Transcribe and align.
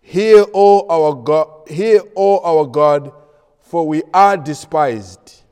Hear, 0.00 0.46
O 0.54 0.86
our 0.88 1.14
God, 1.14 1.68
hear, 1.68 2.00
O 2.16 2.40
our 2.42 2.66
God, 2.66 3.12
for 3.60 3.86
we 3.86 4.02
are 4.14 4.38
despised. 4.38 5.42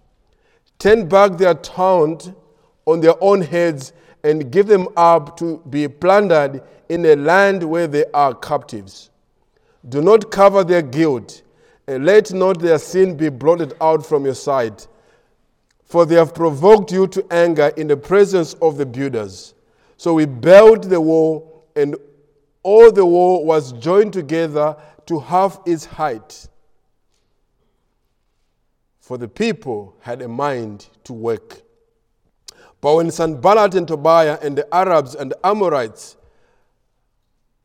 Turn 0.79 1.07
back 1.07 1.37
their 1.37 1.53
taunt 1.53 2.35
on 2.87 3.01
their 3.01 3.23
own 3.23 3.43
heads 3.43 3.93
and 4.25 4.51
give 4.51 4.67
them 4.67 4.89
up 4.97 5.37
to 5.41 5.63
be 5.69 5.89
plundered 5.89 6.63
in 6.89 7.05
a 7.05 7.17
land 7.17 7.63
where 7.63 7.87
they 7.87 8.07
are 8.15 8.35
captives. 8.35 9.11
Do 9.87 10.01
not 10.01 10.31
cover 10.31 10.65
their 10.65 10.81
guilt, 10.81 11.43
and 11.87 12.07
let 12.07 12.33
not 12.33 12.61
their 12.61 12.79
sin 12.79 13.15
be 13.15 13.29
blotted 13.29 13.75
out 13.79 14.07
from 14.07 14.25
your 14.25 14.35
sight. 14.35 14.89
For 15.85 16.07
they 16.07 16.15
have 16.15 16.35
provoked 16.35 16.93
you 16.93 17.07
to 17.09 17.27
anger 17.31 17.73
in 17.77 17.89
the 17.89 17.97
presence 17.99 18.55
of 18.55 18.79
the 18.79 18.87
builders. 18.87 19.53
So 19.99 20.15
we 20.15 20.25
built 20.25 20.89
the 20.89 21.01
wall, 21.01 21.67
and 21.77 21.95
all 22.63 22.93
the 22.93 23.05
wall 23.05 23.45
was 23.45 23.73
joined 23.73 24.13
together 24.13 24.77
to 25.07 25.19
half 25.19 25.61
its 25.67 25.85
height. 25.85 26.49
For 29.01 29.19
the 29.19 29.29
people 29.29 29.97
had 30.01 30.23
a 30.23 30.29
mind 30.29 30.89
to 31.05 31.13
work. 31.13 31.63
But 32.81 32.97
when 32.97 33.11
Sanballat 33.11 33.75
and 33.75 33.87
Tobiah 33.87 34.39
and 34.43 34.57
the 34.57 34.75
Arabs 34.75 35.15
and 35.15 35.33
the 35.33 35.47
Amorites, 35.47 36.17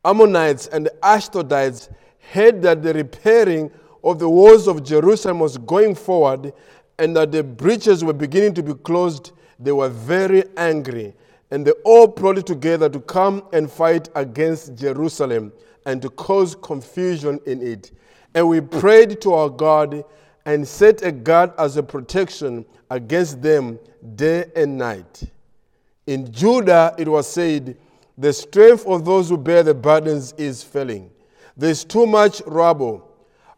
Ammonites 0.04 0.66
and 0.68 0.86
the 0.86 0.94
Ashdodites 1.02 1.88
heard 2.32 2.62
that 2.62 2.82
the 2.82 2.94
repairing 2.94 3.70
of 4.04 4.18
the 4.18 4.28
walls 4.28 4.68
of 4.68 4.84
Jerusalem 4.84 5.40
was 5.40 5.58
going 5.58 5.94
forward 5.94 6.52
and 6.98 7.16
that 7.16 7.32
the 7.32 7.42
breaches 7.42 8.04
were 8.04 8.12
beginning 8.12 8.54
to 8.54 8.62
be 8.62 8.74
closed, 8.74 9.32
they 9.58 9.72
were 9.72 9.88
very 9.88 10.44
angry. 10.56 11.14
And 11.50 11.66
they 11.66 11.72
all 11.84 12.08
plotted 12.08 12.46
together 12.46 12.88
to 12.88 13.00
come 13.00 13.44
and 13.52 13.70
fight 13.70 14.08
against 14.14 14.74
Jerusalem 14.74 15.52
and 15.84 16.02
to 16.02 16.10
cause 16.10 16.56
confusion 16.56 17.40
in 17.46 17.62
it. 17.62 17.92
And 18.34 18.48
we 18.48 18.60
prayed 18.60 19.20
to 19.22 19.32
our 19.32 19.48
God 19.48 20.04
and 20.44 20.66
set 20.66 21.02
a 21.02 21.12
guard 21.12 21.52
as 21.58 21.76
a 21.76 21.82
protection 21.82 22.64
against 22.90 23.42
them 23.42 23.78
day 24.14 24.46
and 24.54 24.76
night. 24.78 25.24
In 26.06 26.30
Judah, 26.30 26.94
it 26.98 27.08
was 27.08 27.28
said, 27.28 27.76
The 28.18 28.32
strength 28.32 28.86
of 28.86 29.04
those 29.04 29.28
who 29.28 29.36
bear 29.36 29.62
the 29.62 29.74
burdens 29.74 30.32
is 30.36 30.62
failing. 30.62 31.10
There's 31.56 31.84
too 31.84 32.06
much 32.06 32.42
rubble. 32.46 33.10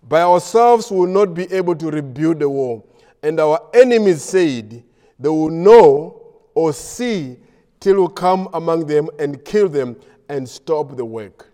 By 0.08 0.22
ourselves, 0.22 0.90
we 0.90 0.98
will 0.98 1.06
not 1.06 1.34
be 1.34 1.52
able 1.52 1.74
to 1.76 1.90
rebuild 1.90 2.38
the 2.38 2.48
wall. 2.48 2.86
And 3.22 3.38
our 3.40 3.60
enemies 3.74 4.22
said, 4.22 4.82
They 5.18 5.28
will 5.28 5.50
know 5.50 6.22
or 6.54 6.72
see 6.72 7.36
till 7.80 8.06
we 8.06 8.14
come 8.14 8.48
among 8.54 8.86
them 8.86 9.08
and 9.18 9.44
kill 9.44 9.68
them 9.68 9.96
and 10.28 10.48
stop 10.48 10.96
the 10.96 11.04
work. 11.04 11.52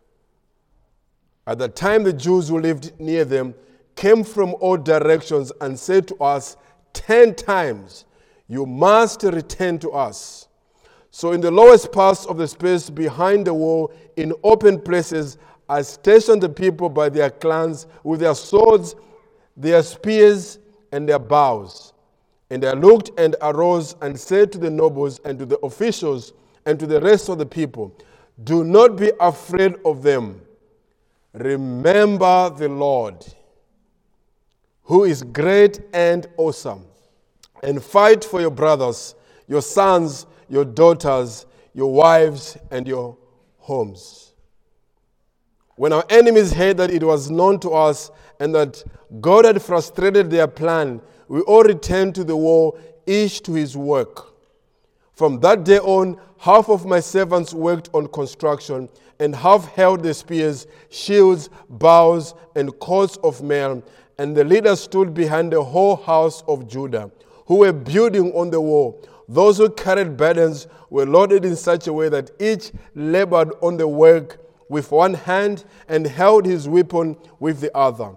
At 1.47 1.59
the 1.59 1.69
time, 1.69 2.05
the 2.05 2.13
Jews 2.13 2.49
who 2.49 2.59
lived 2.59 2.99
near 2.99 3.25
them 3.25 3.55
came 3.97 4.25
from 4.25 4.55
all 4.61 4.77
directions 4.77 5.53
and 5.61 5.79
said 5.79 6.09
to 6.09 6.17
us 6.17 6.57
ten 6.93 7.35
times, 7.35 8.07
You 8.49 8.67
must 8.67 9.23
return 9.23 9.79
to 9.81 9.91
us. 9.91 10.49
So, 11.11 11.33
in 11.33 11.41
the 11.41 11.51
lowest 11.51 11.93
parts 11.93 12.27
of 12.27 12.39
the 12.39 12.49
space 12.49 12.91
behind 12.91 13.47
the 13.47 13.55
wall, 13.55 13.93
in 14.17 14.33
open 14.43 14.81
places, 14.81 15.39
I 15.69 15.83
stationed 15.83 16.43
the 16.43 16.49
people 16.49 16.89
by 16.89 17.09
their 17.09 17.31
clans 17.31 17.87
with 18.03 18.21
their 18.21 18.35
swords, 18.35 18.97
their 19.57 19.83
spears, 19.83 20.59
and 20.93 21.09
their 21.09 21.19
bows. 21.19 21.94
And 22.51 22.65
I 22.65 22.73
looked 22.73 23.19
and 23.19 23.37
arose 23.43 23.97
and 24.03 24.19
said 24.19 24.53
to 24.53 24.59
the 24.59 24.71
nobles 24.71 25.21
and 25.25 25.39
to 25.39 25.47
the 25.47 25.59
officials 25.61 26.33
and 26.67 26.79
to 26.79 26.87
the 26.87 27.01
rest 27.01 27.29
of 27.29 27.39
the 27.39 27.47
people, 27.47 27.97
Do 28.45 28.65
not 28.65 28.97
be 28.97 29.13
afraid 29.21 29.77
of 29.85 30.03
them. 30.03 30.41
Remember 31.33 32.51
the 32.51 32.69
Lord 32.69 33.25
who 34.85 35.05
is 35.05 35.23
great 35.23 35.81
and 35.93 36.27
awesome, 36.37 36.85
and 37.63 37.83
fight 37.83 38.23
for 38.23 38.41
your 38.41 38.51
brothers, 38.51 39.15
your 39.49 39.63
sons, 39.63 40.27
your 40.49 40.65
daughters, 40.65 41.47
your 41.73 41.93
wives, 41.93 42.57
and 42.71 42.87
your 42.87 43.17
homes. 43.59 44.35
When 45.77 45.93
our 45.93 46.05
enemies 46.11 46.53
heard 46.53 46.77
that 46.77 46.91
it 46.91 47.03
was 47.03 47.31
known 47.31 47.59
to 47.61 47.71
us 47.71 48.11
and 48.39 48.55
that 48.55 48.85
God 49.21 49.45
had 49.45 49.61
frustrated 49.61 50.31
their 50.31 50.47
plan, 50.47 51.01
we 51.29 51.41
all 51.43 51.63
returned 51.63 52.15
to 52.17 52.25
the 52.25 52.37
war, 52.37 52.79
each 53.07 53.43
to 53.43 53.53
his 53.53 53.77
work. 53.77 54.33
From 55.15 55.41
that 55.41 55.65
day 55.65 55.79
on, 55.79 56.19
half 56.39 56.69
of 56.69 56.85
my 56.87 57.01
servants 57.01 57.55
worked 57.55 57.91
on 57.93 58.09
construction, 58.09 58.89
and 59.21 59.35
half 59.35 59.67
held 59.75 60.03
the 60.03 60.13
spears, 60.13 60.67
shields, 60.91 61.49
bows, 61.69 62.35
and 62.57 62.79
coats 62.81 63.17
of 63.23 63.43
mail 63.43 63.83
and 64.19 64.37
the 64.37 64.45
leaders 64.45 64.81
stood 64.81 65.13
behind 65.15 65.53
the 65.53 65.63
whole 65.63 65.97
house 65.97 66.43
of 66.47 66.69
Judah, 66.69 67.11
who 67.47 67.57
were 67.57 67.73
building 67.73 68.33
on 68.33 68.51
the 68.51 68.61
wall. 68.61 69.03
Those 69.29 69.59
who 69.59 69.71
carried 69.71 70.17
burdens 70.17 70.67
were 70.91 71.07
loaded 71.07 71.45
in 71.45 71.57
such 71.57 71.87
a 71.87 71.93
way 71.93 72.09
that 72.11 72.31
each 72.39 72.73
labored 72.95 73.53
on 73.63 73.77
the 73.77 73.89
work 73.89 74.41
with 74.69 74.91
one 74.91 75.15
hand 75.15 75.65
and 75.89 76.07
held 76.07 76.47
his 76.47 76.69
weapon 76.69 77.17
with 77.41 77.61
the 77.61 77.77
other. 77.77 78.13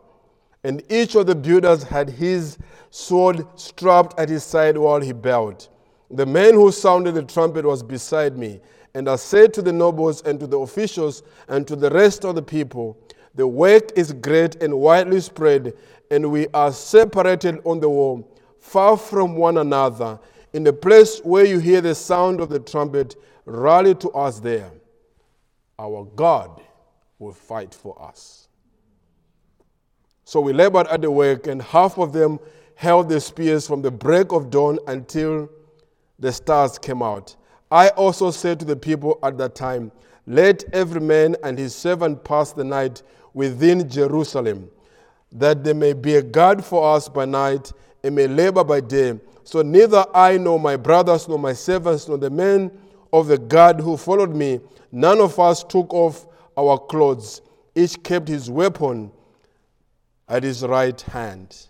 And 0.67 0.83
each 0.89 1.15
of 1.15 1.27
the 1.27 1.33
builders 1.33 1.83
had 1.83 2.09
his 2.09 2.57
sword 2.89 3.47
strapped 3.55 4.19
at 4.19 4.27
his 4.27 4.43
side 4.43 4.77
while 4.77 4.99
he 4.99 5.13
bowed. 5.13 5.65
The 6.11 6.25
man 6.25 6.55
who 6.55 6.73
sounded 6.73 7.15
the 7.15 7.23
trumpet 7.23 7.63
was 7.63 7.81
beside 7.81 8.37
me. 8.37 8.59
And 8.93 9.07
I 9.07 9.15
said 9.15 9.53
to 9.53 9.61
the 9.61 9.71
nobles 9.71 10.21
and 10.23 10.37
to 10.41 10.45
the 10.45 10.59
officials 10.59 11.23
and 11.47 11.65
to 11.69 11.77
the 11.77 11.89
rest 11.91 12.25
of 12.25 12.35
the 12.35 12.41
people, 12.41 12.97
the 13.33 13.47
work 13.47 13.97
is 13.97 14.11
great 14.11 14.61
and 14.61 14.77
widely 14.77 15.21
spread, 15.21 15.71
and 16.11 16.29
we 16.29 16.47
are 16.53 16.73
separated 16.73 17.59
on 17.63 17.79
the 17.79 17.87
wall, 17.87 18.29
far 18.59 18.97
from 18.97 19.37
one 19.37 19.59
another. 19.59 20.19
In 20.51 20.65
the 20.65 20.73
place 20.73 21.19
where 21.19 21.45
you 21.45 21.59
hear 21.59 21.79
the 21.79 21.95
sound 21.95 22.41
of 22.41 22.49
the 22.49 22.59
trumpet, 22.59 23.15
rally 23.45 23.95
to 23.95 24.09
us 24.09 24.41
there. 24.41 24.69
Our 25.79 26.03
God 26.03 26.61
will 27.19 27.31
fight 27.31 27.73
for 27.73 28.01
us. 28.01 28.49
So 30.27 30.41
we 30.41 30.51
labored 30.51 30.87
at 30.87 31.01
the 31.01 31.09
work, 31.09 31.47
and 31.47 31.61
half 31.61 31.97
of 31.97 32.11
them 32.11 32.41
held 32.75 33.07
the 33.07 33.21
spears 33.21 33.65
from 33.65 33.81
the 33.81 33.91
break 33.91 34.33
of 34.33 34.49
dawn 34.49 34.77
until 34.85 35.49
the 36.19 36.33
stars 36.33 36.77
came 36.77 37.01
out. 37.01 37.37
I 37.71 37.87
also 37.91 38.31
said 38.31 38.59
to 38.59 38.65
the 38.65 38.75
people 38.75 39.19
at 39.23 39.37
that 39.37 39.55
time, 39.55 39.89
Let 40.25 40.65
every 40.73 40.99
man 40.99 41.37
and 41.45 41.57
his 41.57 41.73
servant 41.73 42.25
pass 42.25 42.51
the 42.51 42.65
night 42.65 43.03
within 43.33 43.87
Jerusalem, 43.87 44.69
that 45.31 45.63
there 45.63 45.73
may 45.73 45.93
be 45.93 46.15
a 46.15 46.21
guard 46.21 46.61
for 46.61 46.93
us 46.93 47.07
by 47.07 47.23
night 47.23 47.71
and 48.03 48.13
may 48.13 48.27
labor 48.27 48.65
by 48.65 48.81
day. 48.81 49.17
So 49.45 49.61
neither 49.61 50.05
I 50.13 50.37
nor 50.37 50.59
my 50.59 50.75
brothers 50.75 51.29
nor 51.29 51.39
my 51.39 51.53
servants 51.53 52.09
nor 52.09 52.17
the 52.17 52.29
men 52.29 52.77
of 53.13 53.27
the 53.27 53.37
guard 53.37 53.79
who 53.79 53.95
followed 53.95 54.35
me, 54.35 54.59
none 54.91 55.21
of 55.21 55.39
us 55.39 55.63
took 55.63 55.93
off 55.93 56.27
our 56.57 56.77
clothes. 56.77 57.41
Each 57.75 58.03
kept 58.03 58.27
his 58.27 58.51
weapon 58.51 59.13
at 60.27 60.43
his 60.43 60.63
right 60.63 60.99
hand. 61.01 61.67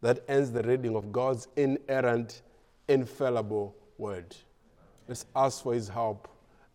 That 0.00 0.22
ends 0.28 0.52
the 0.52 0.62
reading 0.62 0.96
of 0.96 1.12
God's 1.12 1.48
inerrant, 1.56 2.42
infallible 2.88 3.74
word. 3.96 4.36
Let's 5.08 5.26
ask 5.34 5.62
for 5.62 5.74
his 5.74 5.88
help 5.88 6.28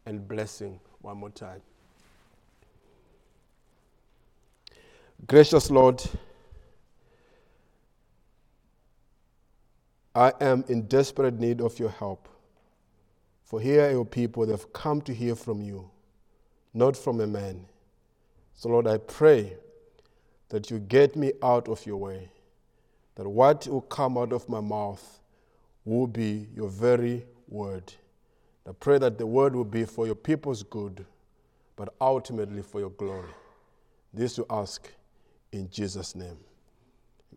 and 0.06 0.28
blessing 0.28 0.80
one 1.02 1.18
more 1.18 1.30
time. 1.30 1.62
Gracious 5.28 5.70
Lord, 5.70 6.02
I 10.16 10.34
am 10.42 10.64
in 10.68 10.84
desperate 10.88 11.40
need 11.40 11.62
of 11.62 11.78
your 11.78 11.90
help. 11.90 12.28
For 13.44 13.60
here 13.60 13.86
are 13.88 13.92
your 13.92 14.06
people 14.06 14.46
that 14.46 14.52
have 14.52 14.72
come 14.74 15.02
to 15.02 15.14
hear 15.14 15.36
from 15.36 15.62
you, 15.62 15.90
not 16.74 16.96
from 16.96 17.20
a 17.22 17.28
man. 17.28 17.66
So, 18.56 18.70
Lord, 18.70 18.88
I 18.88 18.98
pray 18.98 19.56
that 20.50 20.70
you 20.70 20.80
get 20.80 21.16
me 21.16 21.34
out 21.42 21.68
of 21.68 21.86
your 21.86 21.98
way, 21.98 22.30
that 23.16 23.28
what 23.28 23.68
will 23.68 23.82
come 23.82 24.18
out 24.18 24.34
of 24.34 24.48
my 24.50 24.60
mouth 24.60 25.20
will 25.86 26.08
be 26.08 26.48
your 26.56 26.70
very 26.70 27.26
word. 27.48 27.94
I 28.68 28.72
pray 28.80 28.98
that 29.00 29.18
the 29.18 29.26
word 29.26 29.56
will 29.56 29.64
be 29.64 29.86
for 29.86 30.06
your 30.06 30.16
people's 30.16 30.64
good, 30.64 31.06
but 31.76 31.94
ultimately 32.00 32.62
for 32.62 32.80
your 32.80 32.92
glory. 32.92 33.30
This 34.14 34.38
you 34.38 34.46
ask 34.50 34.92
in 35.52 35.70
Jesus' 35.70 36.16
name. 36.16 36.38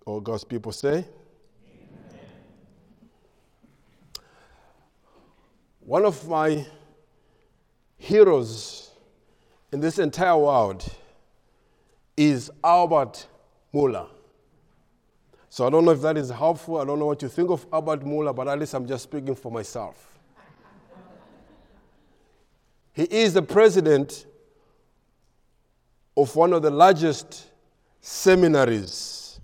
All 0.04 0.20
God's 0.20 0.44
people 0.44 0.72
say, 0.72 1.04
Amen. 1.68 2.26
One 5.80 6.04
of 6.04 6.28
my 6.28 6.66
heroes 7.98 8.90
in 9.70 9.80
this 9.80 9.98
entire 9.98 10.36
world 10.36 10.84
is 12.30 12.50
Albert 12.62 13.26
Mohler. 13.74 14.08
So 15.48 15.66
I 15.66 15.70
don't 15.70 15.84
know 15.84 15.90
if 15.90 16.00
that 16.02 16.16
is 16.16 16.30
helpful. 16.30 16.78
I 16.78 16.84
don't 16.84 16.98
know 16.98 17.06
what 17.06 17.20
you 17.22 17.28
think 17.28 17.50
of 17.50 17.66
Albert 17.72 18.00
Mohler, 18.00 18.34
but 18.34 18.48
at 18.48 18.58
least 18.58 18.74
I'm 18.74 18.86
just 18.86 19.04
speaking 19.04 19.34
for 19.34 19.50
myself. 19.50 20.18
he 22.92 23.04
is 23.04 23.34
the 23.34 23.42
president 23.42 24.26
of 26.16 26.34
one 26.36 26.52
of 26.52 26.62
the 26.62 26.70
largest 26.70 27.46
seminaries, 28.00 29.40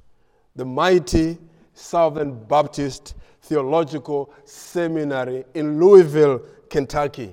the 0.54 0.64
mighty 0.64 1.38
Southern 1.72 2.44
Baptist 2.44 3.14
Theological 3.42 4.32
Seminary 4.44 5.44
in 5.54 5.80
Louisville, 5.80 6.42
Kentucky. 6.68 7.32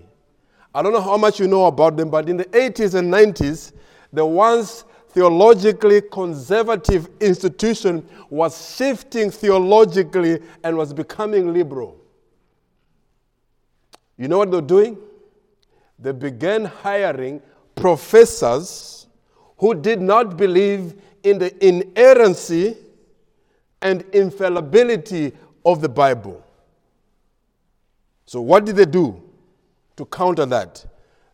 I 0.74 0.82
don't 0.82 0.94
know 0.94 1.02
how 1.02 1.18
much 1.18 1.40
you 1.40 1.48
know 1.48 1.66
about 1.66 1.98
them, 1.98 2.10
but 2.10 2.30
in 2.30 2.38
the 2.38 2.46
80s 2.46 2.96
and 2.96 3.14
90s, 3.14 3.74
the 4.12 4.26
once 4.26 4.86
theologically 5.16 6.02
conservative 6.12 7.08
institution 7.22 8.06
was 8.30 8.76
shifting 8.76 9.32
theologically 9.32 10.42
and 10.62 10.76
was 10.76 10.94
becoming 10.94 11.54
liberal. 11.54 11.98
You 14.18 14.28
know 14.28 14.40
what 14.40 14.52
they're 14.52 14.60
doing? 14.60 14.98
They 15.98 16.12
began 16.12 16.66
hiring 16.66 17.42
professors 17.76 19.08
who 19.58 19.74
did 19.74 20.02
not 20.02 20.36
believe 20.36 21.02
in 21.24 21.40
the 21.40 21.66
inerrancy 21.66 22.76
and 23.82 24.02
infallibility 24.12 25.32
of 25.66 25.80
the 25.80 25.88
Bible. 25.88 26.44
So, 28.26 28.42
what 28.42 28.66
did 28.66 28.76
they 28.76 28.86
do 28.86 29.24
to 29.96 30.06
counter 30.08 30.46
that? 30.48 30.86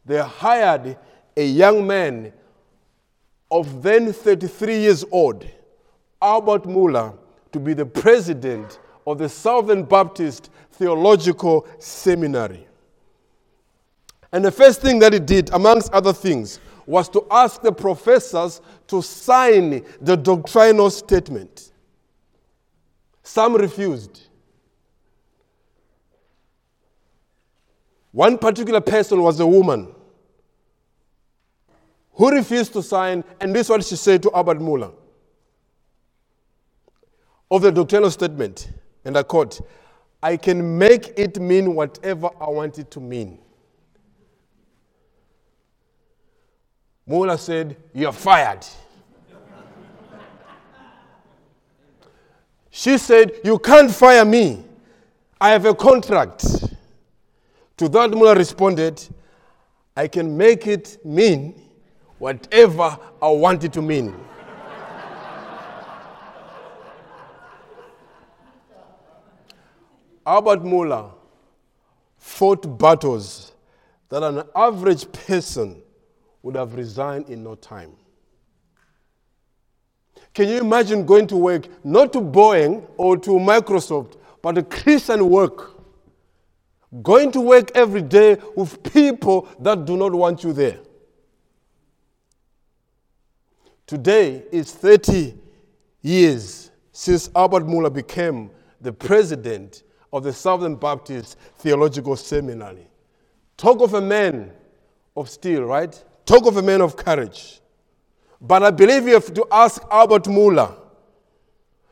They 0.06 0.22
hired 0.22 0.98
a 1.36 1.44
young 1.44 1.88
man 1.88 2.34
of 3.52 3.84
then 3.84 4.14
33 4.14 4.80
years 4.80 5.06
old, 5.12 5.46
Albert 6.22 6.64
Mohler 6.64 7.18
to 7.52 7.60
be 7.60 7.74
the 7.74 7.86
president 7.86 8.80
of 9.06 9.18
the 9.18 9.28
Southern 9.28 9.84
Baptist 9.84 10.50
Theological 10.72 11.68
Seminary. 11.78 12.66
And 14.32 14.46
the 14.46 14.52
first 14.52 14.82
thing 14.82 15.00
that 15.00 15.12
he 15.12 15.20
did, 15.20 15.50
amongst 15.52 15.92
other 15.92 16.14
things, 16.14 16.60
was 16.86 17.10
to 17.10 17.26
ask 17.30 17.62
the 17.62 17.72
professors 17.72 18.62
to 18.88 19.02
sign 19.02 19.84
the 20.00 20.16
doctrinal 20.16 20.90
statement. 20.90 21.72
Some 23.24 23.56
refused. 23.56 24.22
One 28.12 28.38
particular 28.38 28.82
person 28.82 29.22
was 29.22 29.40
a 29.40 29.48
woman 29.48 29.94
who 32.14 32.32
refused 32.32 32.74
to 32.74 32.84
sign, 32.84 33.24
and 33.40 33.56
this 33.56 33.68
is 33.68 33.70
what 33.70 33.84
she 33.84 33.96
said 33.96 34.22
to 34.24 34.32
Albert 34.34 34.60
Mohler 34.60 34.94
of 37.50 37.62
the 37.62 37.72
doctrinal 37.72 38.10
statement, 38.10 38.70
and 39.04 39.18
I 39.18 39.24
quote, 39.24 39.60
I 40.24 40.38
can 40.38 40.78
make 40.78 41.14
it 41.18 41.40
mean 41.40 41.76
whatever 41.76 42.30
I 42.40 42.50
want 42.50 42.80
it 42.80 42.90
to 42.92 43.00
mean. 43.00 43.40
Mohler 47.10 47.38
said, 47.38 47.76
You're 47.94 48.14
fired. 48.14 48.66
she 52.70 52.98
said, 52.98 53.34
You 53.44 53.60
can't 53.60 53.92
fire 53.92 54.24
me. 54.24 54.64
I 55.40 55.50
have 55.50 55.66
a 55.66 55.74
contract. 55.74 56.42
To 57.78 57.90
that, 57.90 58.12
Mohler 58.12 58.38
responded, 58.38 59.02
I 59.98 60.08
can 60.08 60.38
make 60.38 60.68
it 60.68 61.04
mean 61.04 61.71
whatever 62.22 63.00
I 63.20 63.30
want 63.30 63.64
it 63.64 63.74
to 63.74 63.82
mean. 63.82 64.14
Albert 70.24 70.60
Mohler 70.64 71.12
fought 72.20 72.78
battles 72.78 73.54
that 74.10 74.22
an 74.22 74.44
average 74.56 75.12
person 75.12 75.82
would 76.44 76.56
have 76.56 76.76
resigned 76.76 77.28
in 77.28 77.44
no 77.44 77.56
time. 77.56 77.94
Can 80.36 80.48
you 80.48 80.60
imagine 80.60 81.08
going 81.08 81.26
to 81.26 81.38
work 81.38 81.66
not 81.84 82.14
to 82.14 82.22
Boeing 82.22 82.88
or 82.98 83.18
to 83.18 83.32
Microsoft, 83.32 84.18
but 84.44 84.60
a 84.60 84.64
Christian 84.64 85.28
work? 85.28 85.72
Going 87.02 87.32
to 87.32 87.42
work 87.42 87.72
every 87.74 88.04
day 88.04 88.38
with 88.56 88.84
people 88.94 89.48
that 89.60 89.86
do 89.86 89.98
not 89.98 90.14
want 90.14 90.44
you 90.44 90.54
there. 90.54 90.78
Today 93.92 94.46
is 94.54 94.72
30 94.72 95.38
years 96.02 96.72
since 96.94 97.30
Albert 97.36 97.66
Mohler 97.66 97.92
became 97.92 98.50
the 98.80 98.94
president 98.94 99.84
of 100.14 100.24
the 100.24 100.32
Southern 100.32 100.78
Baptist 100.78 101.38
Theological 101.58 102.16
Seminary. 102.16 102.88
Talk 103.58 103.82
of 103.82 103.94
a 103.96 104.00
man 104.00 104.54
of 105.18 105.30
steel, 105.30 105.64
right? 105.66 106.02
Talk 106.26 106.46
of 106.46 106.56
a 106.56 106.62
man 106.62 106.80
of 106.80 106.96
courage. 106.96 107.60
But 108.40 108.64
I 108.64 108.72
believe 108.72 109.10
you 109.10 109.16
have 109.16 109.34
to 109.34 109.46
ask 109.52 109.84
Albert 109.92 110.24
Mohler, 110.24 110.74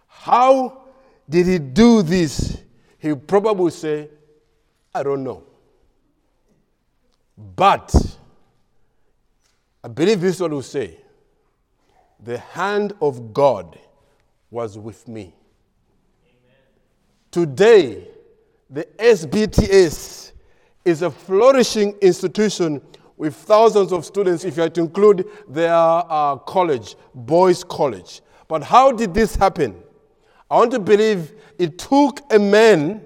how 0.08 0.84
did 1.30 1.48
he 1.48 1.60
do 1.60 2.02
this? 2.02 2.62
He 2.98 3.14
probably 3.14 3.72
say, 3.72 4.08
I 4.96 5.04
don't 5.04 5.26
know. 5.26 5.44
But 7.38 7.94
I 9.84 9.90
believe 9.90 10.22
this 10.22 10.36
is 10.36 10.42
what 10.42 10.52
he 10.52 10.56
will 10.56 10.62
say. 10.62 10.98
The 12.24 12.38
hand 12.38 12.94
of 13.02 13.34
God 13.34 13.80
was 14.52 14.78
with 14.78 15.08
me. 15.08 15.34
Amen. 16.24 16.58
Today, 17.32 18.08
the 18.70 18.86
SBTS 18.98 20.32
is 20.86 21.02
a 21.02 21.12
flourishing 21.12 21.94
institution 22.02 22.82
with 23.18 23.36
thousands 23.36 23.92
of 23.92 24.06
students, 24.06 24.46
if 24.46 24.56
you 24.56 24.64
had 24.64 24.74
to 24.76 24.82
include 24.82 25.28
their 25.48 25.74
uh, 25.74 26.38
college, 26.38 26.96
Boyce 27.14 27.66
College. 27.66 28.22
But 28.48 28.64
how 28.64 28.94
did 28.94 29.14
this 29.14 29.36
happen? 29.36 29.76
I 30.50 30.56
want 30.56 30.72
to 30.72 30.80
believe 30.80 31.34
it 31.58 31.78
took 31.78 32.22
a 32.34 32.40
man 32.40 33.06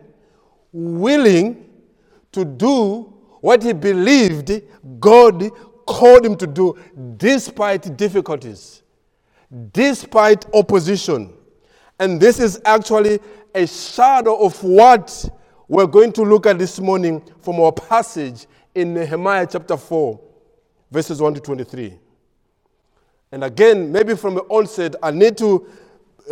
willing 0.71 1.68
to 2.31 2.45
do 2.45 3.12
what 3.42 3.63
he 3.63 3.74
believed 3.74 4.62
God 5.00 5.50
called 5.86 6.25
him 6.25 6.36
to 6.38 6.48
do 6.48 6.77
despite 7.18 7.98
difficulties, 7.98 8.82
despite 9.71 10.45
opposition. 10.53 11.33
And 12.00 12.19
this 12.19 12.39
is 12.39 12.61
actually 12.65 13.19
a 13.53 13.67
shadow 13.67 14.44
of 14.44 14.61
what 14.63 15.25
we're 15.67 15.88
going 15.88 16.11
to 16.13 16.23
look 16.23 16.45
at 16.45 16.57
this 16.57 16.79
morning 16.79 17.21
from 17.41 17.59
our 17.59 17.71
passage 17.71 18.47
in 18.75 18.94
Nehemiah 18.94 19.47
chapter 19.50 19.77
4, 19.77 20.19
verses 20.91 21.21
1 21.21 21.35
to 21.35 21.39
23. 21.39 22.00
And 23.31 23.44
again, 23.44 23.91
maybe 23.91 24.15
from 24.15 24.35
the 24.35 24.41
onset, 24.44 24.95
I 25.01 25.12
need 25.12 25.38
to 25.38 25.67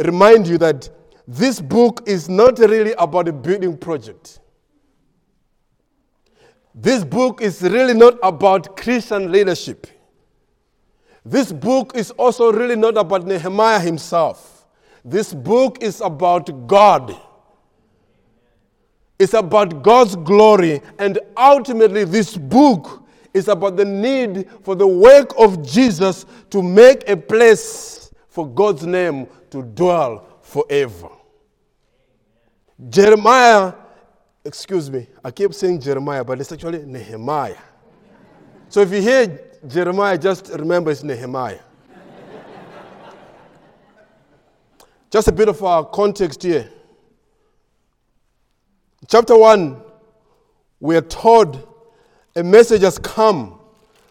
remind 0.04 0.48
you 0.48 0.58
that 0.60 0.90
this 1.28 1.62
book 1.62 2.04
is 2.06 2.30
not 2.30 2.60
really 2.60 2.94
about 2.98 3.28
a 3.28 3.34
building 3.34 3.78
project. 3.78 4.40
This 6.74 7.04
book 7.04 7.42
is 7.42 7.62
really 7.62 7.94
not 7.94 8.18
about 8.24 8.78
Christian 8.78 9.32
leadership. 9.32 9.88
This 11.24 11.52
book 11.52 11.94
is 11.96 12.12
also 12.12 12.52
really 12.52 12.76
not 12.76 12.98
about 12.98 13.26
Nehemiah 13.26 13.80
himself. 13.80 14.66
This 15.06 15.34
book 15.34 15.82
is 15.82 16.02
about 16.02 16.68
God. 16.68 17.16
It's 19.20 19.34
about 19.34 19.84
God's 19.84 20.16
glory. 20.16 20.82
And 20.98 21.20
ultimately, 21.38 22.06
this 22.06 22.36
book 22.36 23.04
is 23.34 23.48
about 23.48 23.78
the 23.78 23.86
need 23.86 24.50
for 24.64 24.76
the 24.76 24.88
work 24.88 25.34
of 25.38 25.66
Jesus 25.66 26.26
to 26.50 26.62
make 26.62 27.08
a 27.08 27.16
place 27.16 28.12
for 28.28 28.48
God's 28.48 28.86
name 28.86 29.28
to 29.52 29.62
dwell 29.62 30.40
forever. 30.42 31.10
Jeremiah, 32.90 33.74
excuse 34.44 34.90
me, 34.90 35.08
I 35.24 35.30
keep 35.30 35.54
saying 35.54 35.82
Jeremiah, 35.82 36.24
but 36.24 36.40
it's 36.42 36.52
actually 36.52 36.80
Nehemiah. 36.80 37.58
So 38.70 38.82
if 38.82 38.92
you 38.92 39.02
hear 39.02 39.51
Jeremiah, 39.68 40.18
just 40.18 40.50
remember 40.50 40.90
it's 40.90 41.04
Nehemiah. 41.04 41.60
just 45.12 45.28
a 45.28 45.32
bit 45.32 45.50
of 45.50 45.64
our 45.64 45.86
context 45.86 46.42
here. 46.42 46.68
Chapter 49.08 49.38
1, 49.38 49.82
we 50.80 50.96
are 50.96 51.02
told 51.02 51.68
a 52.36 52.44
message 52.44 52.82
has 52.82 52.98
come. 52.98 53.60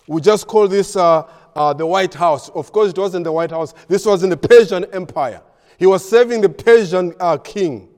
We 0.07 0.21
just 0.21 0.47
call 0.47 0.69
this 0.69 0.95
uh, 0.95 1.29
uh, 1.57 1.73
the 1.73 1.87
White 1.87 2.15
House. 2.15 2.49
Of 2.51 2.71
course, 2.71 2.91
it 2.91 2.99
wasn't 2.99 3.25
the 3.25 3.33
White 3.33 3.51
House, 3.51 3.75
this 3.89 4.07
was 4.07 4.23
in 4.23 4.31
the 4.31 4.37
Persian 4.37 4.85
Empire. 4.93 5.43
He 5.79 5.87
was 5.87 6.09
serving 6.09 6.43
the 6.43 6.49
Persian 6.49 7.15
uh, 7.19 7.39
king. 7.39 7.89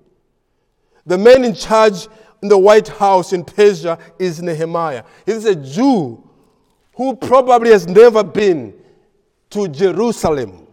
The 1.04 1.18
man 1.18 1.44
in 1.44 1.54
charge 1.54 2.06
in 2.42 2.48
the 2.48 2.56
White 2.58 2.88
House 2.88 3.32
in 3.32 3.44
Persia 3.44 3.98
is 4.18 4.40
Nehemiah. 4.40 5.04
He's 5.26 5.44
a 5.44 5.54
Jew 5.54 6.30
who 6.94 7.16
probably 7.16 7.70
has 7.70 7.86
never 7.86 8.22
been 8.22 8.74
to 9.50 9.68
Jerusalem. 9.68 10.66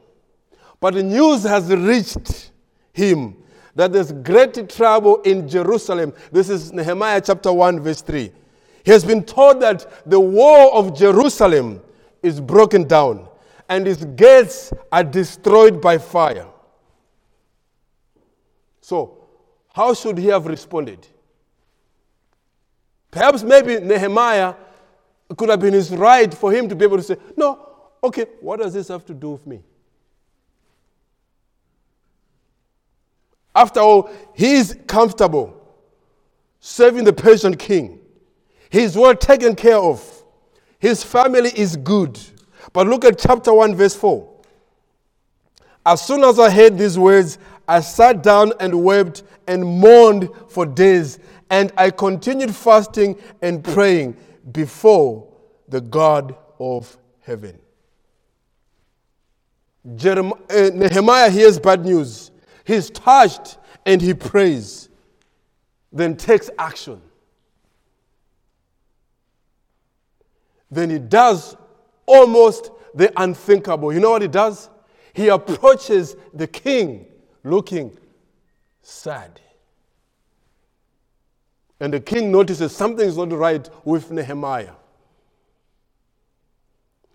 But 0.80 0.94
the 0.94 1.04
news 1.04 1.44
has 1.44 1.70
reached 1.74 2.52
him 2.94 3.36
that 3.76 3.94
there's 3.94 4.12
great 4.12 4.70
trouble 4.70 5.22
in 5.22 5.48
Jerusalem. 5.48 6.14
This 6.32 6.50
is 6.50 6.74
Nehemiah 6.74 7.22
chapter 7.22 7.52
1, 7.52 7.80
verse 7.80 8.02
3. 8.02 8.32
He 8.84 8.92
has 8.92 9.04
been 9.06 9.24
told 9.24 9.62
that 9.62 10.10
the 10.10 10.20
wall 10.20 10.78
of 10.78 10.98
Jerusalem 10.98 11.82
is 12.24 12.40
broken 12.42 12.88
down 12.88 13.28
and 13.70 13.88
its 13.88 14.04
gates 14.04 14.74
are 14.92 15.04
destroyed 15.04 15.82
by 15.82 15.98
fire. 15.98 16.48
So, 18.82 19.28
how 19.74 19.94
should 19.94 20.18
he 20.18 20.28
have 20.28 20.48
responded? 20.48 21.06
Perhaps 23.12 23.44
maybe 23.44 23.80
Nehemiah 23.80 24.56
could 25.38 25.50
have 25.50 25.60
been 25.60 25.74
his 25.74 25.92
right 25.92 26.34
for 26.34 26.52
him 26.52 26.68
to 26.70 26.76
be 26.76 26.86
able 26.86 26.98
to 26.98 27.04
say, 27.04 27.18
No, 27.38 27.68
okay, 28.04 28.26
what 28.42 28.60
does 28.60 28.74
this 28.74 28.88
have 28.88 29.06
to 29.06 29.14
do 29.14 29.32
with 29.32 29.46
me? 29.46 29.62
After 33.54 33.80
all, 33.80 34.10
he's 34.34 34.76
comfortable 34.88 35.56
serving 36.60 37.04
the 37.04 37.14
Persian 37.14 37.56
king. 37.56 38.00
He's 38.70 38.96
well 38.96 39.16
taken 39.16 39.56
care 39.56 39.78
of. 39.78 40.24
His 40.78 41.04
family 41.04 41.52
is 41.56 41.76
good. 41.76 42.20
But 42.74 42.88
look 42.88 43.04
at 43.06 43.18
chapter 43.18 43.54
1, 43.54 43.76
verse 43.76 43.96
4. 43.96 44.28
As 45.86 46.06
soon 46.06 46.24
as 46.24 46.40
I 46.40 46.50
heard 46.50 46.78
these 46.78 46.98
words, 46.98 47.38
I 47.68 47.82
sat 47.82 48.24
down 48.24 48.54
and 48.60 48.84
wept 48.84 49.24
and 49.48 49.66
mourned 49.66 50.30
for 50.50 50.66
days, 50.66 51.20
and 51.50 51.72
I 51.78 51.90
continued 51.90 52.54
fasting 52.54 53.18
and 53.42 53.64
praying 53.64 54.16
before 54.52 55.28
the 55.68 55.82
God 55.82 56.36
of 56.60 56.98
heaven. 57.22 57.60
Jeremiah, 59.96 60.34
uh, 60.50 60.70
Nehemiah 60.74 61.30
hears 61.30 61.60
bad 61.60 61.86
news. 61.86 62.32
He's 62.66 62.90
touched 62.90 63.58
and 63.86 64.02
he 64.02 64.14
prays, 64.14 64.90
then 65.92 66.16
takes 66.16 66.50
action. 66.58 67.02
Then 70.70 70.90
he 70.90 71.00
does 71.00 71.56
almost 72.06 72.72
the 72.94 73.12
unthinkable. 73.22 73.94
You 73.94 74.00
know 74.00 74.12
what 74.12 74.22
he 74.22 74.28
does? 74.28 74.70
He 75.14 75.30
approaches 75.30 76.16
the 76.34 76.48
king 76.48 77.08
looking 77.44 77.98
sad. 78.82 79.40
And 81.80 81.94
the 81.94 82.00
king 82.00 82.32
notices 82.32 82.76
something 82.76 83.08
is 83.08 83.18
not 83.18 83.32
right 83.32 83.70
with 83.86 84.12
Nehemiah. 84.12 84.74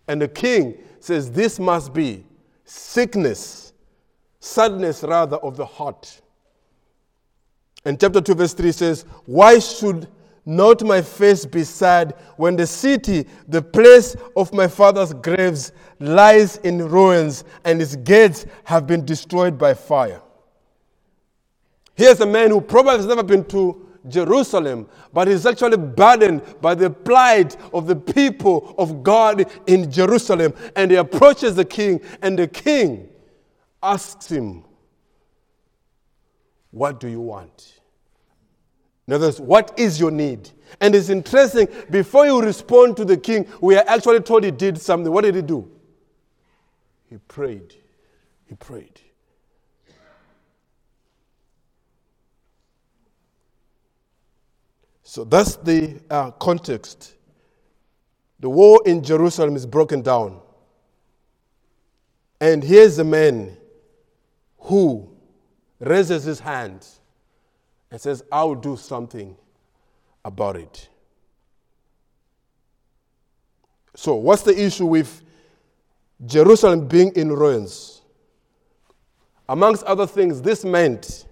And 0.09 0.21
the 0.21 0.29
king 0.29 0.79
says, 1.01 1.31
This 1.31 1.59
must 1.59 1.93
be 1.93 2.25
sickness, 2.65 3.73
sadness 4.41 5.03
rather, 5.03 5.37
of 5.37 5.57
the 5.57 5.67
heart. 5.67 6.21
And 7.85 8.01
chapter 8.01 8.21
2, 8.21 8.35
verse 8.35 8.55
3 8.55 8.73
says, 8.73 9.05
Why 9.27 9.59
should 9.59 10.09
not 10.47 10.83
my 10.83 11.01
face 11.01 11.45
be 11.47 11.65
sad 11.65 12.15
when 12.37 12.57
the 12.57 12.67
city, 12.67 13.27
the 13.49 13.63
place 13.63 14.17
of 14.37 14.53
my 14.53 14.69
father's 14.69 15.13
graves, 15.13 15.73
lies 16.01 16.57
in 16.59 16.87
ruins 16.89 17.45
and 17.65 17.81
its 17.81 17.97
gates 17.97 18.47
have 18.65 18.87
been 18.87 19.05
destroyed 19.05 19.59
by 19.59 19.75
fire? 19.75 20.23
Here's 21.95 22.21
a 22.21 22.27
man 22.27 22.51
who 22.51 22.61
probably 22.61 22.97
has 22.97 23.07
never 23.07 23.23
been 23.23 23.45
to 23.47 23.84
Jerusalem, 24.09 24.89
but 25.13 25.29
is 25.29 25.47
actually 25.47 25.77
burdened 25.77 26.43
by 26.61 26.75
the 26.75 26.91
plight 26.91 27.57
of 27.73 27.87
the 27.87 27.97
people 27.97 28.75
of 28.79 29.03
God 29.03 29.51
in 29.67 29.91
Jerusalem. 29.91 30.55
And 30.77 30.91
he 30.91 30.97
approaches 30.97 31.55
the 31.55 31.65
king, 31.65 32.01
and 32.23 32.39
the 32.39 32.47
king 32.47 33.09
asks 33.83 34.31
him, 34.31 34.65
What 36.71 37.01
do 37.01 37.09
you 37.09 37.21
want? 37.21 37.81
In 39.07 39.15
other 39.15 39.27
words, 39.27 39.41
what 39.41 39.79
is 39.79 40.01
your 40.01 40.11
need? 40.11 40.51
And 40.81 40.95
it's 40.95 41.09
interesting, 41.09 41.69
before 41.91 42.27
you 42.27 42.41
respond 42.41 42.97
to 42.97 43.05
the 43.05 43.17
king, 43.17 43.47
we 43.61 43.77
are 43.77 43.85
actually 43.87 44.21
told 44.21 44.45
he 44.45 44.51
did 44.51 44.81
something. 44.81 45.13
What 45.13 45.25
did 45.25 45.35
he 45.35 45.43
do? 45.43 45.71
He 47.11 47.19
prayed. 47.19 47.75
He 48.47 48.55
prayed. 48.55 49.01
So 55.15 55.23
that's 55.23 55.55
the 55.55 56.01
uh, 56.11 56.33
context. 56.33 57.15
The 58.41 58.51
war 58.51 58.83
in 58.85 59.01
Jerusalem 59.01 59.55
is 59.55 59.65
broken 59.65 60.03
down. 60.03 60.41
And 62.41 62.65
here's 62.65 62.99
a 62.99 63.05
man 63.05 63.57
who 64.59 65.09
raises 65.79 66.25
his 66.25 66.41
hand 66.41 66.85
and 67.93 68.01
says, 68.01 68.25
I'll 68.33 68.57
do 68.57 68.77
something 68.77 69.37
about 70.25 70.57
it. 70.57 70.89
So, 73.95 74.17
what's 74.17 74.43
the 74.43 74.65
issue 74.67 74.87
with 74.87 75.23
Jerusalem 76.27 76.89
being 76.89 77.13
in 77.15 77.29
ruins? 77.31 78.03
Amongst 79.49 79.85
other 79.85 80.09
things, 80.09 80.43
this 80.43 80.65
meant 80.65 81.27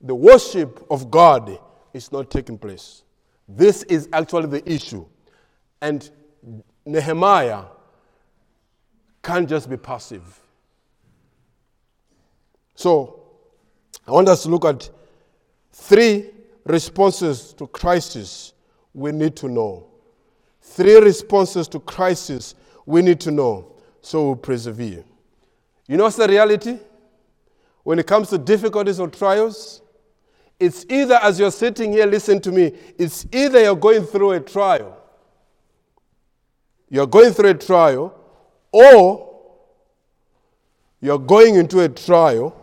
the 0.00 0.14
worship 0.14 0.86
of 0.90 1.10
God 1.10 1.58
is 1.92 2.12
not 2.12 2.30
taking 2.30 2.58
place. 2.58 3.02
This 3.48 3.82
is 3.84 4.08
actually 4.12 4.46
the 4.46 4.72
issue. 4.72 5.04
And 5.80 6.08
Nehemiah 6.86 7.64
can't 9.22 9.48
just 9.48 9.68
be 9.68 9.76
passive. 9.76 10.40
So, 12.74 13.22
I 14.06 14.10
want 14.10 14.28
us 14.28 14.42
to 14.44 14.48
look 14.48 14.64
at 14.64 14.90
three 15.72 16.30
responses 16.64 17.52
to 17.54 17.66
crisis 17.66 18.52
we 18.94 19.12
need 19.12 19.36
to 19.36 19.48
know. 19.48 19.86
Three 20.60 20.96
responses 20.96 21.68
to 21.68 21.80
crisis 21.80 22.54
we 22.86 23.02
need 23.02 23.20
to 23.20 23.30
know 23.30 23.72
so 24.00 24.30
we 24.32 24.38
persevere. 24.38 25.04
You 25.86 25.96
know 25.96 26.04
what's 26.04 26.16
the 26.16 26.26
reality? 26.26 26.78
When 27.82 27.98
it 27.98 28.06
comes 28.06 28.28
to 28.30 28.38
difficulties 28.38 28.98
or 29.00 29.08
trials, 29.08 29.81
it's 30.62 30.86
either, 30.88 31.16
as 31.16 31.40
you're 31.40 31.50
sitting 31.50 31.90
here, 31.90 32.06
listen 32.06 32.40
to 32.40 32.52
me, 32.52 32.72
it's 32.96 33.26
either 33.32 33.60
you're 33.60 33.74
going 33.74 34.04
through 34.04 34.30
a 34.30 34.40
trial, 34.40 34.96
you're 36.88 37.08
going 37.08 37.32
through 37.32 37.48
a 37.48 37.54
trial, 37.54 38.14
or 38.70 39.40
you're 41.00 41.18
going 41.18 41.56
into 41.56 41.80
a 41.80 41.88
trial, 41.88 42.54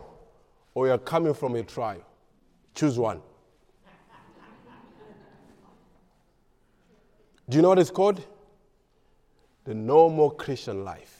or 0.72 0.86
you're 0.86 0.96
coming 0.96 1.34
from 1.34 1.56
a 1.56 1.62
trial. 1.62 2.02
Choose 2.74 2.98
one. 2.98 3.20
Do 7.50 7.56
you 7.56 7.62
know 7.62 7.68
what 7.68 7.80
it's 7.80 7.90
called? 7.90 8.24
The 9.64 9.74
normal 9.74 10.30
Christian 10.30 10.84
life. 10.84 11.18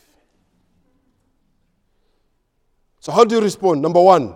So, 3.00 3.12
how 3.12 3.24
do 3.24 3.34
you 3.34 3.42
respond? 3.42 3.82
Number 3.82 4.00
one, 4.00 4.34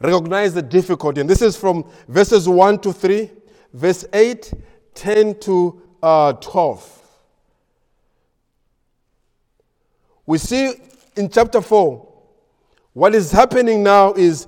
recognize 0.00 0.54
the 0.54 0.62
difficulty. 0.62 1.20
And 1.20 1.28
this 1.28 1.42
is 1.42 1.56
from 1.56 1.84
verses 2.08 2.48
1 2.48 2.80
to 2.80 2.92
3, 2.92 3.30
verse 3.72 4.04
8, 4.12 4.52
10 4.94 5.38
to 5.40 5.82
uh, 6.02 6.32
12. 6.34 6.96
We 10.26 10.38
see 10.38 10.74
in 11.16 11.28
chapter 11.28 11.60
4, 11.60 12.06
what 12.92 13.14
is 13.14 13.30
happening 13.30 13.82
now 13.82 14.12
is 14.14 14.46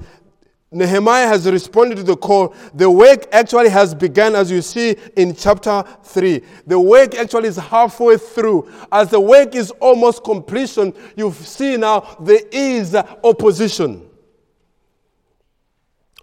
Nehemiah 0.70 1.26
has 1.26 1.48
responded 1.50 1.96
to 1.96 2.02
the 2.02 2.16
call. 2.16 2.54
The 2.72 2.90
work 2.90 3.26
actually 3.30 3.68
has 3.68 3.94
begun, 3.94 4.34
as 4.34 4.50
you 4.50 4.62
see 4.62 4.96
in 5.16 5.34
chapter 5.34 5.84
3. 6.02 6.42
The 6.66 6.80
work 6.80 7.14
actually 7.14 7.48
is 7.48 7.58
halfway 7.58 8.16
through. 8.16 8.70
As 8.90 9.10
the 9.10 9.20
work 9.20 9.54
is 9.54 9.70
almost 9.72 10.24
completion, 10.24 10.94
you 11.14 11.30
see 11.32 11.76
now 11.76 12.16
there 12.20 12.40
is 12.50 12.94
opposition. 12.94 14.08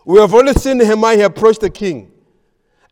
We 0.09 0.17
have 0.19 0.33
only 0.33 0.53
seen 0.53 0.79
Nehemiah 0.79 1.27
approach 1.27 1.59
the 1.59 1.69
king. 1.69 2.11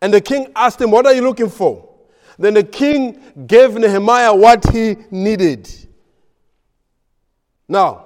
And 0.03 0.13
the 0.13 0.21
king 0.21 0.51
asked 0.55 0.79
him, 0.79 0.91
What 0.91 1.07
are 1.07 1.15
you 1.15 1.23
looking 1.23 1.49
for? 1.49 1.89
Then 2.37 2.53
the 2.53 2.61
king 2.61 3.19
gave 3.47 3.73
Nehemiah 3.73 4.35
what 4.35 4.63
he 4.71 4.97
needed. 5.09 5.67
Now, 7.67 8.05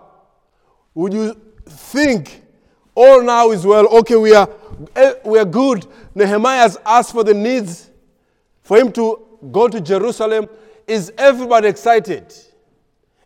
would 0.94 1.12
you 1.12 1.36
think 1.65 2.41
all 2.96 3.22
now 3.22 3.51
is 3.51 3.65
well? 3.65 3.86
Okay, 3.98 4.15
we 4.15 4.34
are, 4.34 4.50
eh, 4.96 5.15
we 5.25 5.38
are 5.39 5.44
good. 5.44 5.86
Nehemiah 6.15 6.60
has 6.60 6.77
asked 6.86 7.12
for 7.12 7.25
the 7.25 7.34
needs 7.34 7.89
for 8.62 8.77
him 8.77 8.94
to 8.94 9.27
go 9.51 9.68
to 9.68 9.82
Jerusalem. 9.82 10.48
Is 10.88 11.12
everybody 11.18 11.68
excited? 11.68 12.34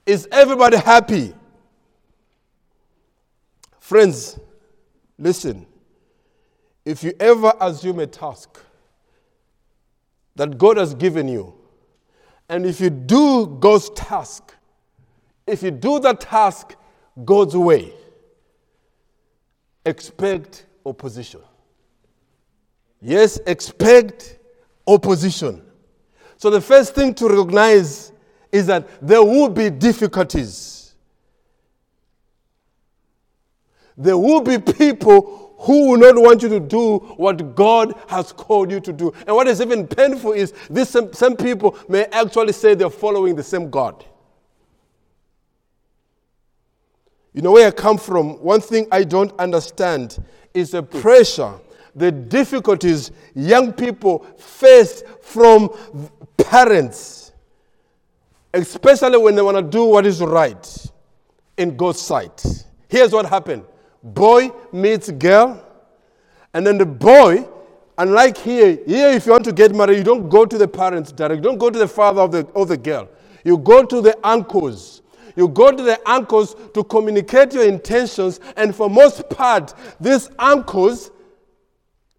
Is 0.04 0.28
everybody 0.32 0.78
happy? 0.78 1.36
Friends, 3.80 4.40
Listen, 5.18 5.66
if 6.86 7.04
you 7.04 7.14
ever 7.20 7.54
assume 7.60 8.00
a 8.00 8.08
task 8.08 8.60
that 10.36 10.58
God 10.58 10.78
has 10.78 10.94
given 10.94 11.28
you, 11.28 11.54
and 12.48 12.66
if 12.66 12.80
you 12.80 12.92
do 12.92 13.48
God's 13.60 13.90
task, 13.92 14.54
if 15.48 15.64
you 15.64 15.72
do 15.72 16.00
that 16.00 16.22
task 16.22 16.76
God's 17.24 17.58
way, 17.58 17.92
expect 19.86 20.66
opposition. 20.86 21.42
Yes, 23.02 23.40
expect 23.48 24.38
opposition. 24.88 25.64
So 26.38 26.50
the 26.50 26.62
first 26.62 26.94
thing 26.94 27.14
to 27.16 27.28
recognize 27.28 28.12
is 28.52 28.68
that 28.68 28.88
there 29.02 29.24
will 29.24 29.50
be 29.50 29.70
difficulties. 29.70 30.94
There 33.98 34.18
will 34.18 34.42
be 34.42 34.60
people 34.60 35.45
who 35.58 35.92
will 35.92 35.98
not 35.98 36.16
want 36.16 36.44
you 36.44 36.50
to 36.50 36.60
do 36.60 36.98
what 37.18 37.56
God 37.56 37.94
has 38.08 38.32
called 38.32 38.72
you 38.72 38.80
to 38.82 38.94
do. 38.94 39.14
And 39.26 39.36
what 39.36 39.48
is 39.48 39.62
even 39.62 39.88
painful 39.88 40.34
is 40.34 40.54
these 40.70 40.90
same, 40.90 41.14
same 41.14 41.36
people 41.36 41.78
may 41.88 42.06
actually 42.06 42.54
say 42.54 42.76
they're 42.76 42.90
following 42.90 43.36
the 43.36 43.44
same 43.44 43.70
God. 43.70 44.06
You 47.34 47.42
know 47.42 47.52
where 47.52 47.68
I 47.68 47.72
come 47.72 47.98
from? 47.98 48.42
One 48.42 48.62
thing 48.62 48.88
I 48.92 49.04
don't 49.04 49.38
understand 49.40 50.24
is 50.54 50.72
the 50.72 50.84
pressure, 50.84 51.54
the 51.96 52.12
difficulties 52.12 53.12
young 53.34 53.74
people 53.74 54.20
face 54.38 55.04
from 55.22 55.70
parents, 56.38 57.34
especially 58.54 59.18
when 59.18 59.36
they 59.36 59.42
want 59.42 59.58
to 59.58 59.64
do 59.64 59.86
what 59.86 60.06
is 60.06 60.22
right 60.22 60.88
in 61.58 61.76
God's 61.76 62.00
sight. 62.00 62.44
Here's 62.88 63.12
what 63.12 63.26
happened 63.26 63.66
boy 64.06 64.52
meets 64.72 65.12
girl, 65.12 65.62
and 66.54 66.66
then 66.66 66.78
the 66.78 66.86
boy, 66.86 67.48
unlike 67.98 68.38
here, 68.38 68.80
here 68.88 69.10
if 69.10 69.26
you 69.26 69.34
want 69.34 69.44
to 69.46 69.52
get 69.52 69.76
married, 69.76 69.98
you 69.98 70.04
don't 70.04 70.30
go 70.30 70.46
to 70.46 70.58
the 70.58 70.68
parents 70.68 71.12
directly, 71.12 71.38
you 71.38 71.44
don't 71.44 71.58
go 71.58 71.70
to 71.70 71.80
the 71.80 71.88
father 71.88 72.22
of 72.22 72.32
the, 72.32 72.48
of 72.56 72.70
the 72.70 72.78
girl. 72.78 73.10
You 73.44 73.58
go 73.58 73.84
to 73.84 74.02
the 74.02 74.18
uncles 74.24 75.02
you 75.36 75.50
go 75.50 75.72
to 75.72 75.84
the 75.84 76.00
uncles 76.10 76.56
to 76.74 76.84
communicate 76.84 77.54
your 77.54 77.66
intentions, 77.66 78.40
and 78.56 78.74
for 78.74 78.90
most 78.90 79.30
part, 79.30 79.74
these 80.00 80.30
uncles, 80.40 81.12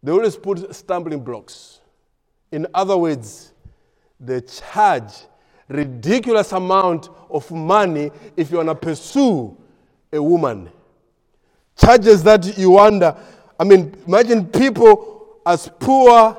they 0.02 0.12
always 0.12 0.36
put 0.36 0.74
stumbling 0.74 1.20
blocks. 1.20 1.80
In 2.52 2.66
other 2.74 2.96
words, 2.96 3.52
they 4.20 4.40
charge 4.42 5.12
ridiculous 5.68 6.52
amount 6.52 7.08
of 7.30 7.50
money 7.50 8.10
if 8.36 8.50
you 8.50 8.58
want 8.58 8.68
to 8.68 8.74
pursue 8.74 9.56
a 10.12 10.22
woman. 10.22 10.70
Charges 11.76 12.22
that 12.22 12.56
you 12.56 12.70
wonder. 12.70 13.16
I 13.58 13.64
mean, 13.64 13.94
imagine 14.06 14.46
people 14.46 15.38
as 15.44 15.70
poor 15.78 16.36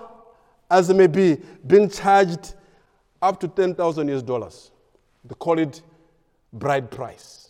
as 0.70 0.88
they 0.88 0.94
may 0.94 1.08
be 1.08 1.38
being 1.66 1.90
charged 1.90 2.56
up 3.22 3.40
to 3.40 3.48
10,000 3.48 4.10
US 4.10 4.22
dollars. 4.22 4.72
They 5.24 5.36
call 5.36 5.60
it 5.60 5.82
bride 6.54 6.90
price. 6.92 7.50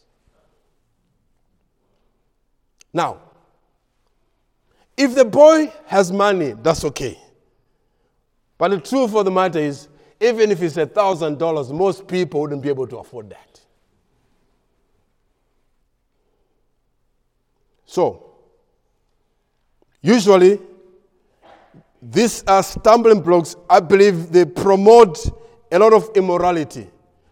Now, 2.94 3.20
if 4.96 5.14
the 5.14 5.26
boy 5.26 5.72
has 5.86 6.12
money, 6.12 6.54
that's 6.62 6.84
okay. 6.86 7.18
But 8.58 8.70
the 8.70 8.80
truth 8.80 9.14
of 9.14 9.26
the 9.26 9.32
matter 9.32 9.60
is, 9.60 9.88
even 10.20 10.50
if 10.50 10.62
it's 10.64 10.78
a 10.78 10.88
thousand 10.88 11.38
dollars, 11.38 11.72
most 11.72 12.08
people 12.08 12.42
wouldn't 12.42 12.64
be 12.64 12.70
able 12.70 12.88
to 12.88 12.98
afford 12.98 13.30
that. 13.30 13.47
So, 17.88 18.36
usually, 20.02 20.60
these 22.02 22.44
are 22.44 22.62
stumbling 22.62 23.22
blocks. 23.22 23.56
I 23.70 23.80
believe 23.80 24.32
they 24.32 24.46
promote 24.46 25.18
a 25.72 25.80
lot 25.80 25.94
of 25.94 26.10
immorality. 26.16 26.90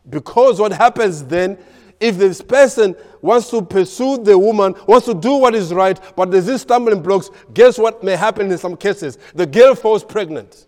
Because 0.09 0.59
what 0.59 0.71
happens 0.71 1.23
then, 1.25 1.57
if 1.99 2.17
this 2.17 2.41
person 2.41 2.95
wants 3.21 3.49
to 3.49 3.61
pursue 3.61 4.17
the 4.17 4.37
woman, 4.37 4.75
wants 4.87 5.07
to 5.07 5.13
do 5.13 5.35
what 5.35 5.55
is 5.55 5.73
right, 5.73 5.99
but 6.15 6.31
there's 6.31 6.45
these 6.45 6.61
stumbling 6.61 7.01
blocks, 7.01 7.29
guess 7.53 7.77
what 7.77 8.01
may 8.03 8.15
happen 8.15 8.49
in 8.49 8.57
some 8.57 8.77
cases? 8.77 9.17
The 9.33 9.45
girl 9.45 9.75
falls 9.75 10.03
pregnant. 10.03 10.67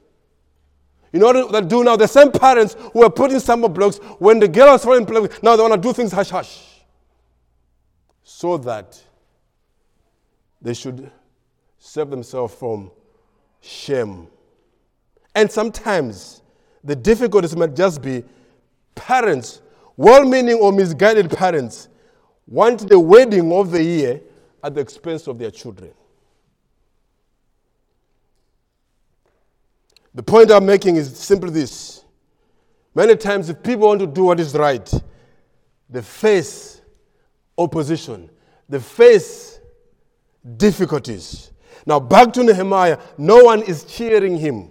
You 1.13 1.22
know 1.22 1.27
what 1.27 1.51
they 1.53 1.62
do 1.62 1.84
now? 1.86 1.96
The 1.96 2.08
same 2.08 2.32
parents 2.32 2.75
who 2.91 3.03
are 3.03 3.10
putting 3.10 3.39
stumbling 3.39 3.74
blocks, 3.74 3.98
when 4.20 4.39
the 4.39 4.50
girl 4.50 4.75
is 4.75 4.84
falling 4.84 5.06
pregnant, 5.06 5.41
now 5.41 5.56
they 5.56 5.62
want 5.62 5.75
to 5.75 5.79
do 5.79 5.94
things 5.94 6.12
hush 6.12 6.29
hush. 6.29 6.62
So 8.24 8.58
that 8.58 9.01
they 10.61 10.73
should 10.73 11.11
save 11.79 12.09
themselves 12.09 12.53
from 12.53 12.91
shame. 13.61 14.27
And 15.35 15.51
sometimes 15.51 16.41
the 16.83 16.96
difficulties 16.96 17.55
might 17.55 17.75
just 17.75 18.01
be 18.01 18.24
parents, 18.96 19.61
well 19.96 20.24
meaning 20.24 20.55
or 20.55 20.72
misguided 20.72 21.29
parents, 21.29 21.89
want 22.48 22.87
the 22.87 23.00
wedding 23.00 23.51
of 23.51 23.72
the 23.72 23.83
year 23.83 24.22
at 24.63 24.74
the 24.74 24.81
expense 24.81 25.27
of 25.27 25.37
their 25.37 25.51
children. 25.51 25.91
The 30.13 30.24
point 30.24 30.50
I'm 30.50 30.65
making 30.65 30.96
is 30.96 31.15
simply 31.15 31.51
this. 31.51 32.03
Many 32.96 33.15
times, 33.15 33.50
if 33.50 33.61
people 33.61 33.87
want 33.87 34.00
to 34.00 34.07
do 34.07 34.24
what 34.24 34.39
is 34.39 34.55
right, 34.55 34.91
they 35.87 36.01
face 36.01 36.81
opposition, 37.55 38.27
they 38.67 38.79
face 38.79 39.56
difficulties. 40.55 41.51
Now, 41.86 42.00
back 42.00 42.33
to 42.33 42.44
Nehemiah, 42.44 43.00
no 43.18 43.44
one 43.44 43.62
is 43.64 43.83
cheering 43.83 44.38
him. 44.38 44.70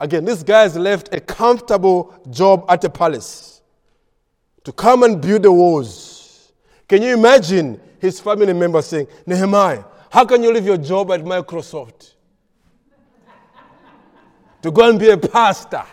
Again, 0.00 0.24
this 0.24 0.42
guy 0.42 0.62
has 0.62 0.76
left 0.76 1.14
a 1.14 1.20
comfortable 1.20 2.14
job 2.30 2.64
at 2.68 2.80
the 2.80 2.90
palace 2.90 3.62
to 4.64 4.72
come 4.72 5.04
and 5.04 5.20
build 5.20 5.42
the 5.42 5.52
walls. 5.52 6.52
Can 6.88 7.02
you 7.02 7.14
imagine 7.14 7.80
his 8.00 8.20
family 8.20 8.52
members 8.52 8.86
saying, 8.86 9.06
Nehemiah, 9.26 9.84
how 10.10 10.24
can 10.24 10.42
you 10.42 10.52
leave 10.52 10.66
your 10.66 10.76
job 10.76 11.10
at 11.12 11.20
Microsoft 11.20 12.14
to 14.60 14.70
go 14.70 14.88
and 14.88 14.98
be 14.98 15.10
a 15.10 15.16
pastor? 15.16 15.84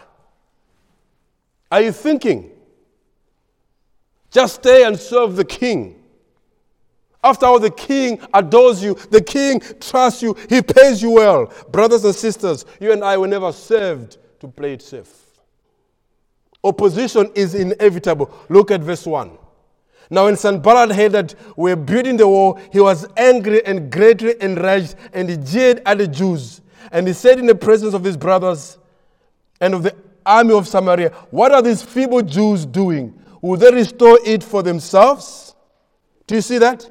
Are 1.72 1.82
you 1.82 1.92
thinking? 1.92 2.52
Just 4.32 4.56
stay 4.56 4.84
and 4.84 5.00
serve 5.00 5.36
the 5.36 5.46
king. 5.46 5.99
After 7.24 7.46
all, 7.46 7.60
the 7.60 7.70
king 7.72 8.22
adores 8.34 8.82
you, 8.82 8.94
the 9.10 9.22
king 9.22 9.62
trusts 9.80 10.22
you, 10.22 10.36
he 10.48 10.62
pays 10.62 11.02
you 11.02 11.12
well. 11.12 11.52
Brothers 11.70 12.06
and 12.06 12.16
sisters, 12.16 12.66
you 12.80 12.92
and 12.94 13.04
I 13.04 13.18
were 13.18 13.28
never 13.28 13.52
served 13.52 14.18
to 14.40 14.48
play 14.48 14.74
it 14.74 14.82
safe. 14.82 15.14
Opposition 16.64 17.30
is 17.36 17.56
inevitable. 17.56 18.34
Look 18.48 18.72
at 18.72 18.82
verse 18.82 19.06
1. 19.06 19.38
Now, 20.10 20.26
when 20.26 20.36
Sanballat 20.38 20.92
heard 20.96 21.12
that 21.12 21.36
we 21.56 21.72
were 21.72 21.76
building 21.76 22.18
the 22.18 22.28
wall, 22.28 22.60
he 22.72 22.80
was 22.80 23.08
angry 23.16 23.64
and 23.66 23.92
greatly 23.92 24.34
enraged, 24.42 24.96
and 25.14 25.30
he 25.30 25.38
jeered 25.38 25.82
at 25.86 26.00
the 26.00 26.08
Jews. 26.08 26.62
And 26.92 27.06
he 27.08 27.14
said 27.14 27.38
in 27.38 27.46
the 27.46 27.56
presence 27.56 27.94
of 27.94 28.04
his 28.04 28.18
brothers 28.18 28.78
and 29.62 29.74
of 29.74 29.84
the 29.84 29.96
army 30.26 30.54
of 30.54 30.68
Samaria, 30.68 31.10
What 31.30 31.52
are 31.52 31.62
these 31.62 31.84
feeble 31.84 32.22
Jews 32.22 32.66
doing? 32.66 33.14
Will 33.42 33.58
they 33.58 33.72
restore 33.72 34.18
it 34.26 34.44
for 34.44 34.64
themselves? 34.64 35.54
Do 36.26 36.36
you 36.36 36.42
see 36.42 36.58
that? 36.58 36.90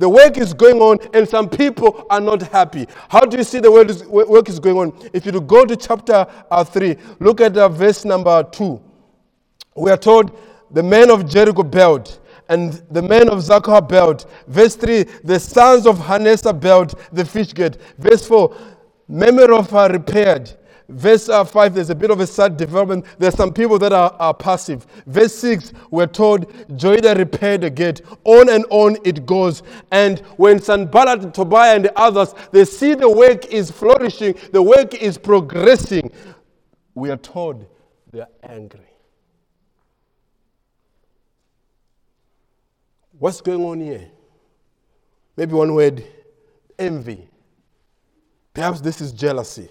The 0.00 0.08
work 0.08 0.38
is 0.38 0.54
going 0.54 0.80
on, 0.80 0.96
and 1.12 1.28
some 1.28 1.46
people 1.46 2.06
are 2.08 2.22
not 2.22 2.40
happy. 2.40 2.86
How 3.10 3.20
do 3.20 3.36
you 3.36 3.44
see 3.44 3.60
the 3.60 3.70
work 3.70 4.48
is 4.48 4.58
going 4.58 4.78
on? 4.78 5.10
If 5.12 5.26
you 5.26 5.38
go 5.42 5.66
to 5.66 5.76
chapter 5.76 6.26
uh, 6.50 6.64
3, 6.64 6.96
look 7.18 7.42
at 7.42 7.54
uh, 7.58 7.68
verse 7.68 8.06
number 8.06 8.42
2. 8.44 8.80
We 9.76 9.90
are 9.90 9.98
told 9.98 10.34
the 10.70 10.82
men 10.82 11.10
of 11.10 11.28
Jericho 11.28 11.62
built, 11.62 12.18
and 12.48 12.72
the 12.90 13.02
men 13.02 13.28
of 13.28 13.40
Zaccur 13.40 13.86
built. 13.86 14.24
Verse 14.48 14.74
3, 14.74 15.02
the 15.22 15.38
sons 15.38 15.86
of 15.86 15.98
Hanessa 15.98 16.58
built 16.58 16.98
the 17.12 17.26
fish 17.26 17.52
gate. 17.52 17.76
Verse 17.98 18.26
4, 18.26 18.56
Memerophah 19.06 19.88
repaired. 19.88 20.50
Verse 20.90 21.28
uh, 21.28 21.44
5, 21.44 21.74
there's 21.74 21.90
a 21.90 21.94
bit 21.94 22.10
of 22.10 22.18
a 22.18 22.26
sad 22.26 22.56
development. 22.56 23.04
There's 23.18 23.34
some 23.36 23.52
people 23.52 23.78
that 23.78 23.92
are, 23.92 24.12
are 24.18 24.34
passive. 24.34 24.86
Verse 25.06 25.34
6, 25.36 25.72
we're 25.90 26.06
told 26.06 26.52
Joiada 26.70 27.16
repaired 27.16 27.60
the 27.60 27.70
gate. 27.70 28.02
On 28.24 28.48
and 28.48 28.66
on 28.70 28.96
it 29.04 29.24
goes. 29.24 29.62
And 29.92 30.18
when 30.36 30.60
Sanballat, 30.60 31.32
Tobiah, 31.32 31.76
and 31.76 31.84
the 31.84 31.98
others, 31.98 32.34
they 32.50 32.64
see 32.64 32.94
the 32.94 33.08
work 33.08 33.46
is 33.46 33.70
flourishing, 33.70 34.34
the 34.50 34.62
work 34.62 34.94
is 34.94 35.16
progressing, 35.16 36.10
we 36.94 37.10
are 37.10 37.16
told 37.16 37.66
they 38.12 38.20
are 38.20 38.28
angry. 38.42 38.80
What's 43.18 43.40
going 43.40 43.64
on 43.64 43.80
here? 43.80 44.10
Maybe 45.36 45.52
one 45.52 45.72
word 45.74 46.04
envy. 46.78 47.28
Perhaps 48.52 48.80
this 48.80 49.00
is 49.00 49.12
jealousy. 49.12 49.68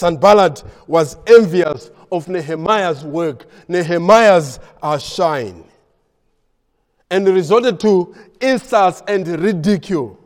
Sanballat 0.00 0.64
was 0.86 1.18
envious 1.26 1.90
of 2.10 2.26
Nehemiah's 2.26 3.04
work, 3.04 3.44
Nehemiah's 3.68 4.58
uh, 4.82 4.96
shine, 4.96 5.62
and 7.10 7.28
resorted 7.28 7.78
to 7.80 8.14
insults 8.40 9.02
and 9.06 9.28
ridicule. 9.28 10.18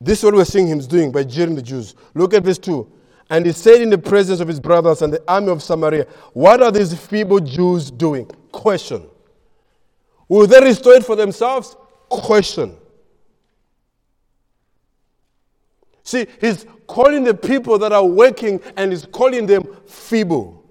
This 0.00 0.18
is 0.18 0.24
what 0.24 0.34
we're 0.34 0.44
seeing 0.44 0.66
him 0.66 0.80
doing 0.80 1.12
by 1.12 1.22
jeering 1.22 1.54
the 1.54 1.62
Jews. 1.62 1.94
Look 2.14 2.34
at 2.34 2.42
verse 2.42 2.58
2. 2.58 2.90
And 3.30 3.46
he 3.46 3.52
said 3.52 3.80
in 3.80 3.90
the 3.90 3.98
presence 3.98 4.40
of 4.40 4.48
his 4.48 4.58
brothers 4.58 5.02
and 5.02 5.12
the 5.12 5.22
army 5.28 5.50
of 5.50 5.62
Samaria, 5.62 6.06
What 6.32 6.62
are 6.62 6.72
these 6.72 6.94
feeble 6.94 7.40
Jews 7.40 7.92
doing? 7.92 8.26
Question. 8.50 9.06
Will 10.28 10.48
they 10.48 10.60
restore 10.60 10.94
it 10.94 11.04
for 11.04 11.14
themselves? 11.14 11.76
Question. 12.08 12.76
See, 16.08 16.26
he's 16.40 16.64
calling 16.86 17.22
the 17.22 17.34
people 17.34 17.78
that 17.80 17.92
are 17.92 18.06
working 18.06 18.62
and 18.78 18.92
he's 18.92 19.04
calling 19.04 19.44
them 19.44 19.62
feeble. 19.86 20.64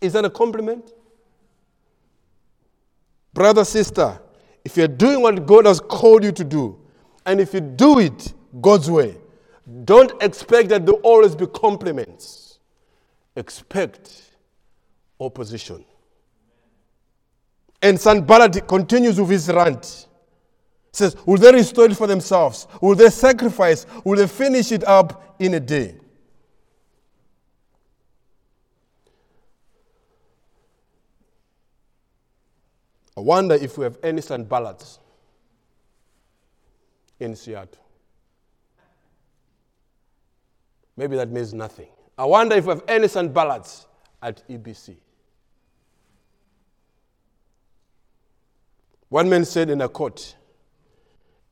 Is 0.00 0.14
that 0.14 0.24
a 0.24 0.30
compliment? 0.30 0.90
Brother, 3.32 3.64
sister, 3.64 4.20
if 4.64 4.76
you're 4.76 4.88
doing 4.88 5.20
what 5.20 5.46
God 5.46 5.66
has 5.66 5.78
called 5.78 6.24
you 6.24 6.32
to 6.32 6.42
do, 6.42 6.80
and 7.24 7.40
if 7.40 7.54
you 7.54 7.60
do 7.60 8.00
it 8.00 8.34
God's 8.60 8.90
way, 8.90 9.18
don't 9.84 10.20
expect 10.20 10.70
that 10.70 10.84
there 10.84 10.96
will 10.96 11.02
always 11.02 11.36
be 11.36 11.46
compliments. 11.46 12.58
Expect 13.36 14.32
opposition. 15.20 15.84
And 17.80 18.00
Sanballat 18.00 18.66
continues 18.66 19.20
with 19.20 19.30
his 19.30 19.46
rant. 19.46 20.08
Says, 20.92 21.16
Will 21.26 21.38
they 21.38 21.52
restore 21.52 21.86
it 21.86 21.96
for 21.96 22.06
themselves? 22.06 22.66
Will 22.80 22.94
they 22.94 23.08
sacrifice? 23.08 23.86
Will 24.04 24.16
they 24.16 24.26
finish 24.26 24.72
it 24.72 24.84
up 24.84 25.36
in 25.38 25.54
a 25.54 25.60
day? 25.60 25.96
I 33.16 33.20
wonder 33.20 33.54
if 33.54 33.76
we 33.78 33.84
have 33.84 33.98
any 34.02 34.20
Sanballats 34.20 34.98
in 37.20 37.36
Seattle. 37.36 37.78
Maybe 40.96 41.16
that 41.16 41.30
means 41.30 41.54
nothing. 41.54 41.88
I 42.18 42.24
wonder 42.24 42.56
if 42.56 42.64
we 42.64 42.70
have 42.70 42.84
any 42.88 43.06
Sanballats 43.06 43.86
at 44.22 44.46
EBC. 44.48 44.96
One 49.08 49.28
man 49.28 49.44
said 49.44 49.68
in 49.70 49.80
a 49.82 49.88
court, 49.88 50.36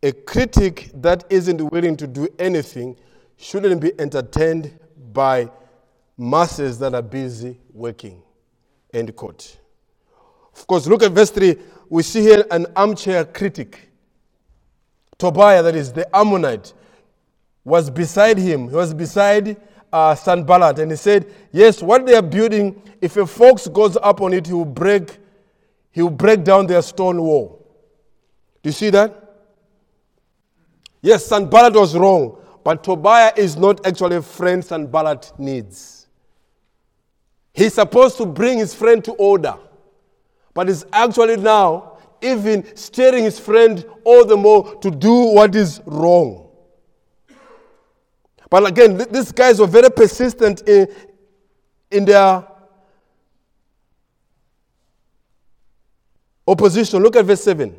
a 0.03 0.13
critic 0.13 0.91
that 0.95 1.25
isn't 1.31 1.61
willing 1.71 1.97
to 1.97 2.07
do 2.07 2.29
anything 2.39 2.97
shouldn't 3.37 3.81
be 3.81 3.99
entertained 4.01 4.79
by 5.13 5.51
masses 6.17 6.79
that 6.79 6.95
are 6.95 7.03
busy 7.03 7.59
working. 7.73 8.23
End 8.93 9.15
quote. 9.15 9.59
Of 10.55 10.67
course, 10.67 10.87
look 10.87 11.03
at 11.03 11.13
verse 11.13 11.31
3. 11.31 11.57
We 11.89 12.03
see 12.03 12.23
here 12.23 12.45
an 12.51 12.67
armchair 12.77 13.25
critic. 13.25 13.91
Tobiah, 15.19 15.63
that 15.63 15.75
is 15.75 15.93
the 15.93 16.09
Ammonite, 16.17 16.73
was 17.65 17.91
beside 17.91 18.39
him. 18.39 18.69
He 18.69 18.75
was 18.75 18.95
beside 18.95 19.57
uh, 19.93 20.15
Sanballat, 20.15 20.79
and 20.79 20.91
he 20.91 20.97
said, 20.97 21.33
Yes, 21.53 21.83
what 21.83 22.07
they 22.07 22.15
are 22.15 22.23
building, 22.23 22.81
if 23.01 23.17
a 23.17 23.27
fox 23.27 23.69
goes 23.69 23.97
up 24.03 24.21
on 24.21 24.33
it, 24.33 24.47
he 24.47 24.53
will 24.53 24.65
break, 24.65 25.19
he 25.91 26.03
will 26.03 26.11
break 26.11 26.43
down 26.45 26.67
their 26.67 26.83
stone 26.83 27.21
wall. 27.21 27.67
Do 28.63 28.69
you 28.69 28.73
see 28.73 28.91
that? 28.91 29.30
Yes, 31.03 31.27
Sanballat 31.27 31.75
was 31.75 31.97
wrong, 31.97 32.39
but 32.63 32.85
Tobiah 32.85 33.33
is 33.37 33.57
not 33.57 33.87
actually 33.87 34.17
a 34.17 34.23
friend 34.23 34.65
Sanballat 34.65 35.33
needs. 35.39 36.09
He's 37.53 37.75
supposed 37.75 38.17
to 38.19 38.27
bring 38.27 38.59
his 38.59 38.75
friend 38.75 39.03
to 39.05 39.13
order, 39.13 39.57
but 40.55 40.69
is 40.69 40.85
actually 40.93 41.37
now 41.37 41.99
even 42.23 42.77
steering 42.77 43.25
his 43.25 43.41
friend 43.41 43.85
all 44.05 44.25
the 44.25 44.37
more 44.37 44.75
to 44.77 44.91
do 44.91 45.13
what 45.35 45.55
is 45.55 45.81
wrong. 45.87 46.49
But 48.51 48.67
again, 48.67 49.07
these 49.11 49.33
guys 49.33 49.61
were 49.61 49.67
very 49.67 49.91
persistent 49.91 50.69
in, 50.69 50.89
in 51.91 52.05
their 52.05 52.45
opposition. 56.47 57.03
Look 57.03 57.17
at 57.17 57.25
verse 57.25 57.45
7. 57.45 57.75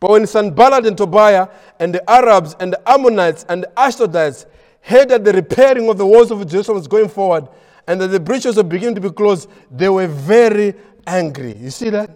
But 0.00 0.10
when 0.10 0.26
Sanballat 0.26 0.86
and 0.86 0.96
Tobiah 0.96 1.48
and 1.78 1.94
the 1.94 2.10
Arabs 2.10 2.56
and 2.60 2.72
the 2.72 2.90
Ammonites 2.90 3.46
and 3.48 3.62
the 3.62 3.72
Ashdodites 3.76 4.46
heard 4.80 5.08
that 5.08 5.24
the 5.24 5.32
repairing 5.32 5.88
of 5.88 5.98
the 5.98 6.06
walls 6.06 6.30
of 6.30 6.46
Jerusalem 6.46 6.78
was 6.78 6.88
going 6.88 7.08
forward 7.08 7.48
and 7.86 8.00
that 8.00 8.08
the 8.08 8.20
breaches 8.20 8.56
were 8.56 8.62
beginning 8.62 8.94
to 8.96 9.00
be 9.00 9.10
closed, 9.10 9.48
they 9.70 9.88
were 9.88 10.06
very 10.06 10.74
angry. 11.06 11.56
You 11.56 11.70
see 11.70 11.90
that? 11.90 12.10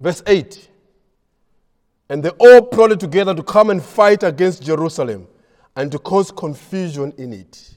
Verse 0.00 0.22
8. 0.26 0.68
And 2.08 2.22
they 2.22 2.30
all 2.30 2.62
plotted 2.62 3.00
together 3.00 3.34
to 3.34 3.42
come 3.42 3.70
and 3.70 3.82
fight 3.82 4.22
against 4.22 4.62
Jerusalem 4.62 5.26
and 5.74 5.90
to 5.92 5.98
cause 5.98 6.30
confusion 6.30 7.12
in 7.18 7.32
it. 7.32 7.75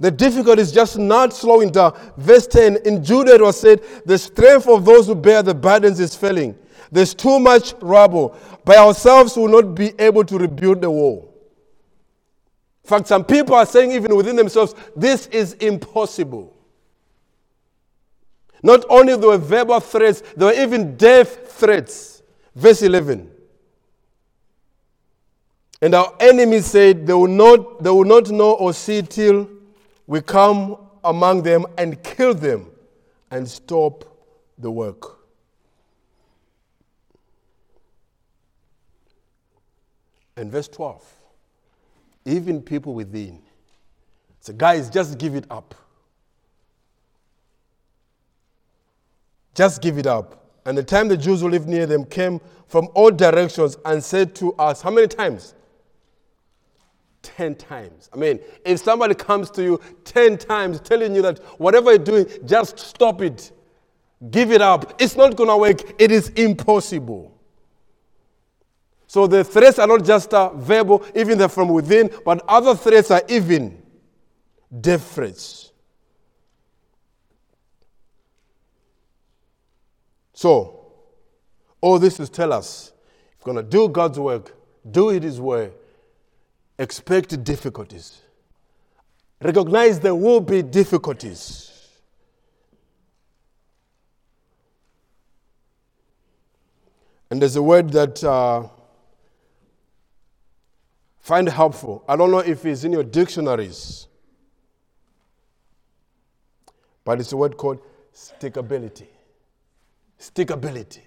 The 0.00 0.10
difficulty 0.10 0.60
is 0.60 0.72
just 0.72 0.98
not 0.98 1.32
slowing 1.32 1.70
down. 1.70 1.96
Verse 2.16 2.46
10 2.46 2.78
In 2.84 3.04
Judah 3.04 3.34
it 3.34 3.40
was 3.40 3.60
said, 3.60 3.80
The 4.04 4.18
strength 4.18 4.66
of 4.68 4.84
those 4.84 5.06
who 5.06 5.14
bear 5.14 5.42
the 5.42 5.54
burdens 5.54 6.00
is 6.00 6.14
failing. 6.16 6.56
There's 6.90 7.14
too 7.14 7.38
much 7.38 7.74
rubble. 7.80 8.36
By 8.64 8.76
ourselves, 8.76 9.36
we 9.36 9.42
will 9.42 9.62
not 9.62 9.74
be 9.74 9.92
able 9.98 10.24
to 10.24 10.38
rebuild 10.38 10.80
the 10.80 10.90
wall. 10.90 11.30
In 12.84 12.88
fact, 12.88 13.08
some 13.08 13.24
people 13.24 13.54
are 13.54 13.66
saying, 13.66 13.92
even 13.92 14.14
within 14.16 14.36
themselves, 14.36 14.74
this 14.94 15.26
is 15.28 15.54
impossible. 15.54 16.54
Not 18.62 18.84
only 18.88 19.16
there 19.16 19.28
were 19.28 19.38
verbal 19.38 19.80
threats, 19.80 20.22
there 20.36 20.48
were 20.48 20.60
even 20.60 20.96
death 20.96 21.52
threats. 21.52 22.22
Verse 22.54 22.82
11. 22.82 23.30
And 25.82 25.94
our 25.94 26.14
enemies 26.18 26.66
said, 26.66 27.06
they 27.06 27.12
will, 27.12 27.26
not, 27.26 27.82
they 27.82 27.90
will 27.90 28.04
not 28.04 28.30
know 28.30 28.52
or 28.52 28.72
see 28.72 29.02
till 29.02 29.48
we 30.06 30.20
come 30.20 30.76
among 31.02 31.42
them 31.42 31.66
and 31.78 32.02
kill 32.02 32.34
them 32.34 32.70
and 33.30 33.48
stop 33.48 34.04
the 34.58 34.70
work. 34.70 35.18
And 40.36 40.50
verse 40.50 40.68
12, 40.68 41.04
even 42.24 42.60
people 42.60 42.94
within. 42.94 43.40
So, 44.40 44.52
guys, 44.52 44.90
just 44.90 45.16
give 45.18 45.34
it 45.34 45.46
up. 45.50 45.74
Just 49.54 49.80
give 49.80 49.96
it 49.98 50.06
up. 50.06 50.44
And 50.66 50.76
the 50.76 50.82
time 50.82 51.08
the 51.08 51.16
Jews 51.16 51.40
who 51.40 51.48
lived 51.48 51.68
near 51.68 51.86
them 51.86 52.04
came 52.04 52.40
from 52.66 52.88
all 52.94 53.10
directions 53.10 53.76
and 53.84 54.02
said 54.02 54.34
to 54.36 54.52
us, 54.54 54.82
How 54.82 54.90
many 54.90 55.06
times? 55.06 55.54
10 57.24 57.56
times. 57.56 58.08
I 58.12 58.16
mean, 58.16 58.38
if 58.64 58.80
somebody 58.80 59.14
comes 59.14 59.50
to 59.52 59.62
you 59.62 59.80
10 60.04 60.38
times 60.38 60.80
telling 60.80 61.14
you 61.14 61.22
that 61.22 61.38
whatever 61.58 61.90
you're 61.90 61.98
doing, 61.98 62.26
just 62.44 62.78
stop 62.78 63.22
it, 63.22 63.50
give 64.30 64.52
it 64.52 64.60
up, 64.60 64.94
it's 65.00 65.16
not 65.16 65.34
going 65.34 65.48
to 65.48 65.56
work, 65.56 66.00
it 66.00 66.12
is 66.12 66.28
impossible. 66.30 67.32
So 69.06 69.26
the 69.26 69.42
threats 69.44 69.78
are 69.78 69.86
not 69.86 70.04
just 70.04 70.32
uh, 70.34 70.50
verbal, 70.54 71.04
even 71.14 71.38
they're 71.38 71.48
from 71.48 71.68
within, 71.68 72.10
but 72.24 72.44
other 72.48 72.74
threats 72.74 73.10
are 73.10 73.22
even 73.28 73.82
death 74.80 75.14
threats. 75.14 75.72
So, 80.32 80.92
all 81.80 81.98
this 81.98 82.18
is 82.18 82.28
tell 82.28 82.52
us 82.52 82.92
if 83.38 83.46
you're 83.46 83.54
going 83.54 83.64
to 83.64 83.70
do 83.70 83.88
God's 83.88 84.18
work, 84.18 84.56
do 84.90 85.10
it 85.10 85.22
His 85.22 85.40
way, 85.40 85.70
expect 86.78 87.42
difficulties. 87.44 88.20
Recognize 89.40 90.00
there 90.00 90.14
will 90.14 90.40
be 90.40 90.62
difficulties. 90.62 91.70
And 97.30 97.40
there's 97.40 97.56
a 97.56 97.62
word 97.62 97.90
that 97.90 98.22
uh, 98.22 98.68
find 101.20 101.48
helpful. 101.48 102.04
I 102.08 102.16
don't 102.16 102.30
know 102.30 102.38
if 102.38 102.64
it's 102.64 102.84
in 102.84 102.92
your 102.92 103.02
dictionaries, 103.02 104.06
but 107.04 107.20
it's 107.20 107.32
a 107.32 107.36
word 107.36 107.56
called 107.56 107.80
stickability. 108.14 109.08
Stickability. 110.18 111.00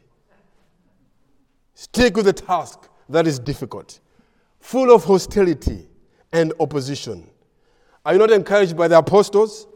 Stick 1.74 2.18
with 2.18 2.26
the 2.26 2.34
task 2.34 2.90
that 3.10 3.26
is 3.26 3.40
difficult 3.40 4.00
full 4.60 4.94
of 4.94 5.04
hostility 5.04 5.88
and 6.32 6.54
opposition. 6.60 7.30
Are 8.06 8.14
you 8.14 8.20
not 8.20 8.32
encouraged 8.32 8.78
by 8.78 8.88
the 8.88 8.98
apostles? 8.98 9.68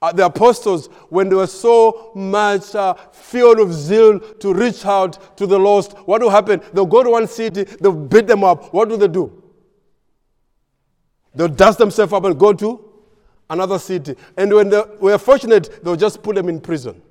Uh, 0.00 0.12
the 0.12 0.24
apostles, 0.24 0.86
when 1.08 1.28
they 1.28 1.34
were 1.34 1.46
so 1.46 2.12
much 2.14 2.74
uh, 2.74 2.94
filled 2.94 3.72
zeal 3.72 4.20
to 4.20 4.54
reach 4.54 4.86
out 4.86 5.36
to 5.36 5.46
the 5.46 5.58
lost, 5.58 5.92
what 6.06 6.22
will 6.22 6.30
happen? 6.30 6.60
They'll 6.72 6.86
go 6.86 7.02
to 7.02 7.10
one 7.10 7.26
city, 7.26 7.64
they'll 7.64 7.92
beat 7.92 8.26
them 8.28 8.44
up. 8.44 8.72
What 8.72 8.88
do 8.88 8.96
they 8.96 9.08
do? 9.08 9.42
They'll 11.34 11.48
dust 11.48 11.78
themselves 11.78 12.12
up 12.12 12.24
and 12.24 12.38
go 12.38 12.52
to 12.52 12.84
another 13.50 13.78
city. 13.78 14.14
And 14.36 14.52
when 14.52 14.68
they 14.70 14.82
were 15.00 15.18
fortunate, 15.18 15.82
they'll 15.82 15.96
just 15.96 16.22
put 16.22 16.36
them 16.36 16.48
in 16.48 16.60
prison. 16.60 17.02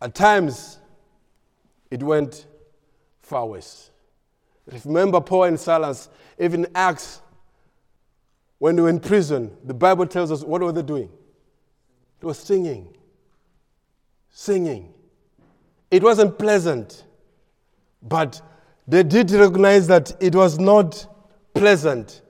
At 0.00 0.14
times, 0.14 0.78
it 1.90 2.02
went 2.02 2.46
far 3.22 3.46
west. 3.46 3.90
Remember 4.66 5.20
Paul 5.20 5.44
and 5.44 5.60
Silas, 5.60 6.08
even 6.38 6.66
Acts, 6.74 7.20
when 8.58 8.76
they 8.76 8.82
were 8.82 8.88
in 8.88 9.00
prison, 9.00 9.56
the 9.64 9.74
Bible 9.74 10.06
tells 10.06 10.32
us 10.32 10.42
what 10.42 10.62
were 10.62 10.72
they 10.72 10.82
doing? 10.82 11.10
They 12.20 12.26
were 12.26 12.34
singing. 12.34 12.94
Singing. 14.30 14.92
It 15.90 16.02
wasn't 16.02 16.38
pleasant, 16.38 17.04
but 18.02 18.40
They 18.86 19.02
did 19.02 19.30
recognize 19.30 19.86
that 19.86 20.12
it 20.20 20.34
was 20.34 20.58
not 20.58 21.06
pleasant, 21.54 22.22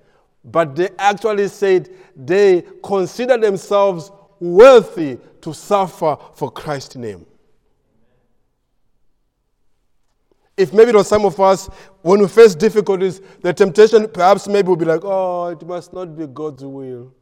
but 0.45 0.77
they 0.77 0.91
actually 0.99 1.49
said 1.49 1.91
they 2.15 2.65
consider 2.83 3.37
themselves 3.37 4.13
worthy 4.39 5.19
to 5.41 5.53
suffer 5.53 6.17
for 6.35 6.51
Christ's 6.51 6.97
name. 6.97 7.27
If 10.57 10.73
maybe 10.73 10.91
it 10.91 10.95
was 10.95 11.09
some 11.09 11.25
of 11.25 11.39
us, 11.41 11.67
when 12.03 12.21
we 12.21 12.29
face 12.29 12.55
difficulties, 12.55 13.21
the 13.43 13.53
temptation 13.53 14.09
perhaps 14.09 14.47
maybe 14.47 14.69
will 14.69 14.77
be 14.77 14.85
like, 14.85 15.01
oh, 15.03 15.49
it 15.49 15.67
must 15.67 15.93
not 15.93 16.17
be 16.17 16.27
God's 16.27 16.65
will. 16.65 17.13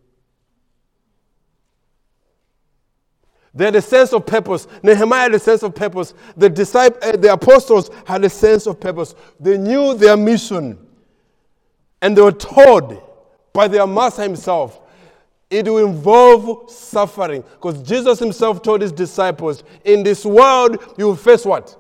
They 3.55 3.67
had 3.67 3.77
a 3.77 3.83
sense 3.83 4.13
of 4.13 4.25
purpose. 4.25 4.67
Nehemiah 4.83 5.23
had 5.23 5.35
a 5.35 5.39
sense 5.39 5.63
of 5.63 5.75
purpose. 5.75 6.15
The 6.37 6.49
disciples, 6.49 7.03
uh, 7.03 7.17
the 7.17 7.33
apostles 7.33 7.91
had 8.07 8.25
a 8.25 8.31
sense 8.31 8.67
of 8.67 8.81
purpose. 8.81 9.15
They 9.39 9.59
knew 9.59 9.95
their 9.95 10.17
mission. 10.17 10.79
And 12.01 12.17
they 12.17 12.23
were 12.23 12.33
told 12.33 13.03
by 13.53 13.69
their 13.69 13.87
master 13.87 14.23
himself, 14.23 14.81
it 15.51 15.67
will 15.67 15.87
involve 15.87 16.71
suffering. 16.71 17.43
Because 17.43 17.83
Jesus 17.83 18.19
himself 18.19 18.63
told 18.63 18.81
his 18.81 18.93
disciples, 18.93 19.65
in 19.85 20.03
this 20.03 20.25
world 20.25 20.79
you 20.97 21.07
will 21.07 21.17
face 21.17 21.45
what? 21.45 21.79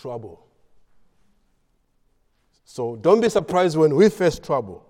Trouble. 0.00 0.46
So 2.64 2.96
don't 2.96 3.20
be 3.20 3.28
surprised 3.28 3.76
when 3.76 3.94
we 3.94 4.08
face 4.08 4.38
trouble. 4.38 4.86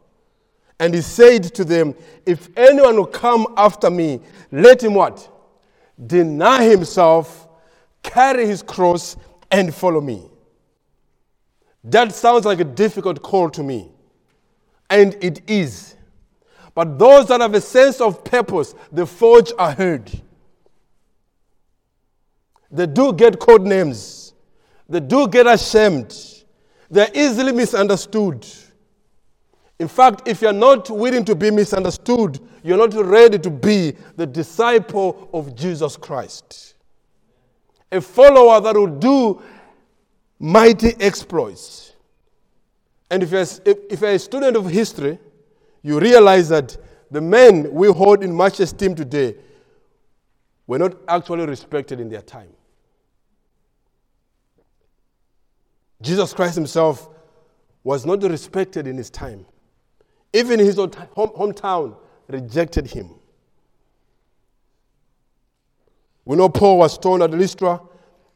And 0.79 0.95
he 0.95 1.01
said 1.01 1.43
to 1.55 1.65
them, 1.65 1.95
If 2.25 2.49
anyone 2.57 2.97
will 2.97 3.07
come 3.07 3.53
after 3.57 3.91
me, 3.91 4.21
let 4.53 4.83
him 4.85 4.95
what? 4.95 5.29
Deny 6.07 6.65
himself, 6.65 7.49
carry 8.03 8.47
his 8.47 8.63
cross, 8.63 9.17
and 9.51 9.75
follow 9.75 10.01
me. 10.01 10.31
That 11.83 12.13
sounds 12.13 12.45
like 12.45 12.61
a 12.61 12.65
difficult 12.65 13.21
call 13.21 13.51
to 13.51 13.63
me. 13.63 13.91
And 14.89 15.17
it 15.21 15.43
is. 15.51 15.97
But 16.75 16.99
those 16.99 17.27
that 17.29 17.41
have 17.41 17.55
a 17.55 17.61
sense 17.61 18.01
of 18.01 18.23
purpose, 18.23 18.75
the 18.93 19.07
forge 19.07 19.53
ahead. 19.59 20.23
They 22.71 22.87
do 22.87 23.13
get 23.13 23.41
code 23.41 23.63
names. 23.63 24.20
They 24.91 25.01
do 25.01 25.29
get 25.29 25.47
ashamed. 25.47 26.45
They're 26.91 27.11
easily 27.15 27.53
misunderstood. 27.53 28.45
In 29.79 29.87
fact, 29.87 30.27
if 30.27 30.43
you're 30.43 30.53
not 30.53 30.91
willing 30.91 31.25
to 31.25 31.35
be 31.37 31.51
misunderstood, 31.53 32.41
you're 32.63 32.77
not 32.77 32.93
ready 32.95 33.39
to 33.39 33.49
be 33.49 33.97
the 34.17 34.27
disciple 34.27 35.31
of 35.33 35.55
Jesus 35.55 35.97
Christ. 35.97 36.75
A 37.93 38.01
follower 38.01 38.61
that 38.61 38.75
will 38.75 38.99
do 38.99 39.41
mighty 40.39 40.95
exploits. 41.01 41.95
And 43.11 43.23
if 43.23 43.31
you're, 43.31 43.47
if 43.65 44.01
you're 44.01 44.11
a 44.11 44.19
student 44.19 44.57
of 44.57 44.69
history, 44.69 45.19
you 45.83 46.01
realize 46.01 46.49
that 46.49 46.77
the 47.11 47.21
men 47.21 47.73
we 47.73 47.89
hold 47.89 48.25
in 48.25 48.33
much 48.33 48.59
esteem 48.61 48.95
today 48.97 49.37
were 50.67 50.79
not 50.79 50.97
actually 51.09 51.47
respected 51.47 52.01
in 52.01 52.09
their 52.09 52.23
time. 52.23 52.51
Jesus 56.03 56.33
Christ 56.33 56.55
himself 56.55 57.09
was 57.85 58.07
not 58.07 58.23
respected 58.23 58.87
in 58.87 58.97
his 58.97 59.11
time. 59.11 59.47
Even 60.33 60.59
his 60.61 60.79
own 60.79 60.91
hometown 60.91 61.97
rejected 62.29 62.87
him. 62.87 63.11
We 66.25 66.37
know 66.37 66.49
Paul 66.49 66.79
was 66.79 66.95
stoned 66.95 67.23
at 67.23 67.31
Lystra, 67.31 67.81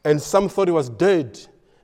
and 0.03 0.21
some 0.21 0.49
thought 0.49 0.67
he 0.67 0.71
was 0.73 0.89
dead 0.89 1.39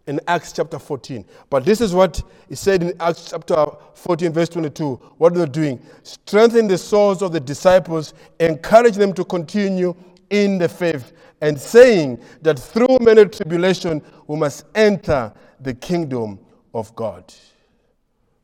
in 0.07 0.19
Acts 0.27 0.51
chapter 0.51 0.77
14. 0.77 1.23
But 1.49 1.63
this 1.63 1.79
is 1.79 1.93
what 1.93 2.21
he 2.49 2.55
said 2.55 2.83
in 2.83 2.93
Acts 2.99 3.29
chapter 3.29 3.65
14, 3.93 4.33
verse 4.33 4.49
22. 4.49 4.95
What 5.17 5.33
they 5.33 5.45
doing? 5.45 5.81
Strengthen 6.03 6.67
the 6.67 6.77
souls 6.77 7.21
of 7.21 7.31
the 7.31 7.39
disciples, 7.39 8.13
encourage 8.39 8.95
them 8.95 9.13
to 9.13 9.23
continue 9.23 9.95
in 10.29 10.57
the 10.57 10.67
faith, 10.67 11.13
and 11.41 11.59
saying 11.59 12.23
that 12.41 12.57
through 12.59 12.99
many 13.01 13.25
tribulation 13.25 14.01
we 14.27 14.37
must 14.37 14.65
enter 14.75 15.33
the 15.59 15.73
kingdom 15.73 16.39
of 16.73 16.95
God. 16.95 17.33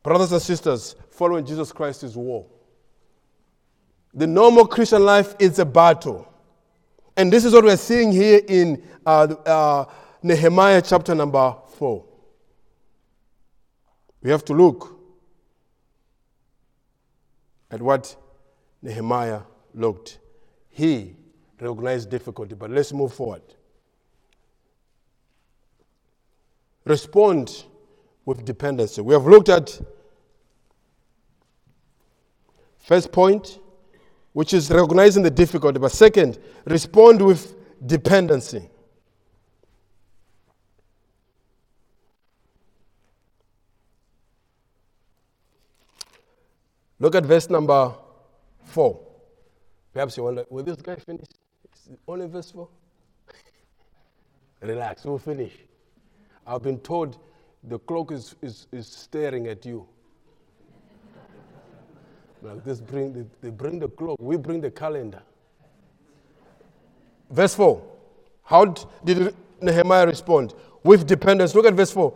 Brothers 0.04 0.32
and 0.32 0.42
sisters, 0.42 0.96
following 1.12 1.46
Jesus 1.46 1.72
Christ 1.72 2.04
is 2.04 2.16
war. 2.16 2.46
The 4.14 4.28
normal 4.28 4.66
Christian 4.66 5.04
life 5.06 5.36
is 5.40 5.60
a 5.60 5.66
battle. 5.66 6.28
And 7.16 7.32
this 7.32 7.46
is 7.46 7.54
what 7.54 7.64
we're 7.64 7.78
seeing 7.78 8.12
here 8.12 8.42
in 8.48 8.84
uh, 9.06 9.36
uh, 9.46 9.86
Nehemiah 10.24 10.82
chapter 10.82 11.14
number 11.14 11.56
4. 11.78 12.06
We 14.22 14.32
have 14.32 14.46
to 14.46 14.54
look 14.54 15.00
at 17.70 17.82
what 17.82 18.16
Nehemiah 18.82 19.42
looked. 19.74 20.20
He 20.70 21.16
recognized 21.60 22.10
difficulty, 22.10 22.56
but 22.56 22.70
let's 22.70 22.94
move 22.94 23.14
forward. 23.14 23.42
Respond 26.86 27.66
with 28.26 28.46
dependency. 28.46 29.02
We 29.02 29.14
have 29.14 29.26
looked 29.26 29.50
at 29.50 29.80
First 32.88 33.12
point, 33.12 33.60
which 34.32 34.54
is 34.54 34.72
recognizing 34.72 35.22
the 35.22 35.30
difficulty. 35.30 35.78
But 35.78 35.92
second, 35.92 36.40
respond 36.64 37.22
with 37.22 37.54
dependency. 37.86 38.70
Look 46.98 47.16
at 47.16 47.26
verse 47.26 47.50
number 47.50 47.94
four. 48.64 49.06
Perhaps 49.92 50.16
you 50.16 50.24
wonder, 50.24 50.46
will 50.50 50.64
this 50.64 50.78
guy 50.78 50.96
finish? 50.96 51.28
Only 52.08 52.28
verse 52.28 52.52
four? 52.52 52.70
Relax, 54.62 55.06
we'll 55.06 55.20
finish. 55.20 55.54
I've 56.46 56.64
been 56.64 56.80
told 56.80 57.18
the 57.64 57.80
clock 57.80 58.12
is, 58.12 58.36
is, 58.42 58.68
is 58.72 58.88
staring 58.88 59.48
at 59.48 59.66
you. 59.66 59.88
Like 62.42 62.64
this 62.64 62.80
bring 62.80 63.14
the, 63.14 63.26
they 63.42 63.50
bring 63.50 63.80
the 63.80 63.88
clock, 63.88 64.18
we 64.20 64.38
bring 64.38 64.62
the 64.62 64.72
calendar. 64.72 65.22
Verse 67.30 67.54
4. 67.56 67.82
How 68.44 68.66
did 69.04 69.36
Nehemiah 69.62 70.06
respond? 70.06 70.54
With 70.84 71.06
dependence. 71.06 71.54
Look 71.56 71.66
at 71.66 71.74
verse 71.74 71.92
4. 71.92 72.14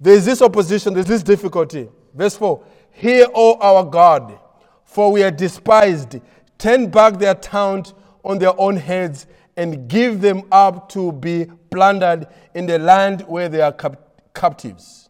There 0.00 0.14
is 0.14 0.24
this 0.24 0.42
opposition, 0.42 0.94
there's 0.94 1.06
this 1.06 1.22
difficulty. 1.22 1.88
Verse 2.14 2.36
4. 2.36 2.62
Hear, 2.90 3.26
O 3.34 3.56
our 3.60 3.84
God, 3.84 4.38
for 4.84 5.12
we 5.12 5.22
are 5.22 5.30
despised. 5.30 6.18
Turn 6.58 6.90
back 6.90 7.18
their 7.18 7.34
taunt 7.34 7.92
on 8.26 8.38
their 8.38 8.58
own 8.60 8.76
heads 8.76 9.26
and 9.56 9.88
give 9.88 10.20
them 10.20 10.42
up 10.52 10.88
to 10.90 11.12
be 11.12 11.46
plundered 11.70 12.26
in 12.54 12.66
the 12.66 12.78
land 12.78 13.22
where 13.22 13.48
they 13.48 13.60
are 13.60 13.72
cap- 13.72 14.00
captives. 14.34 15.08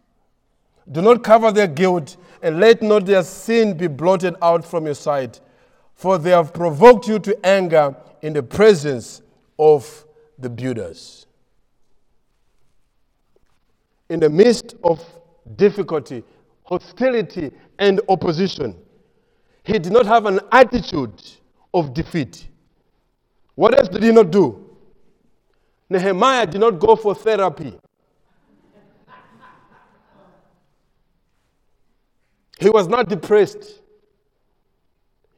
Do 0.90 1.02
not 1.02 1.24
cover 1.24 1.50
their 1.50 1.66
guilt 1.66 2.16
and 2.42 2.61
let 2.61 2.83
not 2.83 3.07
their 3.07 3.22
sin 3.24 3.76
be 3.76 3.88
blotted 3.88 4.37
out 4.42 4.64
from 4.64 4.85
your 4.85 4.94
sight, 4.94 5.40
for 5.94 6.18
they 6.18 6.31
have 6.31 6.52
provoked 6.52 7.09
you 7.09 7.18
to 7.20 7.46
anger 7.46 7.96
in 8.22 8.35
the 8.35 8.42
presence 8.42 9.22
of 9.59 10.05
the 10.38 10.50
builders. 10.50 11.26
In 14.11 14.20
the 14.20 14.31
midst 14.31 14.74
of 14.85 15.05
difficulty, 15.57 16.22
hostility, 16.64 17.50
and 17.79 18.00
opposition, 18.09 18.76
he 19.64 19.79
did 19.79 19.92
not 19.92 20.07
have 20.07 20.26
an 20.26 20.38
attitude 20.52 21.20
of 21.74 21.94
defeat. 21.94 22.46
What 23.56 23.76
else 23.76 23.88
did 23.88 24.02
he 24.02 24.12
not 24.12 24.30
do? 24.30 24.64
Nehemiah 25.90 26.46
did 26.46 26.60
not 26.60 26.78
go 26.78 26.94
for 26.94 27.14
therapy. 27.14 27.76
He 32.58 32.70
was 32.70 32.86
not 32.86 33.08
depressed. 33.08 33.80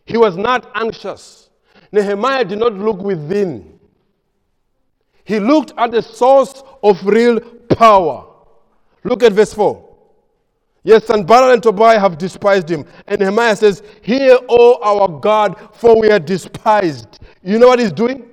He 0.04 0.16
was 0.16 0.36
not 0.36 0.70
anxious. 0.74 1.50
Nehemiah 1.92 2.44
did 2.44 2.58
not 2.58 2.74
look 2.74 2.98
within. 2.98 3.78
He 5.24 5.40
looked 5.40 5.72
at 5.76 5.90
the 5.90 6.02
source 6.02 6.62
of 6.82 7.04
real 7.04 7.40
power. 7.40 8.26
Look 9.04 9.22
at 9.22 9.32
verse 9.32 9.52
4. 9.52 9.86
Yes, 10.84 11.04
Sanballat 11.04 11.52
and 11.52 11.62
Tobiah 11.62 12.00
have 12.00 12.16
despised 12.16 12.70
him. 12.70 12.86
And 13.06 13.20
Nehemiah 13.20 13.56
says, 13.56 13.82
Hear, 14.00 14.38
O 14.48 14.78
our 14.82 15.20
God, 15.20 15.56
for 15.74 16.00
we 16.00 16.10
are 16.10 16.18
despised. 16.18 17.18
You 17.42 17.58
know 17.58 17.68
what 17.68 17.78
he's 17.78 17.92
doing? 17.92 18.28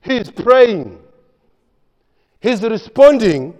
He's 0.00 0.30
praying. 0.30 0.98
He's 2.40 2.62
responding 2.62 3.54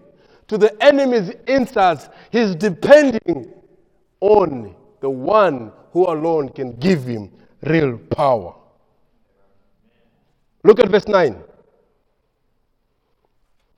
to 0.48 0.56
the 0.56 0.82
enemy's 0.82 1.30
insults. 1.46 2.08
He's 2.30 2.54
depending 2.54 3.52
on 4.20 4.74
the 5.00 5.10
one 5.10 5.72
who 5.92 6.06
alone 6.10 6.48
can 6.48 6.72
give 6.76 7.04
him 7.04 7.30
real 7.62 7.98
power. 7.98 8.54
Look 10.64 10.80
at 10.80 10.88
verse 10.88 11.06
9. 11.08 11.42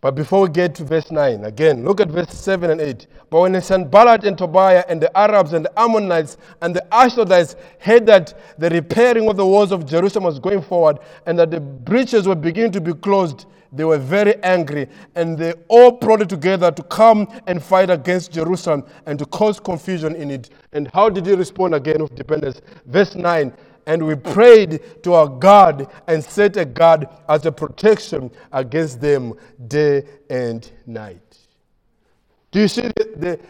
But 0.03 0.17
before 0.17 0.43
we 0.43 0.49
get 0.49 0.75
to 0.75 0.85
verse 0.85 1.13
9, 1.13 1.45
again, 1.45 1.85
look 1.85 2.01
at 2.01 2.09
verse 2.09 2.29
7 2.31 2.69
and 2.71 2.81
8. 2.81 3.07
But 3.31 3.41
when 3.43 3.63
Sanballat 3.63 4.25
and 4.25 4.37
Tobiah 4.37 4.85
and 4.89 5.01
the 5.01 5.17
Arabs 5.17 5.53
and 5.53 5.65
the 5.65 5.81
Ammonites 5.81 6.39
and 6.61 6.75
the 6.75 6.85
Ashdodites 6.91 7.55
heard 7.79 8.05
that 8.07 8.35
the 8.59 8.69
repairing 8.71 9.29
of 9.29 9.37
the 9.37 9.47
walls 9.47 9.71
of 9.71 9.87
Jerusalem 9.87 10.25
was 10.25 10.41
going 10.41 10.61
forward 10.61 10.99
and 11.27 11.39
that 11.39 11.53
the 11.53 11.61
breaches 11.61 12.27
were 12.27 12.35
beginning 12.35 12.73
to 12.73 12.81
be 12.81 12.95
closed, 12.95 13.47
they 13.73 13.85
were 13.85 13.97
very 13.97 14.35
angry 14.43 14.89
and 15.15 15.39
they 15.39 15.53
all 15.69 15.93
plotted 15.93 16.29
together 16.29 16.73
to 16.73 16.83
come 16.83 17.29
and 17.47 17.63
fight 17.63 17.89
against 17.89 18.33
Jerusalem 18.33 18.85
and 19.07 19.21
to 19.21 19.27
cause 19.27 19.61
confusion 19.61 20.17
in 20.17 20.33
it. 20.33 20.51
And 20.73 20.91
how 20.93 21.11
did 21.11 21.27
he 21.27 21.35
respond 21.35 21.77
again 21.77 22.03
with 22.03 22.17
dependence? 22.17 22.61
Verse 22.87 23.15
9 23.15 23.53
and 23.87 24.05
we 24.07 24.15
prayed 24.17 25.03
to 25.05 25.13
our 25.15 25.29
God 25.29 25.91
and 26.09 26.23
set 26.25 26.57
a 26.57 26.65
guard 26.65 27.07
as 27.29 27.47
a 27.47 27.53
protection 27.53 28.31
against 28.53 29.01
them 29.01 29.35
day 29.69 30.05
and 30.31 30.69
night. 30.87 31.39
Do 32.53 32.61
you 32.61 32.69
see 32.69 32.83
the, 32.83 33.11
the, 33.17 33.41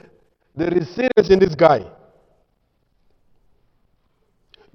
the 0.57 0.71
resilience 0.71 1.29
in 1.31 1.39
this 1.41 1.55
guy? 1.55 1.81
Do 1.81 2.13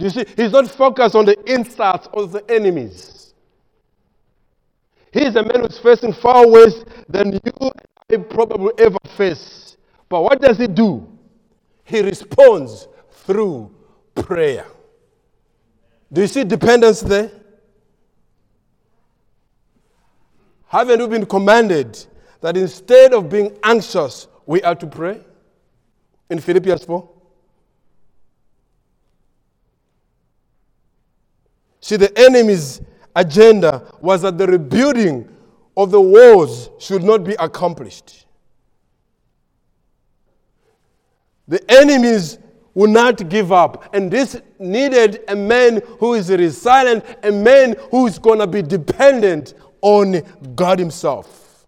you 0.06 0.10
see? 0.12 0.26
He's 0.36 0.52
not 0.52 0.68
focused 0.70 1.16
on 1.16 1.26
the 1.26 1.38
insults 1.52 2.08
of 2.14 2.32
the 2.32 2.44
enemies. 2.52 3.34
He's 5.12 5.36
a 5.36 5.44
man 5.44 5.62
who's 5.62 5.78
facing 5.80 6.14
far 6.14 6.48
worse 6.48 6.84
than 7.10 7.34
you 7.34 7.40
and 7.62 7.72
I 8.12 8.18
probably 8.18 8.74
ever 8.80 8.98
face. 9.18 9.78
But 10.10 10.24
what 10.24 10.42
does 10.42 10.58
he 10.58 10.68
do? 10.68 11.08
He 11.86 12.02
responds 12.02 12.88
through 13.12 13.72
prayer. 14.16 14.66
Do 16.12 16.22
you 16.22 16.28
see 16.28 16.44
dependence 16.44 17.02
there? 17.02 17.32
Haven't 20.68 21.00
we 21.00 21.08
been 21.08 21.26
commanded 21.26 22.06
that 22.42 22.58
instead 22.58 23.14
of 23.14 23.30
being 23.30 23.58
anxious, 23.64 24.28
we 24.46 24.62
are 24.62 24.76
to 24.76 24.88
pray? 24.88 25.22
In 26.30 26.40
Philippians 26.40 26.84
4. 26.84 27.10
See, 31.80 31.96
the 31.96 32.18
enemy's 32.20 32.82
agenda 33.16 33.94
was 34.02 34.22
that 34.24 34.38
the 34.38 34.46
rebuilding 34.46 35.28
of 35.78 35.92
the 35.92 36.02
walls 36.02 36.70
should 36.80 37.04
not 37.04 37.24
be 37.24 37.34
accomplished. 37.40 38.26
The 41.48 41.64
enemy's 41.72 42.40
will 42.78 42.88
not 42.88 43.28
give 43.28 43.52
up. 43.52 43.90
And 43.92 44.12
this 44.12 44.40
needed 44.60 45.24
a 45.28 45.36
man 45.36 45.82
who 46.00 46.14
is 46.14 46.30
resilient, 46.30 47.04
a 47.24 47.32
man 47.32 47.76
who 47.90 48.06
is 48.06 48.20
going 48.20 48.38
to 48.38 48.46
be 48.46 48.62
dependent 48.62 49.56
on 49.82 50.22
God 50.54 50.78
Himself. 50.78 51.66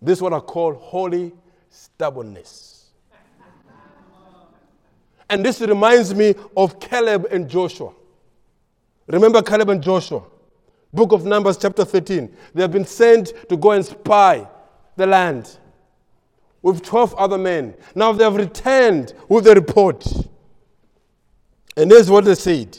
This 0.00 0.18
is 0.18 0.22
what 0.22 0.32
I 0.32 0.38
call 0.38 0.74
holy 0.74 1.32
stubbornness. 1.70 2.90
and 5.28 5.44
this 5.44 5.60
reminds 5.60 6.14
me 6.14 6.36
of 6.56 6.78
Caleb 6.78 7.26
and 7.32 7.50
Joshua. 7.50 7.92
Remember 9.08 9.42
Caleb 9.42 9.70
and 9.70 9.82
Joshua? 9.82 10.22
Book 10.92 11.10
of 11.10 11.24
Numbers, 11.24 11.56
chapter 11.56 11.84
13. 11.84 12.32
They 12.54 12.62
have 12.62 12.70
been 12.70 12.84
sent 12.84 13.32
to 13.48 13.56
go 13.56 13.72
and 13.72 13.84
spy 13.84 14.46
the 14.94 15.04
land 15.08 15.58
with 16.64 16.82
12 16.82 17.14
other 17.16 17.36
men. 17.36 17.74
Now 17.94 18.12
they 18.12 18.24
have 18.24 18.36
returned 18.36 19.12
with 19.28 19.44
the 19.44 19.54
report. 19.54 20.02
And 21.76 21.90
here's 21.90 22.10
what 22.10 22.24
they 22.24 22.34
said 22.34 22.78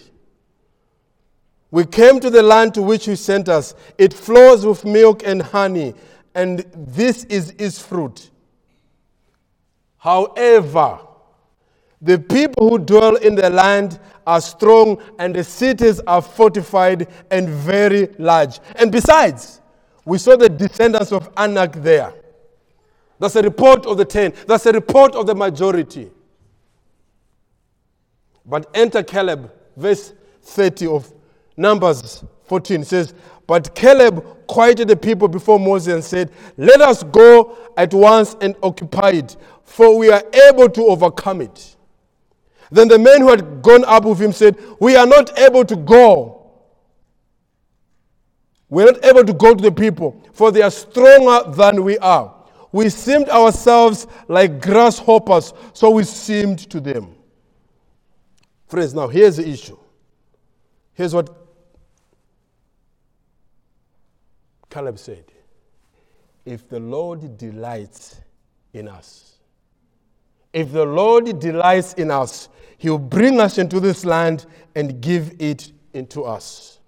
We 1.69 1.85
came 1.85 2.19
to 2.19 2.31
the 2.31 2.41
land 2.41 2.73
to 2.73 2.81
which 2.81 3.07
you 3.07 3.15
sent 3.15 3.47
us. 3.47 3.75
It 3.99 4.11
flows 4.11 4.65
with 4.65 4.85
milk 4.85 5.21
and 5.23 5.39
honey, 5.39 5.93
and 6.33 6.65
this 6.75 7.25
is 7.25 7.51
its 7.59 7.79
fruit. 7.79 8.31
However, 9.97 10.99
the 12.01 12.17
people 12.17 12.69
who 12.69 12.79
dwell 12.79 13.17
in 13.17 13.35
the 13.35 13.51
land 13.51 13.99
are 14.25 14.41
strong, 14.41 14.99
and 15.19 15.35
the 15.35 15.43
cities 15.43 15.99
are 16.07 16.23
fortified 16.23 17.07
and 17.29 17.47
very 17.47 18.07
large. 18.17 18.59
And 18.77 18.91
besides, 18.91 19.61
we 20.05 20.17
saw 20.17 20.35
the 20.35 20.49
descendants 20.49 21.11
of 21.11 21.29
Anak 21.37 21.73
there. 21.73 22.13
That's 23.19 23.35
a 23.35 23.41
report 23.41 23.85
of 23.85 23.97
the 23.97 24.05
10. 24.05 24.33
That's 24.47 24.65
a 24.65 24.71
report 24.71 25.15
of 25.15 25.25
the 25.27 25.35
majority. 25.35 26.11
But 28.45 28.69
enter 28.73 29.01
Caleb, 29.03 29.51
verse 29.75 30.13
30 30.41 30.87
of 30.87 31.13
Numbers 31.57 32.23
14 32.43 32.83
says, 32.83 33.13
But 33.47 33.73
Caleb 33.75 34.45
quieted 34.47 34.87
the 34.87 34.95
people 34.95 35.27
before 35.27 35.59
Moses 35.59 35.93
and 35.93 36.03
said, 36.03 36.31
Let 36.57 36.81
us 36.81 37.03
go 37.03 37.57
at 37.77 37.93
once 37.93 38.35
and 38.41 38.55
occupy 38.61 39.11
it, 39.11 39.37
for 39.63 39.97
we 39.97 40.09
are 40.11 40.23
able 40.49 40.69
to 40.69 40.83
overcome 40.85 41.41
it. 41.41 41.75
Then 42.71 42.87
the 42.87 42.99
men 42.99 43.21
who 43.21 43.29
had 43.29 43.61
gone 43.61 43.85
up 43.85 44.05
with 44.05 44.19
him 44.19 44.31
said, 44.31 44.57
We 44.79 44.95
are 44.95 45.07
not 45.07 45.37
able 45.39 45.65
to 45.65 45.75
go. 45.75 46.31
We're 48.69 48.91
not 48.91 49.05
able 49.05 49.23
to 49.23 49.33
go 49.33 49.53
to 49.55 49.61
the 49.61 49.71
people, 49.71 50.21
for 50.33 50.51
they 50.51 50.61
are 50.61 50.71
stronger 50.71 51.51
than 51.51 51.83
we 51.83 51.97
are. 51.99 52.34
We 52.75 52.89
seemed 52.89 53.29
ourselves 53.29 54.05
like 54.27 54.61
grasshoppers, 54.61 55.53
so 55.71 55.91
we 55.91 56.03
seemed 56.03 56.59
to 56.69 56.81
them. 56.81 57.15
Friends, 58.67 58.93
now 58.93 59.07
here's 59.07 59.37
the 59.37 59.47
issue. 59.47 59.77
Here's 60.91 61.15
what 61.15 61.29
Caleb 64.69 64.99
said 64.99 65.23
If 66.43 66.67
the 66.67 66.81
Lord 66.81 67.37
delights 67.37 68.19
in 68.73 68.89
us, 68.89 69.37
if 70.51 70.73
the 70.73 70.83
Lord 70.83 71.39
delights 71.39 71.93
in 71.93 72.11
us, 72.11 72.49
He 72.77 72.89
will 72.89 72.99
bring 72.99 73.39
us 73.39 73.57
into 73.57 73.79
this 73.79 74.03
land 74.03 74.47
and 74.75 74.99
give 74.99 75.33
it 75.39 75.71
into 75.93 76.25
us. 76.25 76.79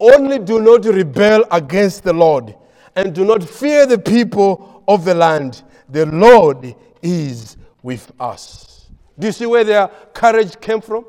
Only 0.00 0.38
do 0.38 0.62
not 0.62 0.86
rebel 0.86 1.44
against 1.50 2.04
the 2.04 2.14
Lord 2.14 2.54
and 2.96 3.14
do 3.14 3.24
not 3.24 3.42
fear 3.42 3.86
the 3.86 3.98
people 3.98 4.79
of 4.90 5.04
the 5.04 5.14
land. 5.14 5.62
The 5.88 6.04
Lord 6.06 6.74
is 7.00 7.56
with 7.82 8.10
us. 8.18 8.88
Do 9.16 9.28
you 9.28 9.32
see 9.32 9.46
where 9.46 9.62
their 9.62 9.88
courage 10.12 10.60
came 10.60 10.80
from? 10.80 11.04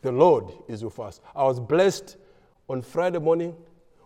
The 0.00 0.12
Lord 0.12 0.50
is 0.66 0.82
with 0.82 0.98
us. 0.98 1.20
I 1.36 1.44
was 1.44 1.60
blessed 1.60 2.16
on 2.68 2.80
Friday 2.80 3.18
morning. 3.18 3.54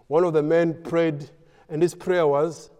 One 0.09 0.25
of 0.25 0.33
the 0.33 0.43
men 0.43 0.83
prayed, 0.83 1.31
and 1.69 1.81
his 1.81 1.95
prayer 1.95 2.27
was, 2.27 2.71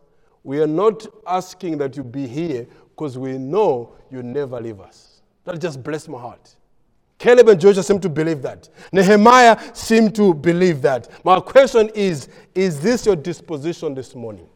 We 0.43 0.61
are 0.61 0.67
not 0.67 1.07
asking 1.27 1.79
that 1.79 1.97
you 1.97 2.03
be 2.03 2.27
here 2.27 2.67
because 2.91 3.17
we 3.19 3.39
know 3.39 3.93
you 4.11 4.25
never 4.25 4.61
leave 4.61 4.81
us. 4.81 5.23
That 5.45 5.61
just 5.61 5.83
blessed 5.85 6.09
my 6.09 6.21
heart. 6.21 6.57
Caleb 7.19 7.49
and 7.49 7.61
Joshua 7.61 7.83
seem 7.83 7.99
to 8.01 8.09
believe 8.09 8.43
that. 8.43 8.69
Nehemiah 8.93 9.59
seemed 9.75 10.15
to 10.15 10.33
believe 10.33 10.81
that. 10.83 11.09
My 11.25 11.41
question 11.41 11.91
is 11.95 12.29
Is 12.55 12.81
this 12.81 13.07
your 13.07 13.17
disposition 13.17 13.95
this 13.95 14.15
morning? 14.15 14.49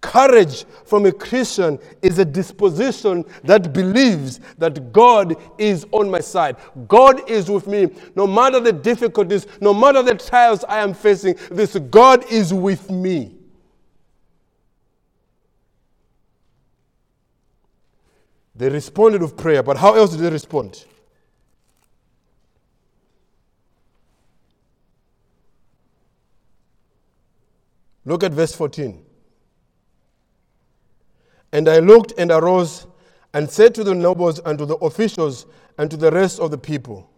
Courage 0.00 0.64
from 0.84 1.06
a 1.06 1.12
Christian 1.12 1.78
is 2.02 2.18
a 2.18 2.24
disposition 2.24 3.24
that 3.44 3.72
believes 3.72 4.40
that 4.58 4.92
God 4.92 5.36
is 5.58 5.86
on 5.92 6.10
my 6.10 6.18
side. 6.18 6.56
God 6.88 7.30
is 7.30 7.48
with 7.48 7.68
me. 7.68 7.88
No 8.16 8.26
matter 8.26 8.58
the 8.58 8.72
difficulties, 8.72 9.46
no 9.60 9.72
matter 9.72 10.02
the 10.02 10.16
trials 10.16 10.64
I 10.64 10.80
am 10.80 10.92
facing, 10.92 11.36
this 11.52 11.78
God 11.78 12.24
is 12.32 12.52
with 12.52 12.90
me. 12.90 13.36
They 18.62 18.68
responded 18.68 19.20
with 19.20 19.36
prayer, 19.36 19.60
but 19.60 19.76
how 19.76 19.94
else 19.96 20.12
did 20.12 20.20
they 20.20 20.30
respond? 20.30 20.84
Look 28.04 28.22
at 28.22 28.30
verse 28.30 28.54
14. 28.54 29.04
And 31.50 31.68
I 31.68 31.80
looked 31.80 32.12
and 32.16 32.30
arose 32.30 32.86
and 33.34 33.50
said 33.50 33.74
to 33.74 33.82
the 33.82 33.96
nobles 33.96 34.38
and 34.38 34.56
to 34.60 34.64
the 34.64 34.76
officials 34.76 35.46
and 35.76 35.90
to 35.90 35.96
the 35.96 36.12
rest 36.12 36.38
of 36.38 36.52
the 36.52 36.58
people, 36.58 37.10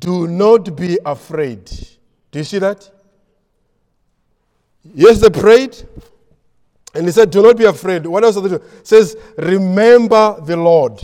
Do 0.00 0.26
not 0.26 0.74
be 0.74 0.98
afraid. 1.06 1.66
Do 2.32 2.40
you 2.40 2.44
see 2.44 2.58
that? 2.58 2.90
Yes, 4.82 5.20
they 5.20 5.30
prayed. 5.30 5.80
And 6.94 7.06
he 7.06 7.12
said, 7.12 7.30
Do 7.30 7.42
not 7.42 7.56
be 7.56 7.64
afraid. 7.64 8.06
What 8.06 8.22
else? 8.24 8.36
It 8.36 8.62
says, 8.82 9.16
Remember 9.36 10.40
the 10.40 10.56
Lord. 10.56 11.00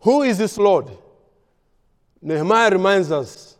Who 0.00 0.22
is 0.22 0.38
this 0.38 0.58
Lord? 0.58 0.90
Nehemiah 2.20 2.70
reminds 2.70 3.10
us. 3.10 3.56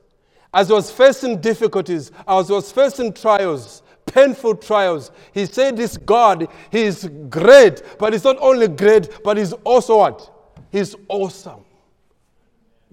As 0.52 0.68
he 0.68 0.74
was 0.74 0.90
facing 0.90 1.40
difficulties, 1.40 2.12
as 2.28 2.48
he 2.48 2.52
was 2.52 2.70
facing 2.70 3.12
trials, 3.14 3.82
painful 4.04 4.56
trials, 4.56 5.10
he 5.32 5.46
said, 5.46 5.76
This 5.76 5.96
God, 5.96 6.48
He 6.70 6.82
is 6.82 7.08
great, 7.30 7.82
but 7.98 8.12
He's 8.12 8.24
not 8.24 8.36
only 8.40 8.68
great, 8.68 9.22
but 9.24 9.38
He's 9.38 9.52
also 9.64 9.98
what? 9.98 10.30
He's 10.70 10.94
awesome. 11.08 11.64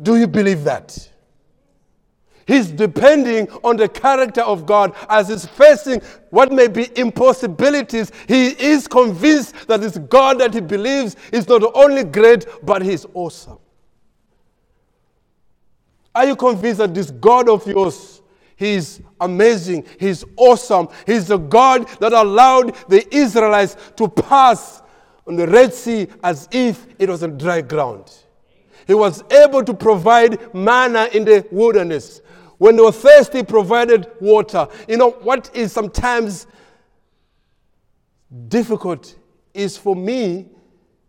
Do 0.02 0.16
you 0.16 0.28
believe 0.28 0.64
that? 0.64 1.10
He's 2.50 2.72
depending 2.72 3.48
on 3.64 3.78
the 3.78 3.88
character 3.88 4.42
of 4.42 4.66
God 4.66 4.96
as 5.08 5.28
he's 5.28 5.46
facing 5.46 6.02
what 6.32 6.52
may 6.52 6.68
be 6.68 6.90
impossibilities. 7.00 8.12
He 8.28 8.48
is 8.48 8.88
convinced 8.88 9.68
that 9.68 9.82
this 9.82 10.00
God 10.00 10.40
that 10.40 10.56
he 10.56 10.60
believes 10.60 11.16
is 11.32 11.48
not 11.48 11.62
only 11.76 12.04
great, 12.04 12.48
but 12.64 12.82
he's 12.82 13.06
awesome. 13.14 13.60
Are 16.16 16.26
you 16.26 16.36
convinced 16.36 16.80
that 16.80 16.92
this 16.96 17.12
God 17.12 17.48
of 17.48 17.68
yours, 17.68 18.24
He's 18.56 19.00
amazing, 19.22 19.86
He's 20.00 20.26
awesome, 20.36 20.88
He's 21.06 21.28
the 21.28 21.38
God 21.38 21.88
that 22.00 22.14
allowed 22.14 22.74
the 22.90 23.08
Israelites 23.16 23.78
to 23.98 24.08
pass 24.08 24.82
on 25.28 25.36
the 25.36 25.48
Red 25.48 25.72
Sea 25.72 26.08
as 26.24 26.50
if 26.52 26.88
it 26.98 27.10
was 27.10 27.22
a 27.22 27.28
dry 27.28 27.62
ground? 27.62 28.12
He 28.88 28.96
was 28.96 29.24
able 29.32 29.64
to 29.64 29.74
provide 29.76 30.52
manna 30.56 31.10
in 31.14 31.26
the 31.26 31.46
wilderness. 31.52 32.24
When 32.60 32.76
they 32.76 32.82
were 32.84 32.92
thirsty, 32.92 33.42
provided 33.42 34.12
water. 34.20 34.68
You 34.88 34.98
know, 34.98 35.12
what 35.12 35.50
is 35.56 35.72
sometimes 35.72 36.46
difficult 38.50 39.16
is 39.54 39.78
for 39.78 39.96
me 39.96 40.46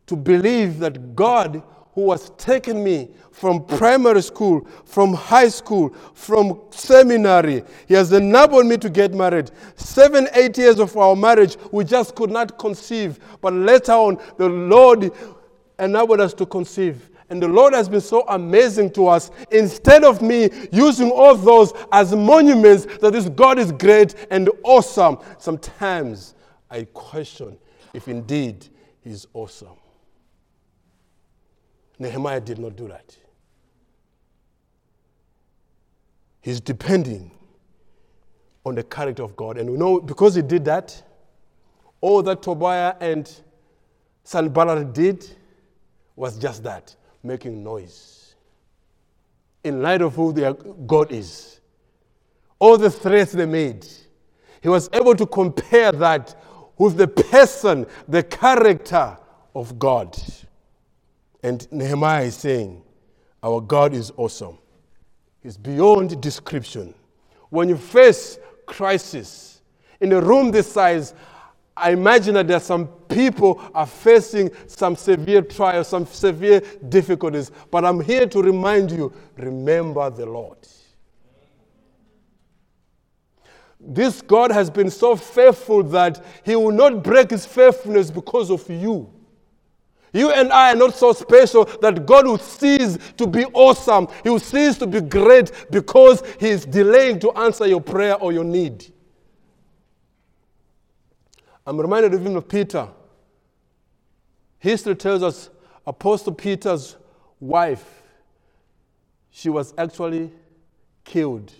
to 0.06 0.16
believe 0.16 0.78
that 0.78 1.14
God, 1.14 1.62
who 1.92 2.12
has 2.12 2.30
taken 2.38 2.82
me 2.82 3.10
from 3.32 3.64
primary 3.66 4.22
school, 4.22 4.66
from 4.84 5.12
high 5.12 5.48
school, 5.48 5.92
from 6.14 6.60
seminary, 6.70 7.64
He 7.88 7.94
has 7.94 8.12
enabled 8.12 8.66
me 8.66 8.78
to 8.78 8.88
get 8.88 9.12
married. 9.12 9.50
Seven, 9.74 10.28
eight 10.34 10.56
years 10.56 10.78
of 10.78 10.96
our 10.96 11.16
marriage, 11.16 11.56
we 11.72 11.82
just 11.82 12.14
could 12.14 12.30
not 12.30 12.58
conceive. 12.60 13.18
But 13.40 13.54
later 13.54 13.92
on, 13.92 14.18
the 14.36 14.48
Lord 14.48 15.10
enabled 15.80 16.20
us 16.20 16.32
to 16.34 16.46
conceive. 16.46 17.09
And 17.30 17.40
the 17.40 17.48
Lord 17.48 17.72
has 17.74 17.88
been 17.88 18.00
so 18.00 18.24
amazing 18.28 18.90
to 18.92 19.06
us. 19.06 19.30
Instead 19.52 20.02
of 20.02 20.20
me 20.20 20.50
using 20.72 21.10
all 21.10 21.36
those 21.36 21.72
as 21.92 22.14
monuments 22.14 22.86
that 22.98 23.12
this 23.12 23.28
God 23.28 23.58
is 23.58 23.70
great 23.70 24.14
and 24.30 24.50
awesome, 24.64 25.18
sometimes 25.38 26.34
I 26.68 26.84
question 26.92 27.56
if 27.94 28.08
indeed 28.08 28.66
He's 29.02 29.26
awesome. 29.32 29.78
Nehemiah 31.98 32.40
did 32.40 32.58
not 32.58 32.76
do 32.76 32.88
that. 32.88 33.16
He's 36.42 36.60
depending 36.60 37.30
on 38.64 38.74
the 38.74 38.82
character 38.82 39.22
of 39.22 39.36
God. 39.36 39.58
And 39.58 39.70
we 39.70 39.76
know 39.76 40.00
because 40.00 40.34
he 40.34 40.42
did 40.42 40.64
that, 40.66 41.02
all 42.00 42.22
that 42.22 42.42
Tobiah 42.42 42.94
and 43.00 43.30
Sanballat 44.24 44.92
did 44.92 45.26
was 46.16 46.38
just 46.38 46.62
that 46.64 46.94
making 47.22 47.62
noise 47.62 48.34
in 49.64 49.82
light 49.82 50.02
of 50.02 50.14
who 50.14 50.32
their 50.32 50.54
God 50.54 51.12
is. 51.12 51.60
All 52.58 52.76
the 52.76 52.90
threats 52.90 53.32
they 53.32 53.46
made, 53.46 53.86
he 54.62 54.68
was 54.68 54.88
able 54.92 55.14
to 55.14 55.26
compare 55.26 55.92
that 55.92 56.34
with 56.78 56.96
the 56.96 57.08
person, 57.08 57.86
the 58.08 58.22
character 58.22 59.16
of 59.54 59.78
God. 59.78 60.16
And 61.42 61.70
Nehemiah 61.72 62.24
is 62.24 62.36
saying, 62.36 62.82
Our 63.42 63.60
God 63.60 63.94
is 63.94 64.12
awesome. 64.16 64.58
He's 65.42 65.56
beyond 65.56 66.20
description. 66.20 66.94
When 67.48 67.68
you 67.68 67.76
face 67.76 68.38
crisis 68.66 69.62
in 70.00 70.12
a 70.12 70.20
room 70.20 70.50
this 70.50 70.70
size, 70.70 71.14
I 71.76 71.92
imagine 71.92 72.34
that 72.34 72.48
there 72.48 72.56
are 72.58 72.60
some 72.60 72.88
people 73.08 73.60
are 73.74 73.86
facing 73.86 74.50
some 74.66 74.96
severe 74.96 75.42
trials, 75.42 75.88
some 75.88 76.06
severe 76.06 76.60
difficulties. 76.88 77.50
But 77.70 77.84
I'm 77.84 78.00
here 78.00 78.26
to 78.26 78.42
remind 78.42 78.90
you, 78.90 79.12
remember 79.36 80.10
the 80.10 80.26
Lord. 80.26 80.58
This 83.80 84.20
God 84.20 84.50
has 84.50 84.68
been 84.68 84.90
so 84.90 85.16
faithful 85.16 85.82
that 85.84 86.22
He 86.44 86.54
will 86.54 86.72
not 86.72 87.02
break 87.02 87.30
His 87.30 87.46
faithfulness 87.46 88.10
because 88.10 88.50
of 88.50 88.68
you. 88.68 89.10
You 90.12 90.32
and 90.32 90.52
I 90.52 90.72
are 90.72 90.76
not 90.76 90.94
so 90.94 91.12
special 91.12 91.64
that 91.80 92.04
God 92.04 92.26
will 92.26 92.38
cease 92.38 92.98
to 93.16 93.26
be 93.26 93.44
awesome. 93.46 94.08
He 94.22 94.28
will 94.28 94.40
cease 94.40 94.76
to 94.78 94.86
be 94.86 95.00
great 95.00 95.52
because 95.70 96.22
He 96.38 96.48
is 96.48 96.66
delaying 96.66 97.20
to 97.20 97.30
answer 97.32 97.66
your 97.66 97.80
prayer 97.80 98.16
or 98.16 98.32
your 98.32 98.44
need. 98.44 98.92
I'm 101.70 101.80
reminded 101.80 102.14
even 102.14 102.34
of 102.34 102.48
Peter. 102.48 102.88
History 104.58 104.96
tells 104.96 105.22
us 105.22 105.50
Apostle 105.86 106.34
Peter's 106.34 106.96
wife, 107.38 108.02
she 109.30 109.50
was 109.50 109.72
actually 109.78 110.32
killed. 111.04 111.52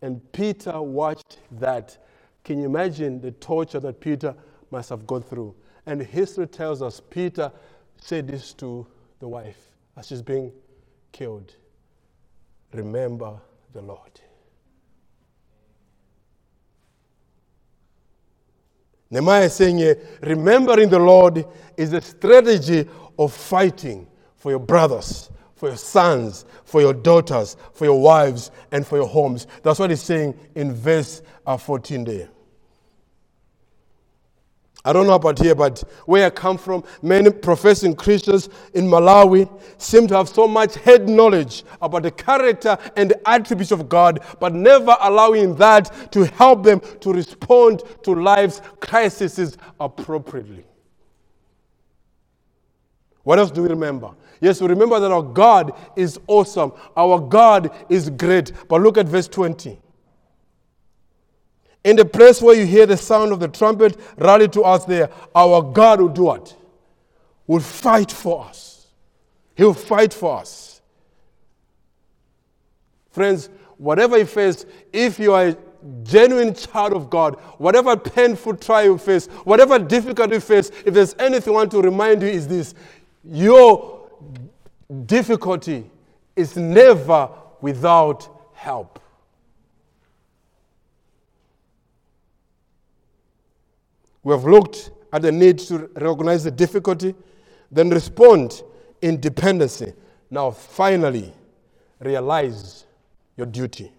And 0.00 0.32
Peter 0.32 0.80
watched 0.80 1.40
that. 1.50 1.98
Can 2.42 2.58
you 2.58 2.64
imagine 2.64 3.20
the 3.20 3.32
torture 3.32 3.80
that 3.80 4.00
Peter 4.00 4.34
must 4.70 4.88
have 4.88 5.06
gone 5.06 5.22
through? 5.22 5.54
And 5.84 6.00
history 6.00 6.46
tells 6.46 6.80
us 6.80 6.98
Peter 6.98 7.52
said 7.98 8.28
this 8.28 8.54
to 8.54 8.86
the 9.18 9.28
wife 9.28 9.58
as 9.98 10.06
she's 10.06 10.22
being 10.22 10.50
killed 11.12 11.54
Remember 12.72 13.38
the 13.74 13.82
Lord. 13.82 14.20
Nehemiah 19.10 19.44
is 19.44 19.54
saying 19.54 19.94
remembering 20.22 20.90
the 20.90 20.98
Lord 20.98 21.44
is 21.76 21.92
a 21.92 22.00
strategy 22.00 22.86
of 23.18 23.32
fighting 23.32 24.06
for 24.36 24.50
your 24.50 24.60
brothers, 24.60 25.30
for 25.56 25.68
your 25.68 25.76
sons, 25.76 26.44
for 26.64 26.80
your 26.80 26.92
daughters, 26.92 27.56
for 27.72 27.84
your 27.84 28.00
wives, 28.00 28.50
and 28.70 28.86
for 28.86 28.96
your 28.96 29.08
homes. 29.08 29.46
That's 29.62 29.78
what 29.78 29.90
he's 29.90 30.02
saying 30.02 30.38
in 30.54 30.72
verse 30.72 31.22
uh, 31.46 31.56
14 31.56 32.04
there. 32.04 32.28
I 34.88 34.92
don't 34.94 35.06
know 35.06 35.12
about 35.12 35.38
here, 35.38 35.54
but 35.54 35.80
where 36.06 36.24
I 36.24 36.30
come 36.30 36.56
from, 36.56 36.82
many 37.02 37.30
professing 37.30 37.94
Christians 37.94 38.48
in 38.72 38.86
Malawi 38.86 39.46
seem 39.76 40.06
to 40.06 40.16
have 40.16 40.30
so 40.30 40.48
much 40.48 40.76
head 40.76 41.06
knowledge 41.10 41.62
about 41.82 42.04
the 42.04 42.10
character 42.10 42.78
and 42.96 43.10
the 43.10 43.28
attributes 43.28 43.70
of 43.70 43.86
God, 43.90 44.20
but 44.40 44.54
never 44.54 44.96
allowing 45.02 45.54
that 45.56 46.10
to 46.12 46.24
help 46.24 46.62
them 46.62 46.80
to 47.00 47.12
respond 47.12 47.82
to 48.02 48.14
life's 48.14 48.62
crises 48.80 49.58
appropriately. 49.78 50.64
What 53.24 53.38
else 53.38 53.50
do 53.50 53.64
we 53.64 53.68
remember? 53.68 54.12
Yes, 54.40 54.58
we 54.62 54.68
remember 54.68 54.98
that 55.00 55.12
our 55.12 55.22
God 55.22 55.78
is 55.96 56.18
awesome, 56.28 56.72
our 56.96 57.20
God 57.20 57.70
is 57.90 58.08
great. 58.08 58.52
But 58.68 58.80
look 58.80 58.96
at 58.96 59.04
verse 59.04 59.28
20. 59.28 59.78
In 61.84 61.96
the 61.96 62.04
place 62.04 62.42
where 62.42 62.54
you 62.54 62.66
hear 62.66 62.86
the 62.86 62.96
sound 62.96 63.32
of 63.32 63.40
the 63.40 63.48
trumpet, 63.48 63.96
rally 64.16 64.48
to 64.48 64.62
us 64.62 64.84
there. 64.84 65.10
Our 65.34 65.62
God 65.62 66.00
will 66.00 66.08
do 66.08 66.24
what? 66.24 66.56
Will 67.46 67.60
fight 67.60 68.10
for 68.10 68.44
us. 68.44 68.88
He 69.54 69.64
will 69.64 69.74
fight 69.74 70.12
for 70.12 70.38
us. 70.38 70.80
Friends, 73.10 73.48
whatever 73.78 74.18
you 74.18 74.26
face, 74.26 74.66
if 74.92 75.18
you 75.18 75.32
are 75.32 75.48
a 75.48 75.56
genuine 76.02 76.54
child 76.54 76.92
of 76.92 77.08
God, 77.08 77.34
whatever 77.58 77.96
painful 77.96 78.56
trial 78.56 78.84
you 78.84 78.98
face, 78.98 79.26
whatever 79.44 79.78
difficulty 79.78 80.34
you 80.34 80.40
face, 80.40 80.70
if 80.84 80.94
there's 80.94 81.14
anything 81.18 81.52
I 81.52 81.56
want 81.56 81.70
to 81.72 81.80
remind 81.80 82.22
you 82.22 82.28
is 82.28 82.46
this 82.46 82.74
your 83.24 84.08
difficulty 85.06 85.90
is 86.36 86.56
never 86.56 87.30
without 87.60 88.28
help. 88.54 89.00
We 94.28 94.34
have 94.34 94.44
looked 94.44 94.90
at 95.10 95.22
the 95.22 95.32
need 95.32 95.58
to 95.60 95.88
recognize 95.94 96.44
the 96.44 96.50
difficulty, 96.50 97.14
then 97.72 97.88
respond 97.88 98.62
in 99.00 99.18
dependency. 99.18 99.94
Now, 100.30 100.50
finally, 100.50 101.32
realize 101.98 102.84
your 103.38 103.46
duty. 103.46 103.90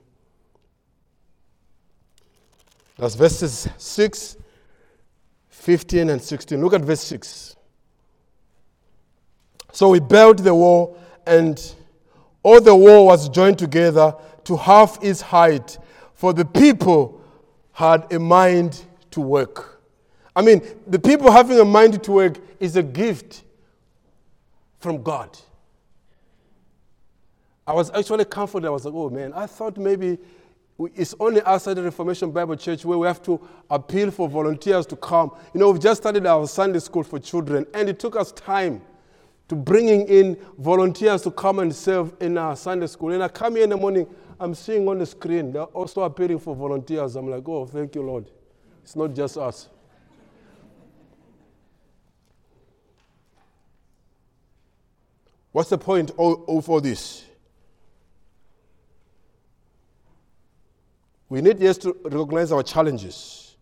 That's 2.99 3.15
verses 3.15 3.69
6, 3.75 4.37
15, 5.49 6.09
and 6.11 6.21
16. 6.21 6.61
Look 6.63 6.73
at 6.73 6.81
verse 6.81 7.01
6. 7.01 7.55
So 9.71 9.89
we 9.89 9.99
built 9.99 10.43
the 10.43 10.53
wall, 10.53 10.95
and 11.25 11.59
all 12.43 12.61
the 12.61 12.75
wall 12.75 13.07
was 13.07 13.29
joined 13.29 13.57
together 13.57 14.13
to 14.43 14.57
half 14.57 15.03
its 15.03 15.21
height, 15.21 15.79
for 16.13 16.33
the 16.33 16.45
people 16.45 17.19
had 17.71 18.13
a 18.13 18.19
mind 18.19 18.79
to 19.09 19.21
work. 19.21 19.77
I 20.39 20.41
mean, 20.41 20.61
the 20.87 20.99
people 20.99 21.29
having 21.29 21.59
a 21.59 21.65
mind 21.65 22.01
to 22.01 22.11
work 22.13 22.37
is 22.61 22.77
a 22.77 22.81
gift 22.81 23.43
from 24.77 25.03
God. 25.03 25.37
I 27.67 27.73
was 27.73 27.91
actually 27.91 28.23
comforted. 28.23 28.65
I 28.65 28.69
was 28.69 28.85
like, 28.85 28.93
oh 28.93 29.09
man, 29.09 29.33
I 29.33 29.47
thought 29.47 29.75
maybe 29.75 30.17
it's 30.95 31.13
only 31.19 31.41
outside 31.41 31.73
the 31.73 31.83
Reformation 31.83 32.31
Bible 32.31 32.55
Church 32.55 32.85
where 32.85 32.97
we 32.97 33.05
have 33.05 33.21
to 33.23 33.45
appeal 33.69 34.11
for 34.11 34.29
volunteers 34.29 34.85
to 34.85 34.95
come. 34.95 35.31
You 35.53 35.59
know, 35.59 35.71
we've 35.71 35.81
just 35.81 36.03
started 36.03 36.25
our 36.25 36.47
Sunday 36.47 36.79
school 36.79 37.03
for 37.03 37.19
children, 37.19 37.65
and 37.73 37.89
it 37.89 37.99
took 37.99 38.15
us 38.15 38.31
time 38.31 38.81
to 39.49 39.57
bringing 39.57 40.07
in 40.07 40.37
volunteers 40.57 41.21
to 41.23 41.31
come 41.31 41.59
and 41.59 41.75
serve 41.75 42.13
in 42.21 42.37
our 42.37 42.55
Sunday 42.55 42.87
school. 42.87 43.11
And 43.11 43.21
I 43.21 43.27
come 43.27 43.55
here 43.55 43.65
in 43.65 43.71
the 43.71 43.77
morning, 43.77 44.07
I'm 44.39 44.55
seeing 44.55 44.87
on 44.87 44.99
the 44.99 45.05
screen, 45.05 45.51
they're 45.51 45.63
also 45.63 46.03
appealing 46.03 46.39
for 46.39 46.55
volunteers. 46.55 47.17
I'm 47.17 47.29
like, 47.29 47.45
oh, 47.49 47.65
thank 47.65 47.93
you, 47.93 48.03
Lord. 48.03 48.31
It's 48.83 48.95
not 48.95 49.13
just 49.13 49.35
us. 49.37 49.67
What's 55.51 55.69
the 55.69 55.77
point 55.77 56.11
of 56.11 56.69
all 56.69 56.81
this? 56.81 57.25
We 61.27 61.41
need, 61.41 61.59
yes, 61.59 61.77
to 61.79 61.95
recognize 62.03 62.51
our 62.51 62.63
challenges. 62.63 63.55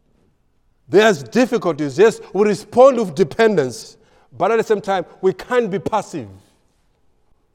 There's 0.88 1.21
difficulties, 1.21 1.97
yes, 1.99 2.21
we 2.33 2.47
respond 2.47 2.97
with 2.97 3.13
dependence, 3.13 3.97
but 4.31 4.51
at 4.51 4.57
the 4.57 4.63
same 4.63 4.79
time, 4.79 5.05
we 5.21 5.33
can't 5.33 5.69
be 5.69 5.79
passive. 5.79 6.29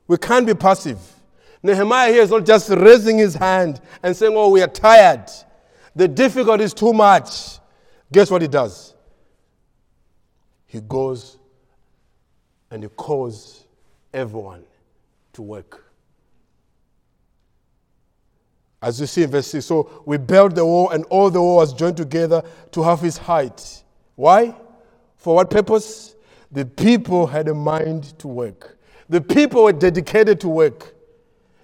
We 0.06 0.18
can't 0.18 0.46
be 0.46 0.54
passive. 0.54 0.98
Nehemiah 1.62 2.12
here 2.12 2.22
is 2.22 2.30
not 2.30 2.44
just 2.44 2.68
raising 2.70 3.18
his 3.18 3.34
hand 3.34 3.80
and 4.02 4.14
saying, 4.16 4.34
Oh, 4.36 4.50
we 4.50 4.60
are 4.60 4.68
tired. 4.68 5.30
The 5.94 6.08
difficulty 6.08 6.64
is 6.64 6.74
too 6.74 6.92
much. 6.92 7.58
Guess 8.10 8.30
what 8.30 8.42
he 8.42 8.48
does? 8.48 8.94
He 10.66 10.80
goes 10.80 11.38
and 12.70 12.82
he 12.82 12.88
calls 12.88 13.61
everyone 14.12 14.64
to 15.32 15.42
work. 15.42 15.84
As 18.80 19.00
you 19.00 19.06
see 19.06 19.22
in 19.22 19.30
verse 19.30 19.46
6, 19.48 19.64
so 19.64 20.02
we 20.04 20.16
built 20.16 20.56
the 20.56 20.66
wall, 20.66 20.90
and 20.90 21.04
all 21.04 21.30
the 21.30 21.40
wall 21.40 21.56
was 21.56 21.72
joined 21.72 21.96
together 21.96 22.42
to 22.72 22.82
half 22.82 23.04
its 23.04 23.16
height. 23.16 23.84
Why? 24.16 24.54
For 25.16 25.36
what 25.36 25.50
purpose? 25.50 26.16
The 26.50 26.66
people 26.66 27.26
had 27.26 27.48
a 27.48 27.54
mind 27.54 28.18
to 28.18 28.28
work. 28.28 28.78
The 29.08 29.20
people 29.20 29.64
were 29.64 29.72
dedicated 29.72 30.40
to 30.40 30.48
work. 30.48 30.94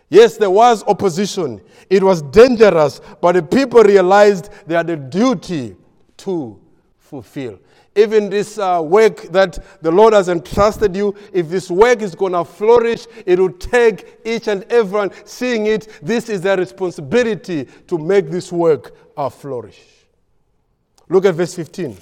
Yes, 0.08 0.36
there 0.36 0.50
was 0.50 0.84
opposition. 0.84 1.60
It 1.90 2.02
was 2.02 2.22
dangerous, 2.22 3.00
but 3.20 3.32
the 3.32 3.42
people 3.42 3.82
realized 3.82 4.50
they 4.66 4.74
had 4.74 4.88
a 4.88 4.96
duty 4.96 5.76
to 6.18 6.58
fulfill 6.98 7.58
even 7.98 8.30
this 8.30 8.58
uh, 8.58 8.80
work 8.84 9.22
that 9.32 9.58
the 9.82 9.90
Lord 9.90 10.14
has 10.14 10.28
entrusted 10.28 10.94
you, 10.94 11.14
if 11.32 11.48
this 11.48 11.70
work 11.70 12.00
is 12.00 12.14
going 12.14 12.32
to 12.32 12.44
flourish, 12.44 13.06
it 13.26 13.38
will 13.38 13.52
take 13.52 14.20
each 14.24 14.46
and 14.46 14.64
everyone 14.70 15.10
seeing 15.24 15.66
it. 15.66 15.88
This 16.00 16.28
is 16.28 16.40
their 16.40 16.56
responsibility 16.56 17.66
to 17.88 17.98
make 17.98 18.30
this 18.30 18.52
work 18.52 18.94
uh, 19.16 19.28
flourish. 19.28 19.82
Look 21.08 21.24
at 21.24 21.34
verse 21.34 21.54
15. 21.54 21.96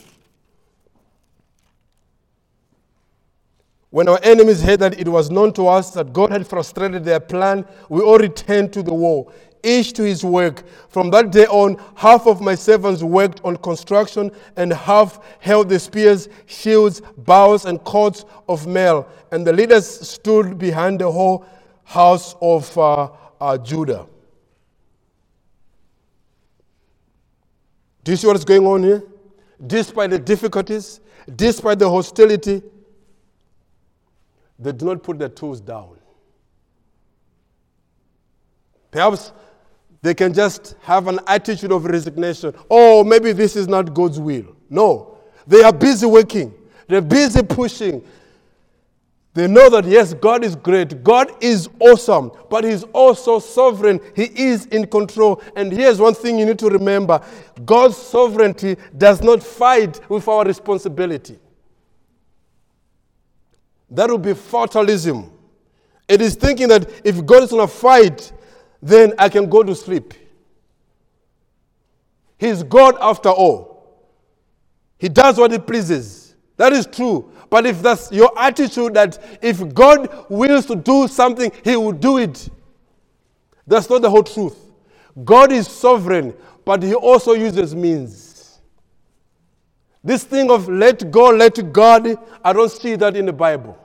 When 3.91 4.09
our 4.09 4.21
enemies 4.23 4.63
heard 4.63 4.81
that 4.81 5.01
it 5.01 5.09
was 5.09 5.31
known 5.31 5.55
to 5.55 5.69
us 5.69 5.93
that 5.93 6.13
God 6.13 6.31
had 6.31 6.47
frustrated 6.47 7.03
their 7.05 7.21
plan, 7.21 7.65
we 7.89 8.03
all 8.03 8.19
returned 8.19 8.73
to 8.75 8.83
the 8.83 8.93
wall 8.93 9.33
each 9.63 9.93
to 9.95 10.03
his 10.03 10.25
work. 10.25 10.65
From 10.89 11.11
that 11.11 11.31
day 11.31 11.47
on, 11.47 11.81
half 11.95 12.27
of 12.27 12.41
my 12.41 12.55
servants 12.55 13.03
worked 13.03 13.41
on 13.45 13.57
construction, 13.57 14.31
and 14.57 14.73
half 14.73 15.21
held 15.41 15.69
the 15.69 15.79
spears, 15.79 16.29
shields, 16.47 17.03
bows, 17.19 17.65
and 17.65 17.83
cords 17.85 18.25
of 18.49 18.67
mail. 18.67 19.09
And 19.33 19.47
the 19.47 19.53
leaders 19.53 19.87
stood 19.87 20.59
behind 20.59 21.01
the 21.01 21.11
whole 21.11 21.45
house 21.85 22.35
of 22.41 22.77
uh, 22.77 23.11
uh, 23.41 23.59
Judah. 23.59 24.07
Do 28.05 28.13
you 28.13 28.17
see 28.17 28.27
what 28.27 28.37
is 28.37 28.45
going 28.45 28.65
on 28.67 28.83
here? 28.83 29.03
Despite 29.67 30.11
the 30.11 30.19
difficulties, 30.19 31.01
despite 31.35 31.79
the 31.79 31.91
hostility, 31.91 32.63
they 34.59 34.73
do 34.73 34.87
not 34.87 35.03
put 35.03 35.19
their 35.19 35.29
tools 35.29 35.61
down. 35.61 35.97
Perhaps 38.91 39.33
they 40.03 40.15
can 40.15 40.33
just 40.33 40.77
have 40.83 41.09
an 41.09 41.21
attitude 41.27 41.73
of 41.73 41.85
resignation. 41.85 42.55
Oh, 42.71 43.03
maybe 43.03 43.33
this 43.33 43.57
is 43.57 43.69
not 43.69 43.93
God's 43.95 44.21
will. 44.21 44.57
No. 44.71 45.19
They 45.47 45.63
are 45.63 45.73
busy 45.73 46.07
working, 46.07 46.53
they're 46.89 47.01
busy 47.01 47.43
pushing. 47.43 48.05
They 49.37 49.47
know 49.47 49.69
that, 49.69 49.85
yes, 49.85 50.15
God 50.15 50.45
is 50.45 50.57
great, 50.57 51.05
God 51.05 51.31
is 51.43 51.69
awesome, 51.79 52.33
but 52.49 52.65
He's 52.65 52.85
also 52.85 53.39
sovereign. 53.39 54.01
He 54.15 54.25
is 54.25 54.65
in 54.67 54.87
control. 54.87 55.43
And 55.55 55.71
here's 55.71 56.01
one 56.01 56.15
thing 56.15 56.39
you 56.39 56.47
need 56.47 56.59
to 56.61 56.71
remember 56.71 57.21
God's 57.67 57.99
sovereignty 57.99 58.79
does 58.97 59.21
not 59.23 59.43
fight 59.43 60.01
with 60.09 60.27
our 60.27 60.43
responsibility. 60.43 61.39
That 63.91 64.11
would 64.11 64.23
be 64.23 64.33
fatalism. 64.33 65.31
It 66.09 66.23
is 66.23 66.35
thinking 66.35 66.69
that 66.69 66.89
if 67.05 67.25
God 67.27 67.43
is 67.43 67.51
going 67.51 67.69
to 67.69 67.73
fight, 67.73 68.33
then 68.83 69.15
I 69.19 69.29
can 69.29 69.49
go 69.49 69.63
to 69.63 69.75
sleep. 69.75 70.15
He's 72.39 72.63
God 72.63 72.97
after 73.01 73.29
all. 73.31 73.77
He 74.99 75.09
does 75.09 75.39
what 75.39 75.53
he 75.53 75.59
pleases. 75.59 76.35
That 76.57 76.73
is 76.73 76.87
true. 76.87 77.31
But 77.51 77.67
if 77.67 77.83
that's 77.83 78.11
your 78.11 78.33
attitude 78.39 78.95
that 78.95 79.39
if 79.43 79.73
God 79.75 80.27
wills 80.29 80.67
to 80.67 80.77
do 80.77 81.07
something, 81.09 81.53
he 81.65 81.77
will 81.77 81.93
do 81.93 82.19
it, 82.19 82.49
that's 83.67 83.89
not 83.89 84.03
the 84.03 84.11
whole 84.11 84.23
truth. 84.23 84.57
God 85.25 85.53
is 85.53 85.67
sovereign, 85.69 86.35
but 86.65 86.83
he 86.83 86.95
also 86.95 87.33
uses 87.33 87.75
means. 87.75 88.59
This 90.03 90.25
thing 90.25 90.51
of 90.51 90.69
let 90.69 91.11
go, 91.11 91.31
let 91.31 91.73
God, 91.73 92.17
I 92.45 92.53
don't 92.53 92.71
see 92.71 92.97
that 92.97 93.17
in 93.17 93.27
the 93.27 93.33
Bible. 93.33 93.77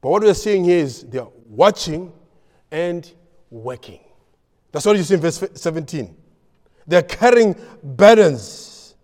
But 0.00 0.10
what 0.10 0.22
we're 0.22 0.34
seeing 0.34 0.64
here 0.64 0.78
is 0.78 1.02
they're 1.02 1.26
watching 1.48 2.12
and 2.70 3.10
working. 3.50 4.00
That's 4.70 4.86
what 4.86 4.96
you 4.96 5.02
see 5.02 5.14
in 5.14 5.20
verse 5.20 5.42
17. 5.54 6.14
They're 6.86 7.02
carrying 7.02 7.56
burdens, 7.82 8.94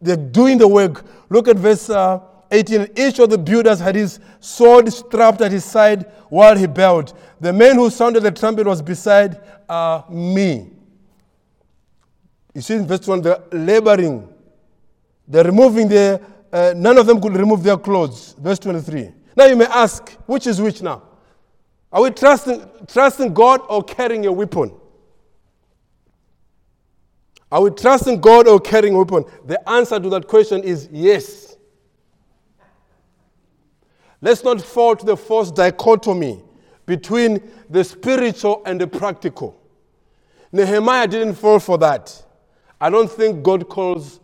they're 0.00 0.16
doing 0.16 0.58
the 0.58 0.68
work. 0.68 1.04
Look 1.28 1.48
at 1.48 1.56
verse 1.56 1.88
uh, 1.90 2.20
18. 2.50 2.88
Each 2.96 3.18
of 3.18 3.30
the 3.30 3.38
builders 3.38 3.78
had 3.78 3.94
his 3.94 4.18
sword 4.40 4.92
strapped 4.92 5.40
at 5.40 5.52
his 5.52 5.64
side 5.64 6.10
while 6.28 6.56
he 6.56 6.66
built. 6.66 7.16
The 7.40 7.52
man 7.52 7.76
who 7.76 7.90
sounded 7.90 8.22
the 8.22 8.30
trumpet 8.30 8.66
was 8.66 8.82
beside 8.82 9.40
uh, 9.68 10.02
me. 10.10 10.70
You 12.54 12.60
see 12.60 12.74
in 12.74 12.86
verse 12.86 13.06
1, 13.06 13.22
they're 13.22 13.42
laboring. 13.52 14.28
They're 15.28 15.44
removing 15.44 15.88
their, 15.88 16.20
uh, 16.52 16.74
none 16.76 16.98
of 16.98 17.06
them 17.06 17.20
could 17.20 17.36
remove 17.36 17.62
their 17.62 17.76
clothes. 17.76 18.34
Verse 18.38 18.58
23. 18.58 19.12
Now 19.36 19.46
you 19.46 19.56
may 19.56 19.66
ask, 19.66 20.10
which 20.26 20.46
is 20.46 20.60
which 20.60 20.82
now? 20.82 21.02
Are 21.92 22.02
we 22.02 22.10
trusting, 22.10 22.68
trusting 22.86 23.34
God 23.34 23.60
or 23.68 23.82
carrying 23.82 24.26
a 24.26 24.32
weapon? 24.32 24.72
Are 27.50 27.62
we 27.62 27.70
trusting 27.70 28.20
God 28.20 28.46
or 28.46 28.60
carrying 28.60 28.94
a 28.94 28.98
weapon? 28.98 29.24
The 29.46 29.68
answer 29.68 29.98
to 29.98 30.08
that 30.10 30.28
question 30.28 30.62
is 30.62 30.88
yes. 30.92 31.56
Let's 34.20 34.44
not 34.44 34.60
fall 34.60 34.94
to 34.96 35.04
the 35.04 35.16
false 35.16 35.50
dichotomy 35.50 36.44
between 36.86 37.50
the 37.68 37.82
spiritual 37.82 38.62
and 38.66 38.80
the 38.80 38.86
practical. 38.86 39.60
Nehemiah 40.52 41.08
didn't 41.08 41.34
fall 41.34 41.58
for 41.58 41.78
that. 41.78 42.24
I 42.80 42.90
don't 42.90 43.10
think 43.10 43.42
God 43.42 43.68
calls 43.68 44.20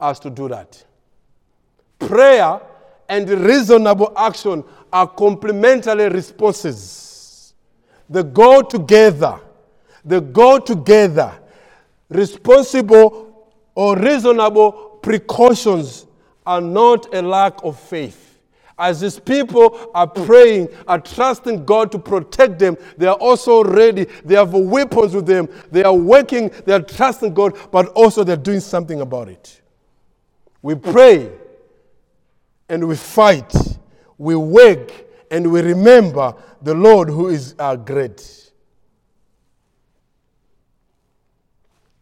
us 0.00 0.18
to 0.20 0.30
do 0.30 0.48
that. 0.48 0.84
Prayer 1.98 2.60
and 3.08 3.28
reasonable 3.28 4.12
action 4.16 4.64
are 4.92 5.06
complementary 5.06 6.08
responses. 6.08 7.54
They 8.08 8.22
go 8.22 8.62
together. 8.62 9.40
They 10.04 10.20
go 10.20 10.58
together. 10.58 11.38
Responsible 12.08 13.48
or 13.74 13.96
reasonable 13.96 14.98
precautions 15.02 16.06
are 16.46 16.60
not 16.60 17.12
a 17.14 17.20
lack 17.20 17.62
of 17.64 17.78
faith. 17.78 18.22
As 18.78 19.00
these 19.00 19.18
people 19.18 19.90
are 19.94 20.06
praying, 20.06 20.68
are 20.86 21.00
trusting 21.00 21.64
God 21.64 21.90
to 21.92 21.98
protect 21.98 22.58
them, 22.58 22.76
they 22.98 23.06
are 23.06 23.16
also 23.16 23.64
ready. 23.64 24.04
They 24.24 24.34
have 24.34 24.52
weapons 24.52 25.14
with 25.14 25.26
them. 25.26 25.48
They 25.70 25.82
are 25.82 25.94
working, 25.94 26.50
they 26.66 26.74
are 26.74 26.82
trusting 26.82 27.32
God, 27.32 27.56
but 27.70 27.88
also 27.88 28.22
they're 28.22 28.36
doing 28.36 28.60
something 28.60 29.00
about 29.00 29.28
it. 29.28 29.62
We 30.60 30.74
pray 30.74 31.30
and 32.68 32.86
we 32.86 32.96
fight, 32.96 33.54
we 34.18 34.36
work, 34.36 34.92
and 35.30 35.50
we 35.50 35.60
remember 35.60 36.34
the 36.62 36.74
Lord 36.74 37.08
who 37.08 37.28
is 37.28 37.54
our 37.58 37.76
great. 37.76 38.50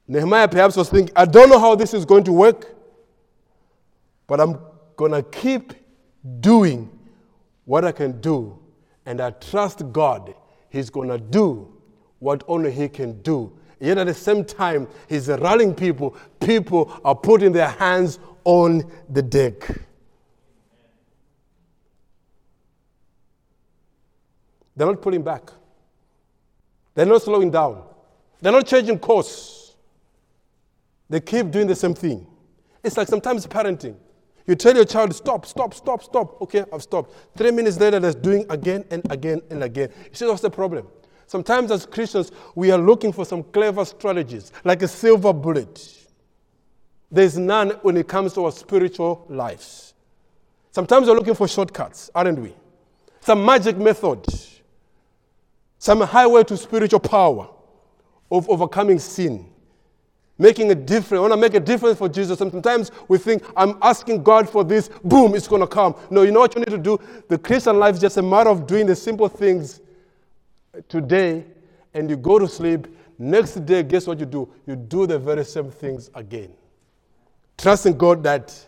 Nehemiah 0.06 0.48
perhaps 0.48 0.76
was 0.76 0.90
thinking, 0.90 1.14
I 1.16 1.24
don't 1.24 1.48
know 1.48 1.58
how 1.58 1.74
this 1.74 1.94
is 1.94 2.04
going 2.04 2.24
to 2.24 2.32
work, 2.32 2.74
but 4.26 4.40
I'm 4.40 4.58
going 4.96 5.12
to 5.12 5.22
keep 5.22 5.72
doing 6.40 6.90
what 7.64 7.84
I 7.84 7.92
can 7.92 8.20
do, 8.20 8.58
and 9.06 9.20
I 9.20 9.30
trust 9.30 9.82
God. 9.92 10.34
He's 10.68 10.90
going 10.90 11.08
to 11.08 11.18
do 11.18 11.72
what 12.18 12.44
only 12.48 12.72
He 12.72 12.88
can 12.88 13.20
do. 13.22 13.52
Yet 13.80 13.98
at 13.98 14.06
the 14.06 14.14
same 14.14 14.44
time, 14.44 14.88
He's 15.08 15.28
rallying 15.28 15.74
people. 15.74 16.16
People 16.40 16.92
are 17.04 17.14
putting 17.14 17.52
their 17.52 17.68
hands 17.68 18.18
on 18.44 18.90
the 19.08 19.22
deck. 19.22 19.68
They're 24.76 24.86
not 24.86 25.00
pulling 25.00 25.22
back. 25.22 25.50
They're 26.94 27.06
not 27.06 27.22
slowing 27.22 27.50
down. 27.50 27.82
They're 28.40 28.52
not 28.52 28.66
changing 28.66 28.98
course. 28.98 29.74
They 31.08 31.20
keep 31.20 31.50
doing 31.50 31.66
the 31.66 31.76
same 31.76 31.94
thing. 31.94 32.26
It's 32.82 32.96
like 32.96 33.08
sometimes 33.08 33.46
parenting. 33.46 33.96
You 34.46 34.54
tell 34.54 34.74
your 34.74 34.84
child, 34.84 35.14
stop, 35.14 35.46
stop, 35.46 35.72
stop, 35.72 36.02
stop. 36.02 36.42
Okay, 36.42 36.64
I've 36.72 36.82
stopped. 36.82 37.14
Three 37.36 37.50
minutes 37.50 37.78
later, 37.78 37.98
they're 37.98 38.12
doing 38.12 38.44
again 38.50 38.84
and 38.90 39.02
again 39.10 39.40
and 39.50 39.64
again. 39.64 39.88
You 40.10 40.14
see, 40.14 40.26
what's 40.26 40.42
the 40.42 40.50
problem? 40.50 40.86
Sometimes 41.26 41.70
as 41.70 41.86
Christians, 41.86 42.30
we 42.54 42.70
are 42.70 42.78
looking 42.78 43.12
for 43.12 43.24
some 43.24 43.42
clever 43.42 43.84
strategies, 43.84 44.52
like 44.62 44.82
a 44.82 44.88
silver 44.88 45.32
bullet. 45.32 46.04
There's 47.10 47.38
none 47.38 47.70
when 47.82 47.96
it 47.96 48.06
comes 48.06 48.34
to 48.34 48.44
our 48.44 48.52
spiritual 48.52 49.24
lives. 49.30 49.94
Sometimes 50.72 51.06
we're 51.06 51.14
looking 51.14 51.34
for 51.34 51.48
shortcuts, 51.48 52.10
aren't 52.14 52.38
we? 52.38 52.54
Some 53.20 53.44
magic 53.44 53.78
method, 53.78 54.26
some 55.84 56.00
highway 56.00 56.42
to 56.44 56.56
spiritual 56.56 56.98
power 56.98 57.46
of 58.30 58.48
overcoming 58.48 58.98
sin 58.98 59.44
making 60.38 60.70
a 60.70 60.74
difference. 60.74 61.18
I 61.18 61.20
want 61.20 61.34
to 61.34 61.36
make 61.36 61.52
a 61.52 61.60
difference 61.60 61.98
for 61.98 62.08
Jesus. 62.08 62.38
Sometimes 62.38 62.90
we 63.06 63.18
think, 63.18 63.42
I'm 63.54 63.76
asking 63.82 64.22
God 64.22 64.48
for 64.48 64.64
this, 64.64 64.88
boom, 65.04 65.34
it's 65.34 65.46
going 65.46 65.60
to 65.60 65.66
come. 65.66 65.94
No, 66.08 66.22
you 66.22 66.32
know 66.32 66.40
what 66.40 66.54
you 66.54 66.60
need 66.60 66.70
to 66.70 66.78
do? 66.78 66.98
The 67.28 67.36
Christian 67.36 67.78
life 67.78 67.96
is 67.96 68.00
just 68.00 68.16
a 68.16 68.22
matter 68.22 68.48
of 68.48 68.66
doing 68.66 68.86
the 68.86 68.96
simple 68.96 69.28
things 69.28 69.82
today, 70.88 71.44
and 71.92 72.08
you 72.08 72.16
go 72.16 72.38
to 72.38 72.48
sleep. 72.48 72.88
Next 73.18 73.54
day, 73.66 73.82
guess 73.82 74.06
what 74.06 74.18
you 74.18 74.26
do? 74.26 74.48
You 74.66 74.76
do 74.76 75.06
the 75.06 75.18
very 75.18 75.44
same 75.44 75.70
things 75.70 76.10
again. 76.14 76.52
Trusting 77.58 77.98
God 77.98 78.22
that 78.24 78.58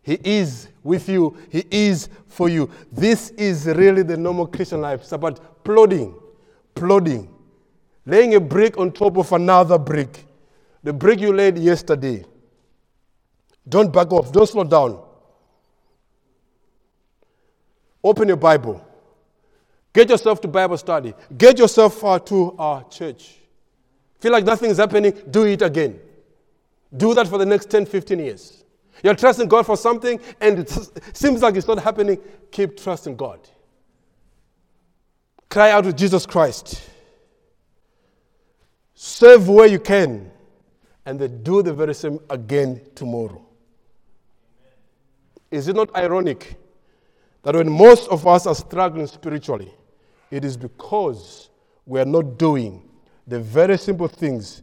He 0.00 0.16
is 0.24 0.68
with 0.84 1.08
you, 1.08 1.36
He 1.50 1.64
is 1.72 2.08
for 2.28 2.48
you. 2.48 2.70
This 2.92 3.30
is 3.30 3.66
really 3.66 4.04
the 4.04 4.16
normal 4.16 4.46
Christian 4.46 4.80
life. 4.80 5.00
It's 5.00 5.12
about 5.12 5.64
plodding, 5.64 6.14
plodding, 6.74 7.32
laying 8.06 8.34
a 8.34 8.40
brick 8.40 8.78
on 8.78 8.92
top 8.92 9.16
of 9.16 9.32
another 9.32 9.78
brick 9.78 10.26
the 10.82 10.92
brick 10.92 11.20
you 11.20 11.32
laid 11.32 11.58
yesterday. 11.58 12.24
Don't 13.68 13.92
back 13.92 14.12
off, 14.12 14.32
don't 14.32 14.48
slow 14.48 14.64
down. 14.64 15.00
Open 18.02 18.26
your 18.26 18.36
Bible. 18.36 18.84
Get 19.92 20.10
yourself 20.10 20.40
to 20.40 20.48
Bible 20.48 20.76
study. 20.76 21.14
Get 21.36 21.58
yourself 21.58 22.02
uh, 22.02 22.18
to 22.18 22.56
our 22.58 22.82
church. 22.88 23.36
Feel 24.18 24.32
like 24.32 24.44
nothing 24.44 24.70
is 24.70 24.78
happening, 24.78 25.12
do 25.30 25.44
it 25.44 25.62
again. 25.62 26.00
Do 26.96 27.14
that 27.14 27.28
for 27.28 27.38
the 27.38 27.46
next 27.46 27.70
10, 27.70 27.86
15 27.86 28.18
years. 28.18 28.64
You're 29.02 29.14
trusting 29.14 29.48
God 29.48 29.66
for 29.66 29.76
something 29.76 30.20
and 30.40 30.60
it 30.60 30.70
seems 31.16 31.42
like 31.42 31.54
it's 31.54 31.68
not 31.68 31.78
happening. 31.78 32.18
Keep 32.50 32.78
trusting 32.78 33.16
God. 33.16 33.40
Cry 35.52 35.70
out 35.70 35.84
to 35.84 35.92
Jesus 35.92 36.24
Christ. 36.24 36.82
Serve 38.94 39.50
where 39.50 39.66
you 39.66 39.78
can 39.78 40.30
and 41.04 41.20
then 41.20 41.42
do 41.42 41.62
the 41.62 41.74
very 41.74 41.94
same 41.94 42.18
again 42.30 42.80
tomorrow. 42.94 43.44
Is 45.50 45.68
it 45.68 45.76
not 45.76 45.94
ironic 45.94 46.56
that 47.42 47.54
when 47.54 47.70
most 47.70 48.08
of 48.08 48.26
us 48.26 48.46
are 48.46 48.54
struggling 48.54 49.06
spiritually, 49.06 49.70
it 50.30 50.42
is 50.42 50.56
because 50.56 51.50
we 51.84 52.00
are 52.00 52.06
not 52.06 52.38
doing 52.38 52.88
the 53.26 53.38
very 53.38 53.76
simple 53.76 54.08
things 54.08 54.62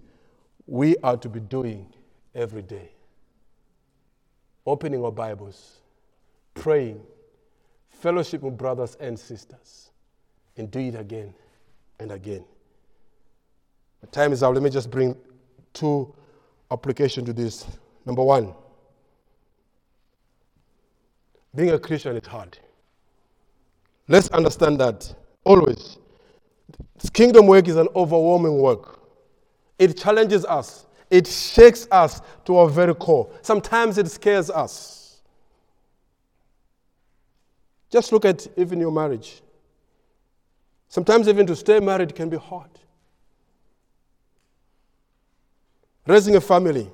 we 0.65 0.97
are 1.03 1.17
to 1.17 1.29
be 1.29 1.39
doing 1.39 1.85
every 2.33 2.63
day? 2.63 2.89
Opening 4.65 5.05
our 5.05 5.11
Bibles, 5.11 5.81
praying, 6.55 6.99
fellowship 7.91 8.41
with 8.41 8.57
brothers 8.57 8.97
and 8.99 9.19
sisters, 9.19 9.91
and 10.59 10.69
do 10.69 10.79
it 10.79 10.95
again 10.95 11.33
and 11.99 12.11
again. 12.11 12.43
The 14.01 14.07
time 14.07 14.31
is 14.31 14.43
up. 14.43 14.53
Let 14.53 14.61
me 14.61 14.69
just 14.69 14.91
bring 14.91 15.15
two 15.73 16.13
application 16.69 17.25
to 17.25 17.33
this. 17.33 17.65
Number 18.05 18.23
one, 18.23 18.53
being 21.55 21.71
a 21.71 21.79
Christian 21.79 22.15
is 22.15 22.27
hard. 22.27 22.57
Let's 24.07 24.29
understand 24.29 24.79
that 24.79 25.13
always. 25.43 25.97
Kingdom 27.13 27.47
work 27.47 27.67
is 27.67 27.75
an 27.75 27.87
overwhelming 27.95 28.57
work. 28.59 28.99
It 29.77 29.97
challenges 29.97 30.45
us, 30.45 30.85
it 31.09 31.25
shakes 31.25 31.87
us 31.91 32.21
to 32.45 32.57
our 32.57 32.69
very 32.69 32.93
core. 32.93 33.29
Sometimes 33.41 33.97
it 33.97 34.09
scares 34.09 34.49
us. 34.49 35.21
Just 37.89 38.11
look 38.11 38.25
at 38.25 38.45
even 38.57 38.79
your 38.79 38.91
marriage. 38.91 39.41
Sometimes 40.89 41.27
even 41.27 41.47
to 41.47 41.55
stay 41.55 41.79
married 41.79 42.13
can 42.15 42.29
be 42.29 42.37
hard. 42.37 42.69
raising 46.09 46.35
a 46.35 46.41
family, 46.41 46.89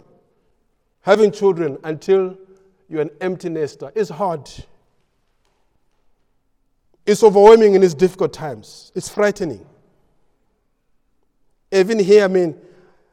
having 1.01 1.31
children 1.31 1.77
until 1.85 2.37
you're 2.89 3.01
an 3.01 3.09
empty 3.21 3.47
nester 3.47 3.91
is 3.95 4.09
hard. 4.09 4.49
It's 7.05 7.23
overwhelming 7.23 7.75
in 7.75 7.81
these 7.81 7.93
difficult 7.93 8.33
times. 8.33 8.91
It's 8.93 9.07
frightening. 9.07 9.65
Even 11.71 11.97
here, 11.97 12.25
I 12.25 12.27
mean, 12.27 12.59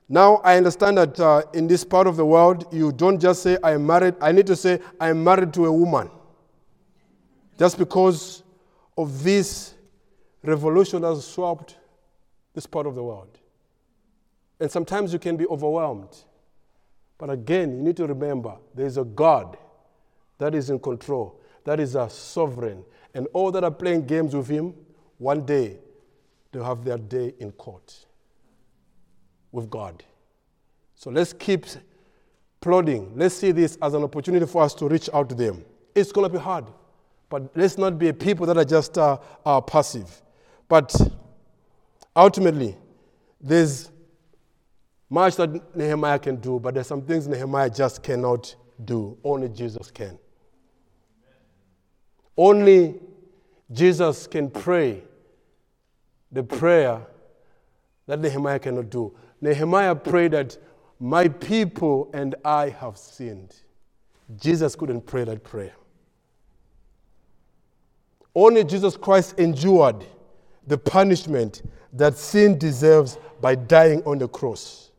now 0.09 0.37
I 0.45 0.57
understand 0.57 0.99
that 0.99 1.21
uh, 1.21 1.43
in 1.55 1.69
this 1.69 1.85
part 1.85 2.07
of 2.09 2.17
the 2.17 2.27
world, 2.27 2.67
you 2.73 2.91
don't 2.91 3.21
just 3.21 3.43
say, 3.43 3.57
I 3.63 3.73
am 3.73 3.87
married. 3.87 4.17
I 4.21 4.33
need 4.33 4.47
to 4.49 4.57
say, 4.57 4.81
I 5.01 5.09
am 5.11 5.23
married 5.23 5.55
to 5.55 5.67
a 5.67 5.73
woman. 5.73 6.11
Just 7.59 7.79
because 7.79 8.43
of 8.99 9.23
this 9.23 9.75
revolution 10.43 11.03
has 11.03 11.27
swept 11.27 11.77
this 12.55 12.67
part 12.67 12.87
of 12.87 12.95
the 12.95 13.03
world. 13.03 13.39
And 14.61 14.71
sometimes 14.71 15.13
you 15.13 15.19
can 15.19 15.37
be 15.37 15.47
overwhelmed. 15.47 16.17
But 17.19 17.31
again, 17.31 17.77
you 17.77 17.83
need 17.83 17.97
to 17.99 18.07
remember 18.07 18.57
there 18.75 18.87
is 18.87 18.99
a 18.99 19.05
God 19.05 19.57
that 20.39 20.55
is 20.55 20.71
in 20.71 20.79
control, 20.79 21.41
that 21.65 21.79
is 21.81 21.95
a 21.95 22.09
sovereign. 22.11 22.85
And 23.15 23.29
all 23.33 23.51
that 23.53 23.65
are 23.65 23.71
playing 23.71 24.07
games 24.07 24.35
with 24.35 24.49
Him, 24.49 24.75
one 25.19 25.47
day 25.47 25.79
they'll 26.51 26.65
have 26.65 26.85
their 26.85 26.99
day 26.99 27.35
in 27.39 27.53
court 27.53 28.07
with 29.53 29.71
God. 29.71 30.03
So 30.95 31.11
let's 31.11 31.33
keep 31.33 31.67
plodding. 32.61 33.13
Let's 33.17 33.35
see 33.35 33.53
this 33.53 33.77
as 33.83 33.95
an 33.95 34.03
opportunity 34.03 34.47
for 34.47 34.63
us 34.63 34.75
to 34.75 34.89
reach 34.89 35.11
out 35.13 35.29
to 35.29 35.35
them. 35.35 35.65
It's 35.95 36.13
going 36.13 36.29
to 36.31 36.33
be 36.33 36.43
hard, 36.43 36.65
but 37.29 37.55
let's 37.57 37.77
not 37.77 37.99
be 37.99 38.13
people 38.13 38.47
that 38.47 38.57
are 38.57 38.65
just 38.65 38.97
uh, 38.97 39.19
uh, 39.45 39.61
passive. 39.61 40.23
But 40.73 40.91
ultimately, 42.17 42.79
there's 43.39 43.91
much 45.11 45.37
that 45.37 45.77
Nehemiah 45.77 46.19
can 46.19 46.37
do, 46.37 46.59
but 46.59 46.73
there's 46.73 46.87
some 46.87 47.03
things 47.03 47.29
Nehemiah 47.29 47.69
just 47.69 48.03
cannot 48.03 48.55
do. 48.83 49.19
Only 49.23 49.51
Jesus 49.51 49.91
can. 49.91 50.19
Only 52.39 52.99
Jesus 53.71 54.27
can 54.27 54.49
pray 54.49 55.03
the 56.31 56.43
prayer 56.43 57.03
that 58.07 58.21
Nehemiah 58.21 58.59
cannot 58.59 58.89
do. 58.89 59.15
Nehemiah 59.43 59.95
prayed 59.95 60.31
that 60.31 60.57
my 60.99 61.29
people 61.29 62.11
and 62.15 62.35
I 62.47 62.71
have 62.71 62.97
sinned. 62.97 63.57
Jesus 64.37 64.75
couldn't 64.75 65.05
pray 65.05 65.25
that 65.25 65.45
prayer. 65.45 65.75
Only 68.35 68.65
Jesus 68.65 68.97
Christ 68.97 69.39
endured 69.39 70.07
the 70.67 70.79
punishment 70.79 71.63
that 71.93 72.17
sin 72.17 72.59
deserves 72.59 73.19
by 73.41 73.55
dying 73.55 74.03
on 74.05 74.19
the 74.19 74.29
cross. 74.29 74.91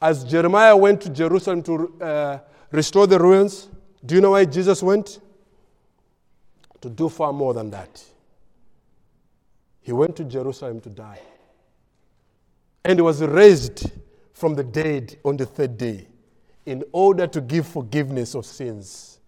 As 0.00 0.24
Jeremiah 0.24 0.76
went 0.76 1.00
to 1.02 1.10
Jerusalem 1.10 1.62
to 1.64 2.00
uh, 2.00 2.38
restore 2.70 3.06
the 3.06 3.18
ruins, 3.18 3.68
do 4.04 4.14
you 4.14 4.20
know 4.20 4.30
why 4.30 4.44
Jesus 4.44 4.82
went? 4.82 5.20
To 6.80 6.88
do 6.88 7.08
far 7.08 7.32
more 7.32 7.52
than 7.52 7.70
that. 7.70 8.02
He 9.80 9.92
went 9.92 10.16
to 10.16 10.24
Jerusalem 10.24 10.80
to 10.82 10.88
die. 10.88 11.20
And 12.84 12.98
he 12.98 13.02
was 13.02 13.20
raised 13.22 13.90
from 14.32 14.54
the 14.54 14.62
dead 14.62 15.16
on 15.24 15.36
the 15.36 15.46
third 15.46 15.76
day 15.76 16.06
in 16.64 16.84
order 16.92 17.26
to 17.26 17.40
give 17.40 17.66
forgiveness 17.66 18.34
of 18.34 18.46
sins 18.46 19.18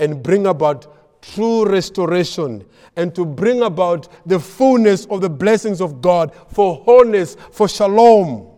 and 0.00 0.22
bring 0.22 0.46
about 0.46 1.01
true 1.22 1.64
restoration 1.64 2.64
and 2.96 3.14
to 3.14 3.24
bring 3.24 3.62
about 3.62 4.08
the 4.26 4.38
fullness 4.38 5.06
of 5.06 5.20
the 5.22 5.30
blessings 5.30 5.80
of 5.80 6.02
God 6.02 6.34
for 6.48 6.76
wholeness, 6.76 7.36
for 7.50 7.68
shalom 7.68 8.48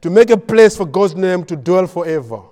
to 0.00 0.10
make 0.10 0.30
a 0.30 0.36
place 0.36 0.76
for 0.76 0.86
God's 0.86 1.16
name 1.16 1.44
to 1.44 1.56
dwell 1.56 1.86
forever. 1.86 2.42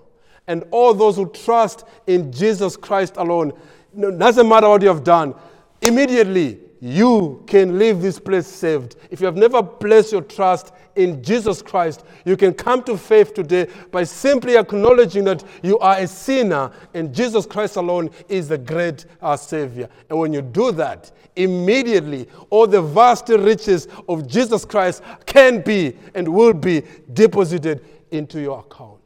And 0.49 0.65
all 0.71 0.93
those 0.93 1.17
who 1.17 1.31
trust 1.31 1.85
in 2.07 2.33
Jesus 2.33 2.77
Christ 2.77 3.17
alone, 3.17 3.53
no, 3.93 4.11
doesn't 4.11 4.49
matter 4.49 4.69
what 4.69 4.83
you 4.83 4.89
have 4.89 5.05
done, 5.05 5.35
immediately 5.81 6.59
you 6.81 7.43
can 7.47 7.79
leave 7.79 8.01
this 8.01 8.19
place 8.19 8.47
saved. 8.47 8.97
If 9.11 9.21
you 9.21 9.27
have 9.27 9.37
never 9.37 9.63
placed 9.63 10.13
your 10.13 10.23
trust 10.23 10.73
in 10.97 11.23
Jesus 11.23 11.63
Christ, 11.63 12.05
you 12.25 12.37
can 12.37 12.53
come 12.53 12.83
to 12.85 12.97
faith 12.97 13.35
today 13.35 13.69
by 13.93 14.03
simply 14.03 14.57
acknowledging 14.57 15.25
that 15.25 15.45
you 15.63 15.79
are 15.79 15.99
a 15.99 16.07
sinner 16.07 16.73
and 16.95 17.15
Jesus 17.15 17.47
Christ 17.47 17.77
alone 17.77 18.11
is 18.29 18.49
the 18.49 18.59
great 18.59 19.07
uh, 19.23 19.37
Savior. 19.37 19.89
And 20.11 20.19
when 20.19 20.33
you 20.33 20.43
do 20.43 20.73
that, 20.73 21.13
immediately 21.37 22.29
all 22.51 22.67
the 22.67 22.83
vast 22.83 23.29
riches 23.29 23.87
of 24.09 24.27
Jesus 24.27 24.65
Christ 24.65 25.03
can 25.27 25.61
be 25.61 25.97
and 26.15 26.27
will 26.27 26.55
be 26.55 26.83
deposited 27.13 27.85
into 28.11 28.41
your 28.41 28.61
account. 28.61 29.01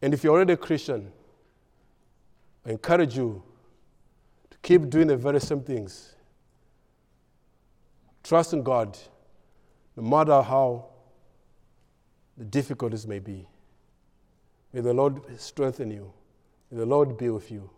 And 0.00 0.12
if 0.12 0.24
you're 0.24 0.34
already 0.34 0.54
a 0.54 0.56
Christian, 0.56 1.10
I 2.66 2.70
encourage 2.70 3.16
you 3.16 3.42
to 4.50 4.58
keep 4.62 4.88
doing 4.88 5.08
the 5.08 5.16
very 5.16 5.40
same 5.40 5.60
things. 5.60 6.14
Trust 8.22 8.54
in 8.54 8.62
God, 8.62 8.98
no 9.96 10.02
matter 10.02 10.42
how 10.42 10.86
the 12.36 12.44
difficulties 12.44 13.06
may 13.06 13.18
be. 13.20 13.46
May 14.72 14.80
the 14.80 14.94
Lord 14.94 15.20
strengthen 15.40 15.90
you. 15.90 16.12
May 16.70 16.78
the 16.78 16.86
Lord 16.86 17.16
be 17.16 17.30
with 17.30 17.50
you. 17.50 17.70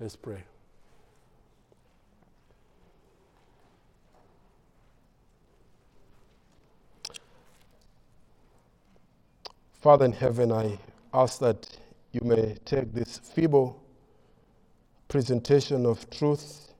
Let's 0.00 0.16
pray. 0.16 0.44
Father 9.80 10.04
in 10.06 10.12
heaven, 10.12 10.52
I 10.52 10.78
ask 11.14 11.38
that 11.40 11.78
you 12.12 12.20
may 12.22 12.56
take 12.64 12.92
this 12.92 13.18
feeble 13.18 13.82
presentation 15.08 15.86
of 15.86 16.08
truth 16.10 16.72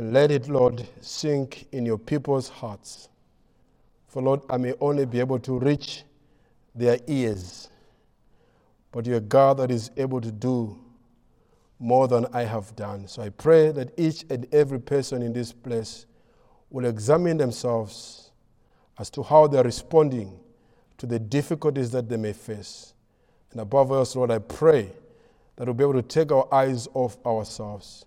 and 0.00 0.14
let 0.14 0.30
it, 0.30 0.48
Lord, 0.48 0.88
sink 1.02 1.66
in 1.72 1.84
your 1.84 1.98
people's 1.98 2.48
hearts. 2.48 3.10
For, 4.08 4.22
Lord, 4.22 4.40
I 4.48 4.56
may 4.56 4.72
only 4.80 5.04
be 5.04 5.20
able 5.20 5.38
to 5.40 5.58
reach 5.58 6.04
their 6.74 6.98
ears, 7.06 7.68
but 8.92 9.04
you're 9.04 9.20
God 9.20 9.58
that 9.58 9.70
is 9.70 9.90
able 9.98 10.22
to 10.22 10.32
do 10.32 10.78
more 11.78 12.08
than 12.08 12.24
I 12.32 12.44
have 12.44 12.74
done. 12.76 13.08
So 13.08 13.20
I 13.20 13.28
pray 13.28 13.72
that 13.72 13.92
each 13.98 14.24
and 14.30 14.46
every 14.54 14.80
person 14.80 15.20
in 15.20 15.34
this 15.34 15.52
place 15.52 16.06
will 16.70 16.86
examine 16.86 17.36
themselves 17.36 18.30
as 18.98 19.10
to 19.10 19.22
how 19.22 19.48
they're 19.48 19.62
responding 19.62 20.40
to 20.96 21.04
the 21.04 21.18
difficulties 21.18 21.90
that 21.90 22.08
they 22.08 22.16
may 22.16 22.32
face. 22.32 22.94
And 23.52 23.60
above 23.60 23.92
all, 23.92 24.06
Lord, 24.14 24.30
I 24.30 24.38
pray 24.38 24.92
that 25.56 25.66
we'll 25.66 25.74
be 25.74 25.84
able 25.84 25.92
to 25.92 26.02
take 26.02 26.32
our 26.32 26.48
eyes 26.50 26.88
off 26.94 27.18
ourselves 27.26 28.06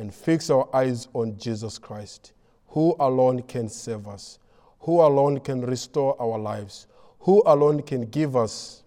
and 0.00 0.12
fix 0.14 0.48
our 0.48 0.66
eyes 0.74 1.08
on 1.12 1.36
Jesus 1.36 1.76
Christ, 1.76 2.32
who 2.68 2.96
alone 2.98 3.42
can 3.42 3.68
save 3.68 4.08
us, 4.08 4.38
who 4.80 5.02
alone 5.02 5.38
can 5.40 5.60
restore 5.60 6.20
our 6.20 6.38
lives, 6.38 6.86
who 7.20 7.42
alone 7.44 7.82
can 7.82 8.06
give 8.06 8.34
us 8.34 8.82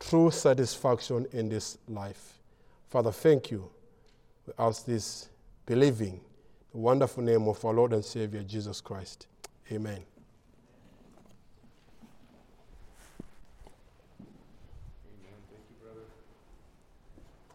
true 0.00 0.30
satisfaction 0.32 1.24
in 1.32 1.48
this 1.48 1.78
life. 1.86 2.40
Father, 2.88 3.12
thank 3.12 3.52
you. 3.52 3.70
We 4.46 4.54
ask 4.58 4.84
this 4.84 5.28
believing 5.66 6.20
the 6.72 6.78
wonderful 6.78 7.22
name 7.22 7.46
of 7.46 7.64
our 7.64 7.72
Lord 7.72 7.92
and 7.92 8.04
Savior 8.04 8.42
Jesus 8.42 8.80
Christ. 8.80 9.28
Amen. 9.70 10.15